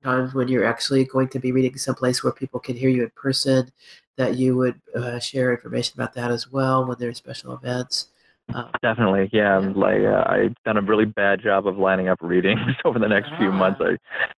times 0.04 0.34
when 0.34 0.48
you're 0.48 0.64
actually 0.64 1.04
going 1.04 1.28
to 1.28 1.38
be 1.38 1.52
reading 1.52 1.76
someplace 1.76 2.22
where 2.22 2.32
people 2.32 2.60
can 2.60 2.76
hear 2.76 2.90
you 2.90 3.02
in 3.02 3.10
person, 3.16 3.70
that 4.16 4.36
you 4.36 4.56
would 4.56 4.80
uh, 4.94 5.18
share 5.18 5.52
information 5.52 6.00
about 6.00 6.14
that 6.14 6.30
as 6.30 6.50
well 6.50 6.86
when 6.86 6.96
there's 6.98 7.16
special 7.16 7.52
events. 7.52 8.08
Um, 8.52 8.70
Definitely, 8.82 9.30
yeah. 9.32 9.60
yeah. 9.60 9.72
Like 9.74 10.02
uh, 10.02 10.24
I've 10.26 10.54
done 10.64 10.76
a 10.76 10.82
really 10.82 11.06
bad 11.06 11.42
job 11.42 11.66
of 11.66 11.78
lining 11.78 12.08
up 12.08 12.18
readings 12.20 12.60
over 12.84 12.98
the 12.98 13.08
next 13.08 13.30
ah. 13.32 13.38
few 13.38 13.50
months. 13.50 13.80
I 13.82 13.96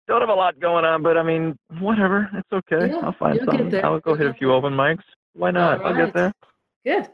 don't 0.06 0.20
have 0.20 0.28
a 0.28 0.34
lot 0.34 0.60
going 0.60 0.84
on, 0.84 1.02
but 1.02 1.16
I 1.16 1.22
mean, 1.22 1.56
whatever. 1.80 2.28
It's 2.34 2.52
okay. 2.52 2.92
Yeah, 2.92 2.98
I'll 2.98 3.16
find 3.18 3.40
something. 3.44 3.84
I'll 3.84 4.00
go 4.00 4.14
hit 4.14 4.26
a 4.26 4.34
few 4.34 4.52
open 4.52 4.74
mics. 4.74 5.02
Why 5.32 5.50
not? 5.50 5.80
Right. 5.80 5.86
I'll 5.86 6.04
get 6.04 6.14
there. 6.14 6.32
Good. 6.84 7.08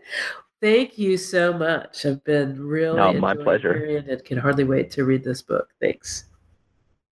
Thank 0.61 0.99
you 0.99 1.17
so 1.17 1.55
much. 1.55 2.05
I've 2.05 2.23
been 2.25 2.61
really 2.61 2.97
no, 2.97 3.13
my 3.15 3.35
pleasure. 3.35 3.73
And 3.73 4.25
can 4.25 4.37
hardly 4.37 4.65
wait 4.65 4.91
to 4.93 5.05
read 5.05 5.25
this 5.25 5.41
book. 5.41 5.69
Thanks. 5.81 6.25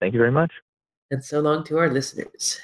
Thank 0.01 0.13
you 0.13 0.19
very 0.19 0.33
much. 0.33 0.53
And 1.11 1.23
so 1.23 1.41
long 1.41 1.65
to 1.65 1.79
our 1.79 1.91
listeners. 1.91 2.61